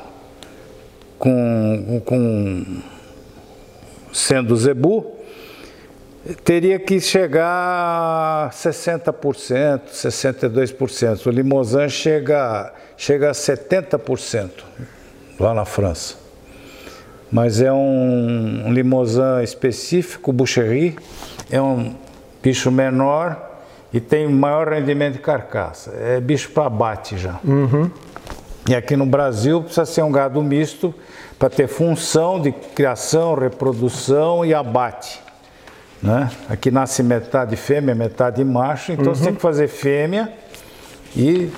com, 1.19 2.03
com 2.05 2.83
sendo 4.13 4.55
zebu, 4.57 5.18
teria 6.45 6.79
que 6.79 7.01
chegar 7.01 7.47
a 8.47 8.51
60%, 8.51 9.81
62%. 9.93 11.26
O 11.26 11.31
Limousin 11.31 11.89
chega, 11.89 12.72
chega 12.97 13.31
a 13.31 13.33
70% 13.33 14.51
lá 15.39 15.55
na 15.55 15.64
França. 15.64 16.16
Mas 17.31 17.61
é 17.61 17.72
um, 17.72 18.64
um 18.66 18.72
Limousin 18.72 19.43
específico, 19.43 20.33
Boucherie, 20.33 20.97
é 21.51 21.61
um 21.61 21.95
bicho 22.43 22.70
menor 22.70 23.49
e 23.93 24.01
tem 24.01 24.26
maior 24.29 24.68
rendimento 24.68 25.14
de 25.14 25.20
carcaça. 25.20 25.93
É 25.95 26.20
bicho 26.20 26.51
para 26.51 26.66
abate 26.66 27.18
já. 27.18 27.39
Uhum. 27.45 27.91
E 28.68 28.74
aqui 28.74 28.97
no 28.97 29.07
Brasil 29.07 29.62
precisa 29.62 29.87
ser 29.87 30.03
um 30.03 30.12
gado 30.12 30.43
misto 30.43 30.95
para 31.39 31.49
ter 31.49 31.68
função 31.68 32.41
de 32.41 32.53
criação, 32.53 33.35
reprodução 33.35 34.45
e 34.45 34.53
abate. 34.53 35.28
Né? 36.03 36.31
Aqui 36.49 36.71
nasce 36.71 37.03
metade 37.03 37.57
fêmea, 37.57 37.95
metade 37.95 38.45
macho, 38.45 38.93
então 38.93 39.09
uhum. 39.09 39.15
você 39.15 39.25
tem 39.25 39.35
que 39.35 39.43
fazer 39.43 39.69
fêmea 39.69 40.33
e 41.17 41.51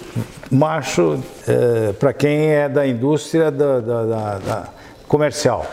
macho 0.50 1.22
é, 1.46 1.92
para 1.92 2.12
quem 2.12 2.50
é 2.50 2.68
da 2.68 2.86
indústria 2.86 3.50
da, 3.50 3.80
da, 3.80 4.04
da, 4.04 4.38
da 4.38 4.68
comercial. 5.06 5.66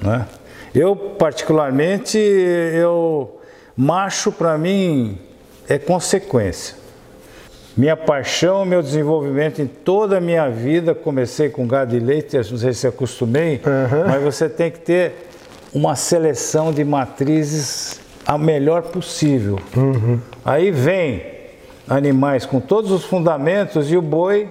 Né? 0.00 0.26
Eu, 0.74 0.94
particularmente, 0.94 2.18
eu 2.18 3.40
macho 3.76 4.30
para 4.30 4.58
mim 4.58 5.18
é 5.68 5.78
consequência. 5.78 6.76
Minha 7.74 7.96
paixão, 7.96 8.66
meu 8.66 8.82
desenvolvimento 8.82 9.62
em 9.62 9.66
toda 9.66 10.18
a 10.18 10.20
minha 10.20 10.50
vida, 10.50 10.94
comecei 10.94 11.48
com 11.48 11.66
gado 11.66 11.96
e 11.96 12.00
leite, 12.00 12.36
não 12.36 12.58
sei 12.58 12.74
se 12.74 12.86
acostumei, 12.86 13.62
uhum. 13.64 14.08
mas 14.08 14.22
você 14.22 14.46
tem 14.46 14.70
que 14.70 14.80
ter 14.80 15.28
uma 15.72 15.96
seleção 15.96 16.70
de 16.70 16.84
matrizes 16.84 18.01
a 18.26 18.38
melhor 18.38 18.82
possível. 18.82 19.58
Uhum. 19.76 20.20
Aí 20.44 20.70
vem 20.70 21.22
animais 21.88 22.46
com 22.46 22.60
todos 22.60 22.90
os 22.90 23.04
fundamentos 23.04 23.90
e 23.90 23.96
o 23.96 24.02
boi 24.02 24.48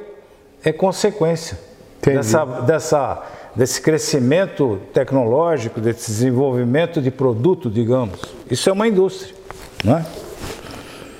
é 0.63 0.71
consequência 0.71 1.57
dessa, 2.01 2.45
dessa, 2.45 3.23
desse 3.55 3.81
crescimento 3.81 4.79
tecnológico, 4.93 5.79
desse 5.79 6.11
desenvolvimento 6.11 7.01
de 7.01 7.11
produto, 7.11 7.69
digamos. 7.69 8.19
Isso 8.49 8.69
é 8.69 8.73
uma 8.73 8.87
indústria, 8.87 9.33
não 9.83 9.97
é? 9.97 10.05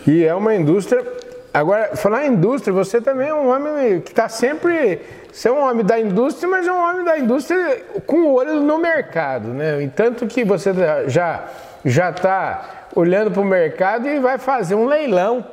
E 0.08 0.24
é 0.24 0.34
uma 0.34 0.56
indústria. 0.56 1.06
Agora, 1.54 1.96
falar 1.96 2.26
em 2.26 2.34
indústria, 2.34 2.74
você 2.74 3.02
também 3.02 3.28
é 3.28 3.34
um 3.34 3.50
homem 3.50 4.02
que 4.02 4.12
está 4.12 4.30
sempre. 4.30 5.00
Você 5.32 5.48
é 5.48 5.52
um 5.52 5.62
homem 5.62 5.86
da 5.86 6.00
indústria, 6.00 6.50
mas 6.50 6.68
é 6.68 6.72
um 6.72 6.82
homem 6.82 7.04
da 7.06 7.18
indústria 7.18 7.84
com 8.06 8.18
o 8.18 8.34
olho 8.34 8.60
no 8.62 8.78
mercado, 8.78 9.50
né? 9.50 9.82
E 9.84 9.88
tanto 9.88 10.28
que 10.28 10.44
você 10.44 10.72
já 11.08 11.48
já 11.86 12.10
está 12.10 12.88
olhando 12.96 13.32
para 13.32 13.42
o 13.42 13.46
mercado 13.46 14.08
e 14.08 14.20
vai 14.20 14.38
fazer 14.38 14.76
um 14.76 14.86
leilão 14.86 15.46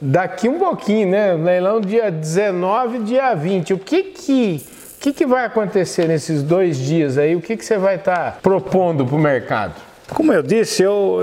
daqui 0.00 0.48
um 0.48 0.58
pouquinho, 0.58 1.10
né? 1.10 1.34
Leilão 1.34 1.80
dia 1.80 2.10
19 2.10 3.00
dia 3.00 3.34
20. 3.34 3.74
O 3.74 3.78
que 3.78 4.02
que, 4.02 4.66
que, 5.00 5.12
que 5.12 5.26
vai 5.26 5.44
acontecer 5.44 6.08
nesses 6.08 6.42
dois 6.42 6.76
dias 6.76 7.18
aí? 7.18 7.36
O 7.36 7.40
que, 7.40 7.56
que 7.56 7.64
você 7.64 7.78
vai 7.78 7.96
estar 7.96 8.32
tá 8.32 8.38
propondo 8.42 9.06
para 9.06 9.14
o 9.14 9.18
mercado? 9.18 9.74
Como 10.12 10.32
eu 10.32 10.42
disse, 10.42 10.82
eu, 10.82 11.20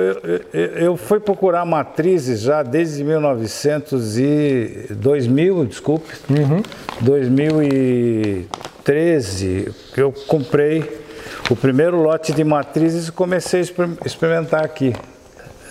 eu, 0.53 0.61
eu, 0.61 0.95
fui 0.97 1.19
procurar 1.19 1.65
matrizes 1.65 2.41
já 2.41 2.61
desde 2.63 3.03
1900 3.03 4.17
e 4.17 4.87
2000, 4.91 5.65
desculpe, 5.65 6.11
uhum. 6.29 6.63
2013, 7.01 9.75
que 9.93 10.01
eu 10.01 10.13
comprei 10.27 11.08
o 11.49 11.55
primeiro 11.55 11.99
lote 11.99 12.31
de 12.31 12.43
matrizes 12.43 13.07
e 13.07 13.11
comecei 13.11 13.61
a 13.61 14.05
experimentar 14.05 14.63
aqui. 14.63 14.95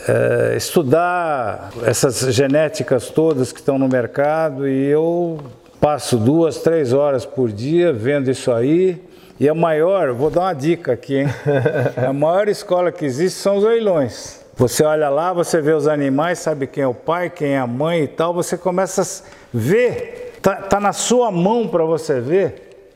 É, 0.09 0.57
estudar 0.57 1.71
essas 1.85 2.35
genéticas 2.35 3.11
todas 3.11 3.53
que 3.53 3.61
estão 3.61 3.79
no 3.79 3.87
mercado 3.87 4.67
e 4.67 4.87
eu 4.87 5.39
passo 5.81 6.17
duas, 6.17 6.59
três 6.59 6.93
horas 6.93 7.25
por 7.25 7.53
dia 7.53 7.93
vendo 7.93 8.29
isso 8.29 8.51
aí. 8.51 9.01
E 9.39 9.49
a 9.49 9.55
maior, 9.55 10.13
vou 10.13 10.31
dar 10.31 10.41
uma 10.41 10.53
dica 10.53 10.95
aqui, 10.95 11.19
hein? 11.19 11.29
A 12.09 12.13
maior 12.13 12.49
escola 12.49 12.91
que 12.91 13.05
existe 13.05 13.39
são 13.39 13.59
os 13.59 13.65
leilões. 13.65 14.41
Você 14.57 14.83
olha 14.83 15.09
lá, 15.09 15.33
você 15.33 15.61
vê 15.61 15.73
os 15.73 15.87
animais, 15.87 16.41
sabe 16.41 16.67
quem 16.67 16.83
é 16.83 16.89
o 16.89 16.95
pai, 16.95 17.31
quem 17.31 17.51
é 17.51 17.59
a 17.59 17.67
mãe 17.67 18.03
e 18.03 18.09
tal, 18.09 18.35
você 18.35 18.59
começa 18.59 19.03
a 19.03 19.07
ver, 19.55 20.39
tá, 20.43 20.57
tá 20.57 20.81
na 20.81 20.93
sua 20.93 21.31
mão 21.31 21.69
para 21.69 21.85
você 21.85 22.21
ver 22.21 22.91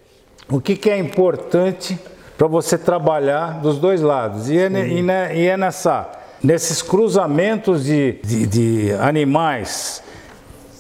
o 0.51 0.61
que, 0.61 0.75
que 0.75 0.91
é 0.91 0.99
importante 0.99 1.97
para 2.43 2.49
você 2.49 2.77
trabalhar 2.77 3.61
dos 3.61 3.79
dois 3.79 4.01
lados. 4.01 4.51
E 4.51 4.59
é, 4.59 4.69
e, 4.69 5.43
e 5.43 5.47
é 5.47 5.57
nessa, 5.57 6.11
nesses 6.43 6.83
cruzamentos 6.83 7.85
de, 7.85 8.19
de, 8.21 8.47
de 8.49 8.93
animais 8.95 10.03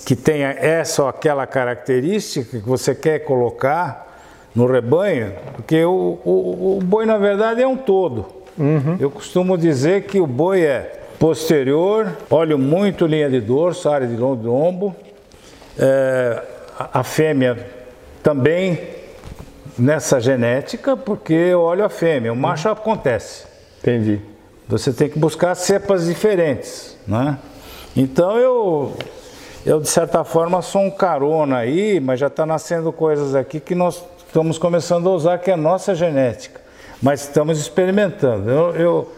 que 0.04 0.16
tenha 0.16 0.48
essa 0.48 1.04
ou 1.04 1.08
aquela 1.08 1.46
característica 1.46 2.58
que 2.58 2.68
você 2.68 2.96
quer 2.96 3.20
colocar 3.20 4.12
no 4.52 4.66
rebanho, 4.66 5.34
porque 5.54 5.84
o, 5.84 6.18
o, 6.24 6.78
o 6.78 6.80
boi 6.82 7.06
na 7.06 7.16
verdade 7.16 7.62
é 7.62 7.68
um 7.68 7.76
todo. 7.76 8.26
Uhum. 8.58 8.96
Eu 8.98 9.08
costumo 9.08 9.56
dizer 9.56 10.02
que 10.06 10.20
o 10.20 10.26
boi 10.26 10.62
é 10.62 11.00
posterior, 11.16 12.18
olho 12.28 12.58
muito 12.58 13.06
linha 13.06 13.30
de 13.30 13.40
dorso, 13.40 13.88
área 13.88 14.08
de 14.08 14.16
lombo, 14.16 14.96
é, 15.78 16.42
a 16.92 17.04
fêmea 17.04 17.56
também 18.20 19.00
nessa 19.79 20.20
genética, 20.20 20.97
porque 20.97 21.33
eu 21.33 21.61
olho 21.61 21.85
a 21.85 21.89
fêmea, 21.89 22.33
o 22.33 22.37
macho 22.37 22.68
uhum. 22.68 22.75
acontece. 22.75 23.45
Entendi. 23.81 24.20
Você 24.68 24.93
tem 24.93 25.09
que 25.09 25.18
buscar 25.18 25.55
cepas 25.55 26.07
diferentes, 26.07 26.97
né? 27.07 27.39
Então 27.97 28.39
eu 28.39 28.97
eu 29.64 29.81
de 29.81 29.89
certa 29.89 30.25
forma 30.25 30.61
sou 30.61 30.83
um 30.83 30.91
carona 30.91 31.59
aí, 31.59 32.01
mas 32.01 32.18
já 32.18 32.27
está 32.27 32.45
nascendo 32.45 32.93
coisas 32.93 33.35
aqui 33.35 33.61
que 33.61 33.75
nós 33.75 34.03
estamos 34.27 34.59
começando 34.59 35.09
a 35.09 35.12
usar, 35.12 35.39
que 35.39 35.51
é 35.51 35.55
a 35.55 35.57
nossa 35.57 35.95
genética. 35.95 36.61
Mas 37.01 37.23
estamos 37.23 37.61
experimentando. 37.61 38.51
Eu, 38.51 38.75
eu, 38.75 39.12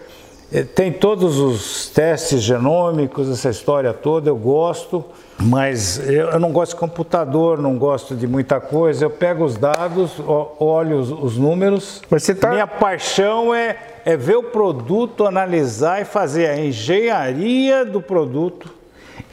tem 0.63 0.93
todos 0.93 1.41
os 1.41 1.89
testes 1.89 2.41
genômicos, 2.41 3.29
essa 3.29 3.51
história 3.51 3.93
toda, 3.93 4.31
eu 4.31 4.37
gosto, 4.37 5.05
mas 5.37 5.99
eu, 6.09 6.31
eu, 6.31 6.39
não 6.39 6.53
gosto 6.53 6.75
de 6.75 6.81
computador, 6.81 7.59
não 7.59 7.77
gosto 7.77 8.15
de 8.15 8.25
muita 8.25 8.61
coisa. 8.61 9.05
Eu 9.05 9.11
pego 9.11 9.45
os 9.45 9.57
dados, 9.57 10.13
olho 10.61 10.99
os, 10.99 11.11
os 11.11 11.37
números. 11.37 12.01
Tá... 12.41 12.51
Minha 12.51 12.69
paixão 12.69 13.53
é, 13.53 13.77
é 14.05 14.17
ver 14.17 14.37
o 14.37 14.45
produto, 14.45 15.27
analisar 15.27 16.01
e 16.01 16.05
fazer 16.05 16.47
a 16.47 16.65
engenharia 16.65 17.85
do 17.85 18.01
produto 18.01 18.73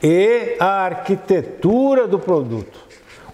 e 0.01 0.55
a 0.59 0.85
arquitetura 0.85 2.07
do 2.07 2.17
produto. 2.17 2.79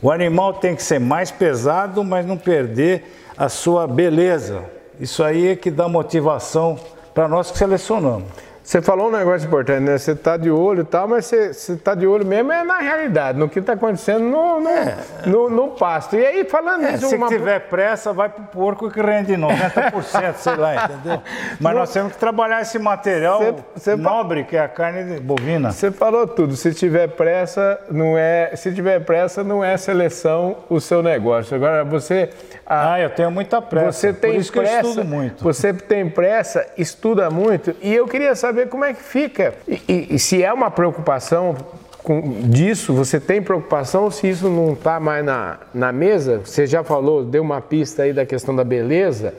O 0.02 0.12
animal 0.12 0.56
tem 0.56 0.76
que 0.76 0.84
ser 0.84 1.00
mais 1.00 1.32
pesado, 1.32 2.04
mas 2.04 2.26
não 2.26 2.38
perder 2.38 3.06
a 3.38 3.48
sua 3.48 3.88
beleza. 3.88 4.66
Isso 5.00 5.24
aí 5.24 5.48
é 5.48 5.56
que 5.56 5.72
dá 5.72 5.88
motivação 5.88 6.78
para 7.18 7.28
nós 7.28 7.49
que 7.49 7.57
selecionamos. 7.57 8.26
Você 8.63 8.80
falou 8.80 9.07
um 9.07 9.11
negócio 9.11 9.47
importante, 9.47 9.80
né? 9.80 9.97
Você 9.97 10.11
está 10.11 10.38
de 10.38 10.51
olho 10.51 10.82
e 10.82 10.84
tal, 10.84 11.07
mas 11.07 11.26
você 11.26 11.72
está 11.72 11.95
de 11.95 12.05
olho 12.05 12.24
mesmo 12.24 12.51
é 12.51 12.63
na 12.63 12.78
realidade, 12.78 13.39
no 13.39 13.49
que 13.49 13.57
está 13.57 13.74
acontecendo 13.74 14.20
no, 14.20 14.59
no, 14.59 14.70
é. 14.70 14.97
no, 15.26 15.49
no, 15.49 15.68
pasto. 15.70 16.15
E 16.15 16.24
aí, 16.24 16.43
falando 16.43 16.84
é, 16.84 16.97
Se 16.97 17.15
uma... 17.15 17.28
tiver 17.28 17.61
pressa, 17.61 18.13
vai 18.13 18.30
para 18.30 18.43
o 18.43 18.47
porco 18.47 18.91
que 18.91 19.01
rende 19.01 19.34
90%, 19.34 20.36
sei 20.36 20.55
lá, 20.57 20.84
entendeu? 20.84 21.22
Mas 21.59 21.76
nós 21.76 21.91
temos 21.91 22.11
que 22.11 22.20
trabalhar 22.20 22.61
esse 22.61 22.78
material 22.78 23.39
cê, 23.39 23.53
cê 23.78 23.95
nobre, 23.95 24.43
que 24.43 24.55
é 24.55 24.59
a 24.59 24.68
carne 24.68 25.20
bovina. 25.22 25.72
Você 25.72 25.89
falou 25.89 26.28
tudo. 26.28 26.55
Se 26.55 26.72
tiver 26.72 27.07
pressa, 27.07 27.80
não 27.89 28.15
é. 28.18 28.51
Se 28.55 28.72
tiver 28.74 28.99
pressa, 28.99 29.43
não 29.43 29.63
é 29.63 29.76
seleção 29.78 30.57
o 30.70 30.80
seu 30.80 31.01
negócio. 31.01 31.55
Agora, 31.55 31.84
você. 31.84 32.30
A, 32.70 32.93
ah, 32.93 32.99
eu 32.99 33.09
tenho 33.09 33.32
muita 33.32 33.61
pressa. 33.61 33.91
Você 33.93 34.13
tem 34.13 34.34
Por 34.34 34.39
isso 34.41 34.51
pressa, 34.51 34.82
que 34.82 34.86
eu 34.86 34.89
estudo 34.89 35.05
muito. 35.05 35.43
Você 35.43 35.74
tem 35.74 36.09
pressa, 36.09 36.68
estuda 36.78 37.30
muito. 37.30 37.74
E 37.82 37.93
eu 37.93 38.05
queria 38.05 38.36
saber 38.36 38.68
como 38.68 38.84
é 38.84 38.93
que 38.93 39.01
fica. 39.01 39.53
E, 39.65 39.82
e, 39.88 40.15
e 40.15 40.20
se 40.20 40.43
é 40.43 40.51
uma 40.51 40.70
preocupação 40.70 41.55
com, 42.03 42.22
disso, 42.49 42.93
você 42.93 43.22
tem 43.22 43.41
preocupação 43.41 44.11
se 44.11 44.30
isso 44.30 44.49
não 44.49 44.74
está 44.74 44.99
mais 44.99 45.24
na, 45.24 45.59
na 45.74 45.93
mesa? 45.93 46.41
Você 46.43 46.68
já 46.68 46.84
falou, 46.84 47.24
deu 47.24 47.41
uma 47.41 47.61
pista 47.61 48.03
aí 48.03 48.11
da 48.11 48.26
questão 48.26 48.53
da 48.53 48.65
beleza. 48.65 49.34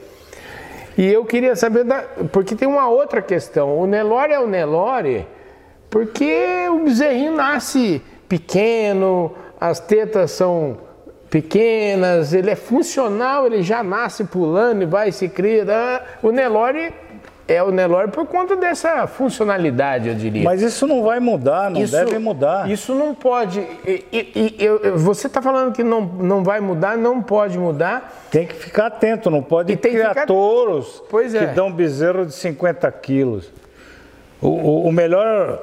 E 0.97 1.05
eu 1.05 1.23
queria 1.23 1.55
saber, 1.55 1.83
da, 1.83 2.03
porque 2.31 2.55
tem 2.55 2.67
uma 2.67 2.89
outra 2.89 3.21
questão. 3.21 3.77
O 3.77 3.85
Nelore 3.85 4.33
é 4.33 4.39
o 4.39 4.47
Nelore 4.47 5.27
porque 5.89 6.67
o 6.69 6.83
bezerrinho 6.83 7.35
nasce 7.35 8.01
pequeno, 8.27 9.33
as 9.59 9.79
tetas 9.79 10.31
são 10.31 10.77
pequenas, 11.29 12.33
ele 12.33 12.49
é 12.49 12.55
funcional, 12.55 13.45
ele 13.45 13.61
já 13.61 13.83
nasce 13.83 14.23
pulando 14.23 14.81
e 14.81 14.85
vai 14.85 15.11
se 15.11 15.29
cria. 15.29 15.63
Né? 15.63 16.01
O 16.23 16.31
Nelore 16.31 16.93
é 17.47 17.63
o 17.63 17.71
Nelore 17.71 18.11
por 18.11 18.27
conta 18.27 18.55
dessa 18.55 19.07
funcionalidade, 19.07 20.09
eu 20.09 20.15
diria. 20.15 20.43
Mas 20.43 20.61
isso 20.61 20.85
não 20.85 21.03
vai 21.03 21.19
mudar, 21.19 21.71
não 21.71 21.81
isso, 21.81 21.91
deve 21.91 22.19
mudar. 22.19 22.69
Isso 22.69 22.93
não 22.93 23.15
pode. 23.15 23.59
E, 23.85 24.05
e, 24.11 24.55
e 24.59 24.63
eu, 24.63 24.97
você 24.97 25.27
está 25.27 25.41
falando 25.41 25.73
que 25.73 25.83
não, 25.83 26.01
não 26.01 26.43
vai 26.43 26.59
mudar, 26.59 26.95
não 26.95 27.21
pode 27.21 27.57
mudar. 27.57 28.27
Tem 28.29 28.45
que 28.45 28.53
ficar 28.53 28.87
atento, 28.87 29.31
não 29.31 29.41
pode 29.41 29.75
criar 29.77 30.09
ficar... 30.09 30.25
touros 30.27 31.03
pois 31.09 31.33
é. 31.33 31.39
que 31.39 31.55
dão 31.55 31.71
bezerro 31.71 32.25
de 32.25 32.33
50 32.33 32.91
quilos. 32.91 33.51
O, 34.41 34.47
o, 34.47 34.87
o 34.87 34.91
melhor, 34.91 35.59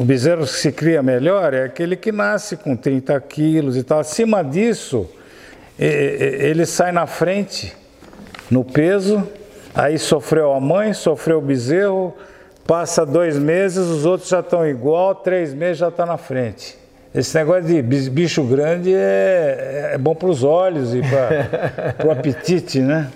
o 0.00 0.04
bezerro 0.04 0.44
que 0.44 0.52
se 0.52 0.72
cria 0.72 1.02
melhor 1.02 1.52
é 1.52 1.64
aquele 1.64 1.94
que 1.96 2.10
nasce 2.10 2.56
com 2.56 2.74
30 2.74 3.20
quilos 3.20 3.76
e 3.76 3.82
tal. 3.82 4.00
Acima 4.00 4.42
disso, 4.42 5.08
ele 5.78 6.64
sai 6.64 6.90
na 6.90 7.06
frente 7.06 7.76
no 8.50 8.64
peso 8.64 9.26
Aí 9.74 9.98
sofreu 9.98 10.52
a 10.52 10.60
mãe, 10.60 10.92
sofreu 10.92 11.38
o 11.38 11.40
bezerro, 11.40 12.14
passa 12.66 13.06
dois 13.06 13.38
meses, 13.38 13.86
os 13.86 14.04
outros 14.04 14.28
já 14.28 14.40
estão 14.40 14.66
igual, 14.66 15.14
três 15.14 15.54
meses 15.54 15.78
já 15.78 15.88
está 15.88 16.04
na 16.04 16.16
frente. 16.16 16.76
Esse 17.14 17.36
negócio 17.36 17.64
de 17.64 17.82
bicho 17.82 18.42
grande 18.44 18.94
é, 18.94 19.92
é 19.94 19.98
bom 19.98 20.14
para 20.14 20.28
os 20.28 20.44
olhos 20.44 20.94
e 20.94 21.00
para 21.00 22.04
o 22.06 22.10
apetite, 22.10 22.80
né? 22.80 23.10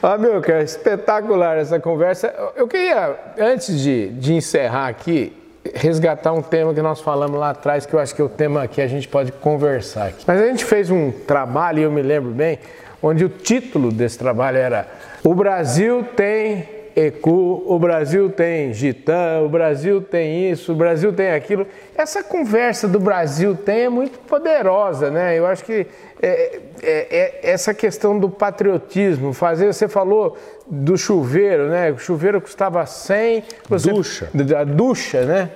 Ah, 0.00 0.16
meu, 0.16 0.40
que 0.40 0.52
é 0.52 0.62
espetacular 0.62 1.58
essa 1.58 1.80
conversa. 1.80 2.32
Eu 2.54 2.68
queria, 2.68 3.16
antes 3.38 3.80
de, 3.80 4.08
de 4.10 4.34
encerrar 4.34 4.88
aqui, 4.88 5.32
resgatar 5.74 6.32
um 6.32 6.42
tema 6.42 6.74
que 6.74 6.82
nós 6.82 7.00
falamos 7.00 7.38
lá 7.38 7.50
atrás, 7.50 7.86
que 7.86 7.94
eu 7.94 8.00
acho 8.00 8.14
que 8.14 8.20
é 8.20 8.24
o 8.24 8.28
tema 8.28 8.66
que 8.66 8.80
a 8.80 8.86
gente 8.86 9.06
pode 9.08 9.32
conversar 9.32 10.08
aqui. 10.08 10.24
Mas 10.26 10.40
a 10.40 10.46
gente 10.46 10.64
fez 10.64 10.90
um 10.90 11.10
trabalho, 11.10 11.80
eu 11.80 11.90
me 11.90 12.02
lembro 12.02 12.30
bem, 12.30 12.58
onde 13.02 13.24
o 13.24 13.28
título 13.28 13.92
desse 13.92 14.18
trabalho 14.18 14.58
era 14.58 14.88
O 15.22 15.34
Brasil 15.34 16.04
tem 16.16 16.81
ECU, 16.94 17.64
o 17.66 17.78
Brasil 17.78 18.30
tem 18.30 18.72
Gitã, 18.72 19.40
o 19.44 19.48
Brasil 19.48 20.00
tem 20.00 20.50
isso, 20.50 20.72
o 20.72 20.74
Brasil 20.74 21.12
tem 21.12 21.32
aquilo. 21.32 21.66
Essa 21.96 22.22
conversa 22.22 22.86
do 22.86 23.00
Brasil 23.00 23.56
tem 23.56 23.82
é 23.82 23.88
muito 23.88 24.18
poderosa, 24.20 25.10
né? 25.10 25.38
Eu 25.38 25.46
acho 25.46 25.64
que 25.64 25.86
é, 26.20 26.60
é, 26.82 27.40
é 27.40 27.40
essa 27.42 27.72
questão 27.72 28.18
do 28.18 28.28
patriotismo, 28.28 29.32
fazer, 29.32 29.72
você 29.72 29.88
falou 29.88 30.36
do 30.66 30.96
chuveiro, 30.96 31.68
né? 31.68 31.90
O 31.90 31.98
chuveiro 31.98 32.40
custava 32.40 32.84
100, 32.84 33.44
você, 33.68 33.90
ducha. 33.90 34.30
A 34.58 34.64
ducha, 34.64 35.24
né? 35.24 35.50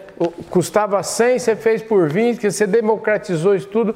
Custava 0.50 1.02
100, 1.02 1.38
você 1.38 1.56
fez 1.56 1.82
por 1.82 2.08
20, 2.08 2.38
que 2.38 2.50
você 2.50 2.66
democratizou 2.66 3.54
isso 3.54 3.68
tudo. 3.68 3.94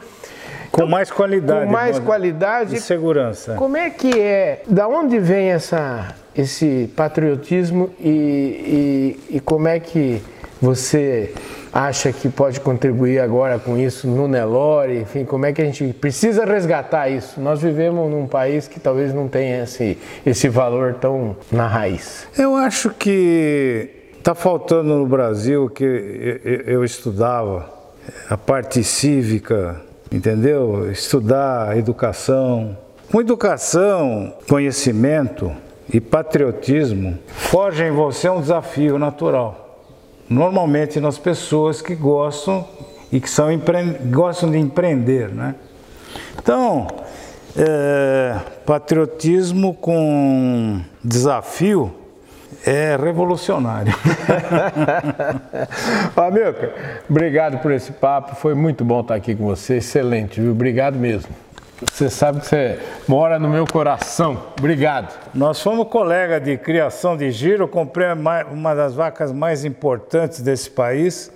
Com 0.70 0.86
mais 0.86 1.10
qualidade. 1.10 1.66
Com 1.66 1.72
mais 1.72 1.98
qualidade. 1.98 2.76
E 2.76 2.80
segurança. 2.80 3.54
Como 3.54 3.76
é 3.76 3.90
que 3.90 4.20
é? 4.20 4.62
Da 4.66 4.86
onde 4.86 5.18
vem 5.18 5.50
essa, 5.50 6.14
esse 6.40 6.90
patriotismo 6.96 7.90
e, 8.00 9.18
e, 9.30 9.36
e 9.36 9.40
como 9.40 9.68
é 9.68 9.78
que 9.78 10.20
você 10.60 11.32
acha 11.72 12.12
que 12.12 12.28
pode 12.28 12.60
contribuir 12.60 13.20
agora 13.20 13.58
com 13.58 13.78
isso 13.78 14.06
no 14.06 14.28
Nelore? 14.28 14.98
Enfim, 14.98 15.24
como 15.24 15.46
é 15.46 15.52
que 15.52 15.62
a 15.62 15.64
gente 15.64 15.92
precisa 15.92 16.44
resgatar 16.44 17.08
isso? 17.08 17.40
Nós 17.40 17.62
vivemos 17.62 18.10
num 18.10 18.26
país 18.26 18.68
que 18.68 18.78
talvez 18.78 19.14
não 19.14 19.28
tenha 19.28 19.62
esse, 19.62 19.96
esse 20.26 20.48
valor 20.48 20.94
tão 20.94 21.36
na 21.50 21.66
raiz. 21.66 22.26
Eu 22.36 22.56
acho 22.56 22.90
que 22.90 23.88
está 24.18 24.34
faltando 24.34 24.96
no 24.96 25.06
Brasil 25.06 25.70
que 25.70 25.84
eu, 25.84 26.74
eu 26.74 26.84
estudava 26.84 27.72
a 28.28 28.36
parte 28.36 28.82
cívica 28.82 29.80
entendeu? 30.12 30.90
Estudar 30.90 31.76
educação. 31.76 32.76
Com 33.10 33.20
educação, 33.20 34.34
conhecimento 34.48 35.52
e 35.92 36.00
patriotismo, 36.00 37.18
forja 37.26 37.86
em 37.86 37.90
você 37.90 38.28
um 38.28 38.40
desafio 38.40 38.98
natural. 38.98 39.86
Normalmente 40.28 41.00
nas 41.00 41.18
pessoas 41.18 41.82
que 41.82 41.94
gostam 41.94 42.64
e 43.10 43.20
que 43.20 43.28
são 43.28 43.48
gostam 44.04 44.50
de 44.50 44.58
empreender, 44.58 45.28
né? 45.28 45.56
Então, 46.38 46.86
é, 47.56 48.38
patriotismo 48.64 49.74
com 49.74 50.80
desafio 51.02 51.92
é 52.64 52.96
revolucionário. 52.96 53.92
Amilcar, 56.14 56.70
obrigado 57.08 57.58
por 57.58 57.72
esse 57.72 57.90
papo, 57.92 58.36
foi 58.36 58.54
muito 58.54 58.84
bom 58.84 59.00
estar 59.00 59.16
aqui 59.16 59.34
com 59.34 59.46
você, 59.46 59.78
excelente, 59.78 60.40
viu? 60.40 60.52
Obrigado 60.52 60.96
mesmo. 60.96 61.34
Você 61.82 62.10
sabe 62.10 62.40
que 62.40 62.46
você 62.46 62.78
mora 63.08 63.38
no 63.38 63.48
meu 63.48 63.66
coração. 63.66 64.38
Obrigado. 64.58 65.14
Nós 65.34 65.62
fomos 65.62 65.88
colega 65.88 66.38
de 66.38 66.58
criação 66.58 67.16
de 67.16 67.30
giro, 67.30 67.64
eu 67.64 67.68
comprei 67.68 68.06
uma 68.50 68.74
das 68.74 68.94
vacas 68.94 69.32
mais 69.32 69.64
importantes 69.64 70.42
desse 70.42 70.68
país, 70.68 71.32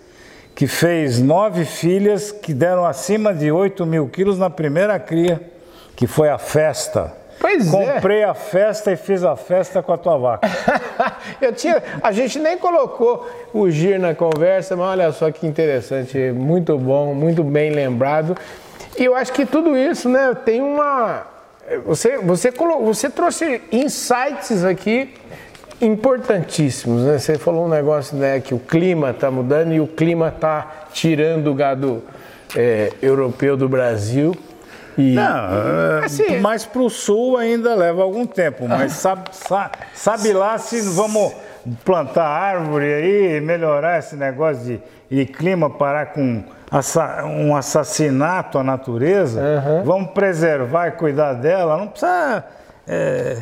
que 0.55 0.67
fez 0.67 1.19
nove 1.19 1.65
filhas 1.65 2.31
que 2.31 2.53
deram 2.53 2.85
acima 2.85 3.33
de 3.33 3.51
8 3.51 3.87
mil 3.87 4.07
quilos 4.07 4.39
na 4.39 4.51
primeira 4.51 4.99
cria, 4.99 5.41
que 5.97 6.07
foi 6.07 6.29
a 6.29 6.37
festa. 6.37 7.11
Pois 7.41 7.73
é. 7.73 7.95
Comprei 7.95 8.23
a 8.23 8.35
festa 8.35 8.93
e 8.93 8.97
fiz 8.97 9.25
a 9.25 9.37
festa 9.37 9.83
com 9.83 9.93
a 9.93 9.97
tua 9.97 10.19
vaca. 10.19 10.49
eu 11.41 11.55
tinha, 11.55 11.83
a 12.03 12.13
gente 12.13 12.39
nem 12.39 12.59
colocou 12.59 13.27
o 13.53 13.71
gir 13.71 13.99
na 13.99 14.15
conversa, 14.15 14.77
mas 14.77 14.87
olha 14.89 15.11
só 15.11 15.31
que 15.31 15.47
interessante, 15.47 16.19
muito 16.33 16.77
bom, 16.79 17.15
muito 17.15 17.43
bem 17.43 17.71
lembrado. 17.71 18.37
E 18.99 19.05
eu 19.05 19.15
acho 19.15 19.33
que 19.33 19.45
tudo 19.45 19.77
isso, 19.77 20.09
né, 20.09 20.35
tem 20.45 20.61
uma 20.61 21.27
você 21.85 22.19
você 22.19 22.53
colocou, 22.53 22.93
você 22.93 23.09
trouxe 23.09 23.63
insights 23.73 24.65
aqui 24.65 25.15
importantíssimos, 25.81 27.03
né? 27.03 27.19
Você 27.19 27.39
falou 27.39 27.67
um 27.67 27.69
negócio, 27.69 28.17
né, 28.17 28.41
que 28.41 28.55
o 28.55 28.59
clima 28.59 29.11
está 29.11 29.31
mudando 29.31 29.73
e 29.73 29.81
o 29.81 29.87
clima 29.87 30.29
está 30.29 30.87
tirando 30.93 31.51
o 31.51 31.55
gado 31.55 32.03
é, 32.57 32.93
europeu 33.03 33.57
do 33.57 33.69
Brasil. 33.69 34.37
E, 34.97 35.15
não, 35.15 35.23
é, 35.25 36.05
assim, 36.05 36.39
mas 36.39 36.65
para 36.65 36.83
o 36.83 36.89
sul 36.89 37.37
ainda 37.37 37.75
leva 37.75 38.03
algum 38.03 38.25
tempo, 38.25 38.69
mas 38.69 38.93
sabe, 38.95 39.31
sabe, 39.33 39.77
sabe 39.93 40.33
lá 40.33 40.57
se 40.57 40.81
vamos 40.83 41.33
plantar 41.85 42.27
árvore 42.27 42.95
aí, 42.95 43.41
melhorar 43.41 43.99
esse 43.99 44.15
negócio 44.15 44.63
de, 44.65 44.81
de 45.11 45.27
clima, 45.27 45.69
parar 45.69 46.07
com 46.13 46.45
um 47.25 47.55
assassinato 47.55 48.59
à 48.59 48.65
natureza, 48.65 49.41
uhum. 49.41 49.85
vamos 49.85 50.11
preservar 50.13 50.89
e 50.89 50.93
cuidar 50.93 51.35
dela, 51.35 51.77
não 51.77 51.89
precisa. 51.89 52.45
É, 52.87 53.39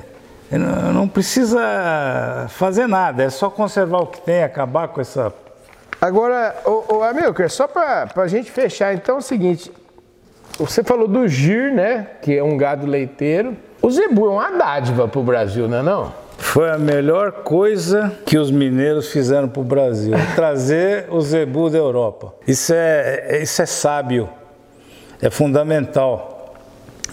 não 0.93 1.09
precisa 1.09 2.47
fazer 2.51 2.87
nada, 2.87 3.23
é 3.23 3.31
só 3.31 3.49
conservar 3.49 4.01
o 4.01 4.07
que 4.07 4.21
tem, 4.21 4.43
acabar 4.43 4.89
com 4.89 5.01
essa. 5.01 5.33
Agora, 5.99 6.55
o, 6.67 6.97
o 6.97 7.03
Amilcar, 7.03 7.49
só 7.49 7.67
para 7.67 8.11
a 8.15 8.27
gente 8.27 8.51
fechar, 8.51 8.93
então 8.93 9.15
é 9.15 9.19
o 9.19 9.23
seguinte: 9.23 9.73
você 10.59 10.85
falou 10.85 11.09
do 11.09 11.27
gir, 11.27 11.73
né? 11.73 12.07
Que 12.21 12.37
é 12.37 12.45
um 12.45 12.57
gado 12.57 12.87
leiteiro. 12.87 13.57
O 13.81 13.91
zebu 13.91 14.27
é 14.27 14.31
uma 14.31 14.51
dádiva 14.51 15.09
para 15.09 15.21
o 15.21 15.23
Brasil, 15.23 15.67
não 15.67 15.79
é 15.79 15.83
não? 15.83 16.22
Foi 16.43 16.69
a 16.69 16.77
melhor 16.77 17.31
coisa 17.45 18.13
que 18.27 18.37
os 18.37 18.51
mineiros 18.51 19.11
fizeram 19.11 19.49
para 19.49 19.61
o 19.61 19.65
Brasil, 19.65 20.13
trazer 20.35 21.07
o 21.09 21.21
zebu 21.21 21.71
da 21.71 21.79
Europa. 21.79 22.35
Isso 22.47 22.75
é, 22.75 23.41
isso 23.41 23.63
é 23.63 23.65
sábio, 23.65 24.29
é 25.23 25.31
fundamental. 25.31 26.55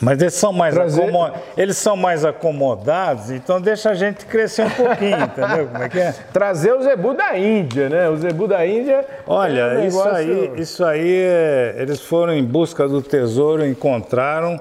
Mas 0.01 0.19
eles 0.19 0.33
são 0.33 0.51
mais, 0.51 0.73
Trazer... 0.73 1.13
eles 1.55 1.77
são 1.77 1.95
mais 1.95 2.25
acomodados, 2.25 3.29
então 3.31 3.61
deixa 3.61 3.91
a 3.91 3.93
gente 3.93 4.25
crescer 4.25 4.65
um 4.65 4.69
pouquinho, 4.69 5.19
entendeu? 5.23 5.67
Como 5.67 5.83
é 5.83 5.89
que 5.89 5.99
é? 5.99 6.13
Trazer 6.33 6.73
o 6.73 6.81
zebu 6.81 7.13
da 7.13 7.37
Índia, 7.37 7.87
né? 7.87 8.09
O 8.09 8.17
zebu 8.17 8.47
da 8.47 8.65
Índia. 8.65 9.05
Olha, 9.27 9.61
é 9.61 9.77
um 9.77 9.85
isso 9.85 10.09
aí, 10.09 10.51
isso 10.57 10.85
aí 10.85 11.21
é... 11.21 11.75
eles 11.77 12.01
foram 12.01 12.33
em 12.33 12.43
busca 12.43 12.87
do 12.87 13.01
tesouro, 13.01 13.65
encontraram, 13.65 14.59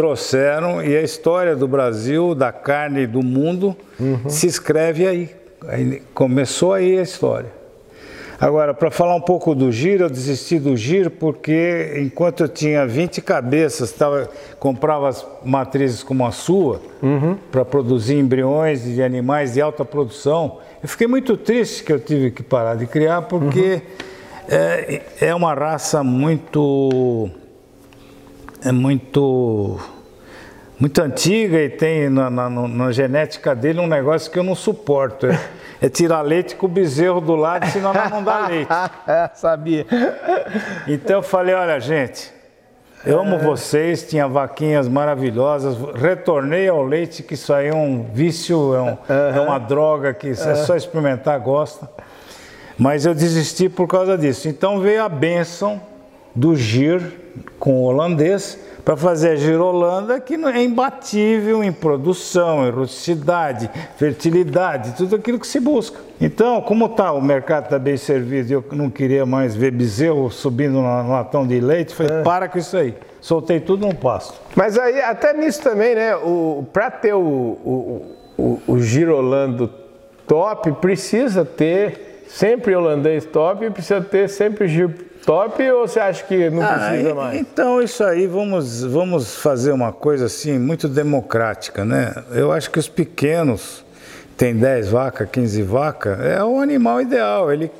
trouxeram 0.00 0.82
e 0.82 0.96
a 0.96 1.02
história 1.02 1.54
do 1.54 1.68
Brasil, 1.68 2.34
da 2.34 2.50
carne 2.50 3.06
do 3.06 3.22
mundo, 3.22 3.76
uhum. 4.00 4.30
se 4.30 4.46
escreve 4.46 5.06
aí. 5.06 5.30
aí. 5.68 6.00
Começou 6.14 6.72
aí 6.72 6.98
a 6.98 7.02
história. 7.02 7.52
Agora, 8.40 8.72
para 8.72 8.90
falar 8.90 9.14
um 9.14 9.20
pouco 9.20 9.54
do 9.54 9.70
giro, 9.70 10.04
eu 10.04 10.08
desisti 10.08 10.58
do 10.58 10.74
giro 10.74 11.10
porque 11.10 11.98
enquanto 12.02 12.44
eu 12.44 12.48
tinha 12.48 12.86
20 12.86 13.20
cabeças, 13.20 13.92
tava, 13.92 14.30
comprava 14.58 15.06
as 15.06 15.26
matrizes 15.44 16.02
como 16.02 16.24
a 16.24 16.30
sua, 16.30 16.80
uhum. 17.02 17.36
para 17.52 17.62
produzir 17.62 18.14
embriões 18.14 18.82
de 18.82 19.02
animais 19.02 19.52
de 19.52 19.60
alta 19.60 19.84
produção, 19.84 20.60
eu 20.82 20.88
fiquei 20.88 21.06
muito 21.06 21.36
triste 21.36 21.84
que 21.84 21.92
eu 21.92 22.00
tive 22.00 22.30
que 22.30 22.42
parar 22.42 22.74
de 22.74 22.86
criar 22.86 23.20
porque 23.20 23.74
uhum. 23.74 24.48
é, 24.48 25.02
é 25.20 25.34
uma 25.34 25.52
raça 25.52 26.02
muito. 26.02 27.30
É 28.62 28.72
muito 28.72 29.80
muito 30.78 30.98
antiga 31.02 31.58
e 31.58 31.68
tem 31.68 32.08
na, 32.08 32.30
na, 32.30 32.48
na, 32.48 32.90
genética 32.90 33.54
dele 33.54 33.80
um 33.80 33.86
negócio 33.86 34.30
que 34.30 34.38
eu 34.38 34.42
não 34.42 34.54
suporto. 34.54 35.26
É, 35.26 35.38
é 35.82 35.88
tirar 35.90 36.22
leite 36.22 36.56
com 36.56 36.64
o 36.64 36.68
bezerro 36.68 37.20
do 37.20 37.36
lado, 37.36 37.66
senão 37.66 37.92
não 38.10 38.24
dá 38.24 38.46
leite. 38.48 38.68
É, 39.06 39.30
sabia. 39.34 39.86
Então 40.86 41.16
eu 41.16 41.22
falei, 41.22 41.54
olha 41.54 41.78
gente, 41.78 42.32
eu 43.04 43.20
amo 43.20 43.38
vocês, 43.38 44.08
tinha 44.08 44.26
vaquinhas 44.28 44.88
maravilhosas, 44.88 45.76
retornei 45.94 46.68
ao 46.68 46.82
leite, 46.82 47.22
que 47.22 47.34
isso 47.34 47.52
aí 47.52 47.68
é 47.68 47.74
um 47.74 48.04
vício, 48.12 48.74
é, 48.74 48.82
um, 48.82 48.98
é 49.36 49.40
uma 49.40 49.58
droga 49.58 50.14
que 50.14 50.28
é 50.28 50.54
só 50.54 50.76
experimentar, 50.76 51.38
gosta. 51.40 51.90
Mas 52.78 53.04
eu 53.04 53.14
desisti 53.14 53.68
por 53.68 53.86
causa 53.86 54.16
disso. 54.16 54.48
Então 54.48 54.80
veio 54.80 55.02
a 55.02 55.08
bênção 55.08 55.89
do 56.34 56.54
GIR 56.54 57.00
com 57.58 57.74
o 57.74 57.82
holandês, 57.84 58.58
para 58.84 58.96
fazer 58.96 59.30
a 59.30 59.36
girolanda 59.36 60.18
que 60.18 60.34
é 60.34 60.62
imbatível 60.62 61.62
em 61.62 61.70
produção, 61.70 62.66
em 62.66 62.70
rusticidade, 62.70 63.70
fertilidade, 63.96 64.94
tudo 64.96 65.16
aquilo 65.16 65.38
que 65.38 65.46
se 65.46 65.60
busca. 65.60 65.98
Então, 66.20 66.60
como 66.62 66.88
tá, 66.88 67.12
o 67.12 67.20
mercado 67.20 67.64
está 67.64 67.78
bem 67.78 67.96
servido 67.96 68.50
e 68.50 68.54
eu 68.54 68.64
não 68.72 68.90
queria 68.90 69.24
mais 69.26 69.54
ver 69.54 69.70
bezerro 69.70 70.30
subindo 70.30 70.74
no 70.74 71.10
latão 71.10 71.46
de 71.46 71.60
leite, 71.60 71.94
falei, 71.94 72.18
é. 72.18 72.22
para 72.22 72.48
com 72.48 72.58
isso 72.58 72.76
aí. 72.76 72.94
Soltei 73.20 73.60
tudo 73.60 73.86
no 73.86 73.94
pasto. 73.94 74.40
Mas 74.56 74.78
aí, 74.78 75.00
até 75.02 75.34
nisso 75.34 75.62
também, 75.62 75.94
né, 75.94 76.12
para 76.72 76.90
ter 76.90 77.14
o, 77.14 77.20
o, 77.20 78.16
o, 78.38 78.62
o 78.66 78.80
girolando 78.80 79.70
top, 80.26 80.72
precisa 80.72 81.44
ter 81.44 82.24
sempre 82.28 82.74
holandês 82.74 83.26
top 83.26 83.64
e 83.64 83.70
precisa 83.70 84.00
ter 84.00 84.28
sempre 84.28 84.66
giro 84.68 85.09
top 85.24 85.70
ou 85.70 85.86
você 85.86 86.00
acha 86.00 86.24
que 86.24 86.50
não 86.50 86.62
ah, 86.62 86.74
precisa 86.74 87.14
mais? 87.14 87.40
Então, 87.40 87.82
isso 87.82 88.02
aí, 88.04 88.26
vamos, 88.26 88.82
vamos 88.84 89.36
fazer 89.36 89.72
uma 89.72 89.92
coisa 89.92 90.26
assim, 90.26 90.58
muito 90.58 90.88
democrática, 90.88 91.84
né? 91.84 92.14
Eu 92.32 92.52
acho 92.52 92.70
que 92.70 92.78
os 92.78 92.88
pequenos 92.88 93.84
tem 94.36 94.56
10 94.56 94.88
vacas, 94.88 95.28
15 95.30 95.62
vacas, 95.62 96.18
é 96.20 96.42
o 96.42 96.60
animal 96.60 97.00
ideal. 97.00 97.52
Ele, 97.52 97.70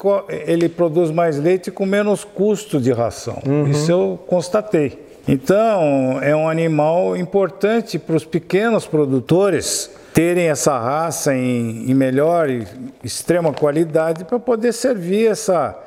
ele 0.46 0.68
produz 0.68 1.10
mais 1.10 1.38
leite 1.38 1.70
com 1.70 1.86
menos 1.86 2.22
custo 2.22 2.78
de 2.78 2.92
ração. 2.92 3.38
Uhum. 3.46 3.68
Isso 3.68 3.90
eu 3.90 4.20
constatei. 4.26 5.10
Então, 5.26 6.18
é 6.20 6.34
um 6.34 6.48
animal 6.48 7.16
importante 7.16 7.98
para 7.98 8.16
os 8.16 8.24
pequenos 8.24 8.86
produtores 8.86 9.90
terem 10.12 10.48
essa 10.48 10.78
raça 10.78 11.34
em, 11.34 11.90
em 11.90 11.94
melhor 11.94 12.50
e 12.50 12.66
extrema 13.02 13.52
qualidade 13.52 14.24
para 14.24 14.38
poder 14.38 14.72
servir 14.72 15.28
essa 15.28 15.78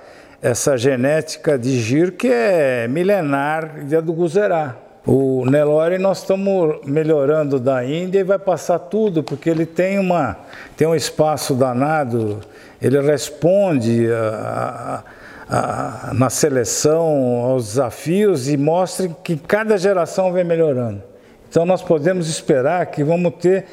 essa 0.43 0.77
genética 0.77 1.57
de 1.57 1.79
giro 1.79 2.11
que 2.11 2.27
é 2.27 2.85
milenar 2.89 3.85
e 3.89 3.95
é 3.95 4.01
do 4.01 4.11
Guzerá. 4.11 4.75
O 5.07 5.45
Nelore 5.45 5.97
nós 5.97 6.19
estamos 6.19 6.81
melhorando 6.85 7.61
da 7.61 7.83
Índia 7.85 8.19
e 8.19 8.23
vai 8.25 8.37
passar 8.37 8.77
tudo, 8.77 9.23
porque 9.23 9.49
ele 9.49 9.65
tem, 9.65 9.97
uma, 9.97 10.37
tem 10.75 10.85
um 10.85 10.93
espaço 10.93 11.55
danado, 11.55 12.41
ele 12.81 12.99
responde 13.01 14.11
a, 14.11 15.03
a, 15.49 16.09
a, 16.09 16.13
na 16.13 16.29
seleção 16.29 17.45
aos 17.45 17.67
desafios 17.67 18.49
e 18.49 18.57
mostra 18.57 19.07
que 19.23 19.37
cada 19.37 19.77
geração 19.77 20.33
vem 20.33 20.43
melhorando. 20.43 21.01
Então 21.49 21.65
nós 21.65 21.81
podemos 21.81 22.27
esperar 22.27 22.85
que 22.87 23.01
vamos 23.01 23.33
ter 23.35 23.65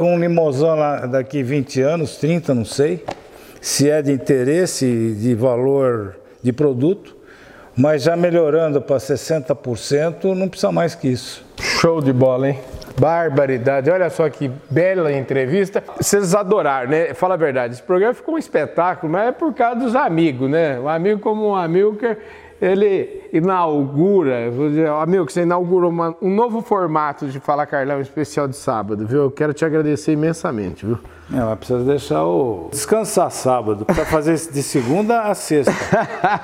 um 0.00 0.18
limosão 0.18 0.76
lá 0.76 1.04
daqui 1.04 1.42
20 1.42 1.82
anos, 1.82 2.16
30, 2.16 2.54
não 2.54 2.64
sei, 2.64 3.04
se 3.64 3.88
é 3.88 4.02
de 4.02 4.12
interesse, 4.12 5.16
de 5.18 5.34
valor 5.34 6.16
de 6.42 6.52
produto, 6.52 7.16
mas 7.74 8.02
já 8.02 8.14
melhorando 8.14 8.78
para 8.82 8.98
60%, 8.98 10.34
não 10.34 10.50
precisa 10.50 10.70
mais 10.70 10.94
que 10.94 11.08
isso. 11.08 11.42
Show 11.58 12.02
de 12.02 12.12
bola, 12.12 12.50
hein? 12.50 12.60
Barbaridade. 13.00 13.90
Olha 13.90 14.10
só 14.10 14.28
que 14.28 14.50
bela 14.68 15.10
entrevista. 15.10 15.82
Vocês 15.98 16.34
adoraram, 16.34 16.90
né? 16.90 17.14
Fala 17.14 17.34
a 17.34 17.38
verdade. 17.38 17.72
Esse 17.72 17.82
programa 17.82 18.12
ficou 18.12 18.34
um 18.34 18.38
espetáculo, 18.38 19.10
mas 19.10 19.28
é 19.28 19.32
por 19.32 19.54
causa 19.54 19.80
dos 19.80 19.96
amigos, 19.96 20.50
né? 20.50 20.78
Um 20.78 20.88
amigo 20.88 21.20
como 21.22 21.48
um 21.48 21.56
amigo 21.56 21.96
que 21.96 22.18
ele 22.64 23.28
inaugura, 23.32 24.50
vou 24.50 24.68
dizer, 24.68 24.88
amigo, 24.88 25.26
que 25.26 25.32
você 25.32 25.42
inaugurou 25.42 25.90
uma, 25.90 26.16
um 26.22 26.34
novo 26.34 26.62
formato 26.62 27.26
de 27.26 27.38
Fala 27.38 27.66
Carlão 27.66 28.00
especial 28.00 28.48
de 28.48 28.56
sábado, 28.56 29.06
viu? 29.06 29.24
Eu 29.24 29.30
quero 29.30 29.52
te 29.52 29.64
agradecer 29.64 30.12
imensamente, 30.12 30.86
viu? 30.86 30.98
É, 31.32 31.40
mas 31.40 31.58
precisa 31.58 31.84
deixar 31.84 32.24
o. 32.24 32.68
descansar 32.70 33.30
sábado, 33.30 33.84
para 33.84 34.04
fazer 34.06 34.34
de 34.34 34.62
segunda 34.62 35.22
a 35.22 35.34
sexta. 35.34 35.72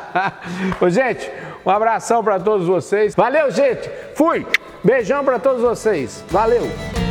Ô, 0.81 0.89
gente, 0.89 1.31
um 1.65 1.71
abração 1.71 2.23
para 2.23 2.39
todos 2.39 2.67
vocês. 2.67 3.15
Valeu, 3.15 3.51
gente. 3.51 3.91
Fui. 4.15 4.47
Beijão 4.83 5.25
para 5.25 5.39
todos 5.39 5.63
vocês. 5.63 6.25
Valeu. 6.31 7.10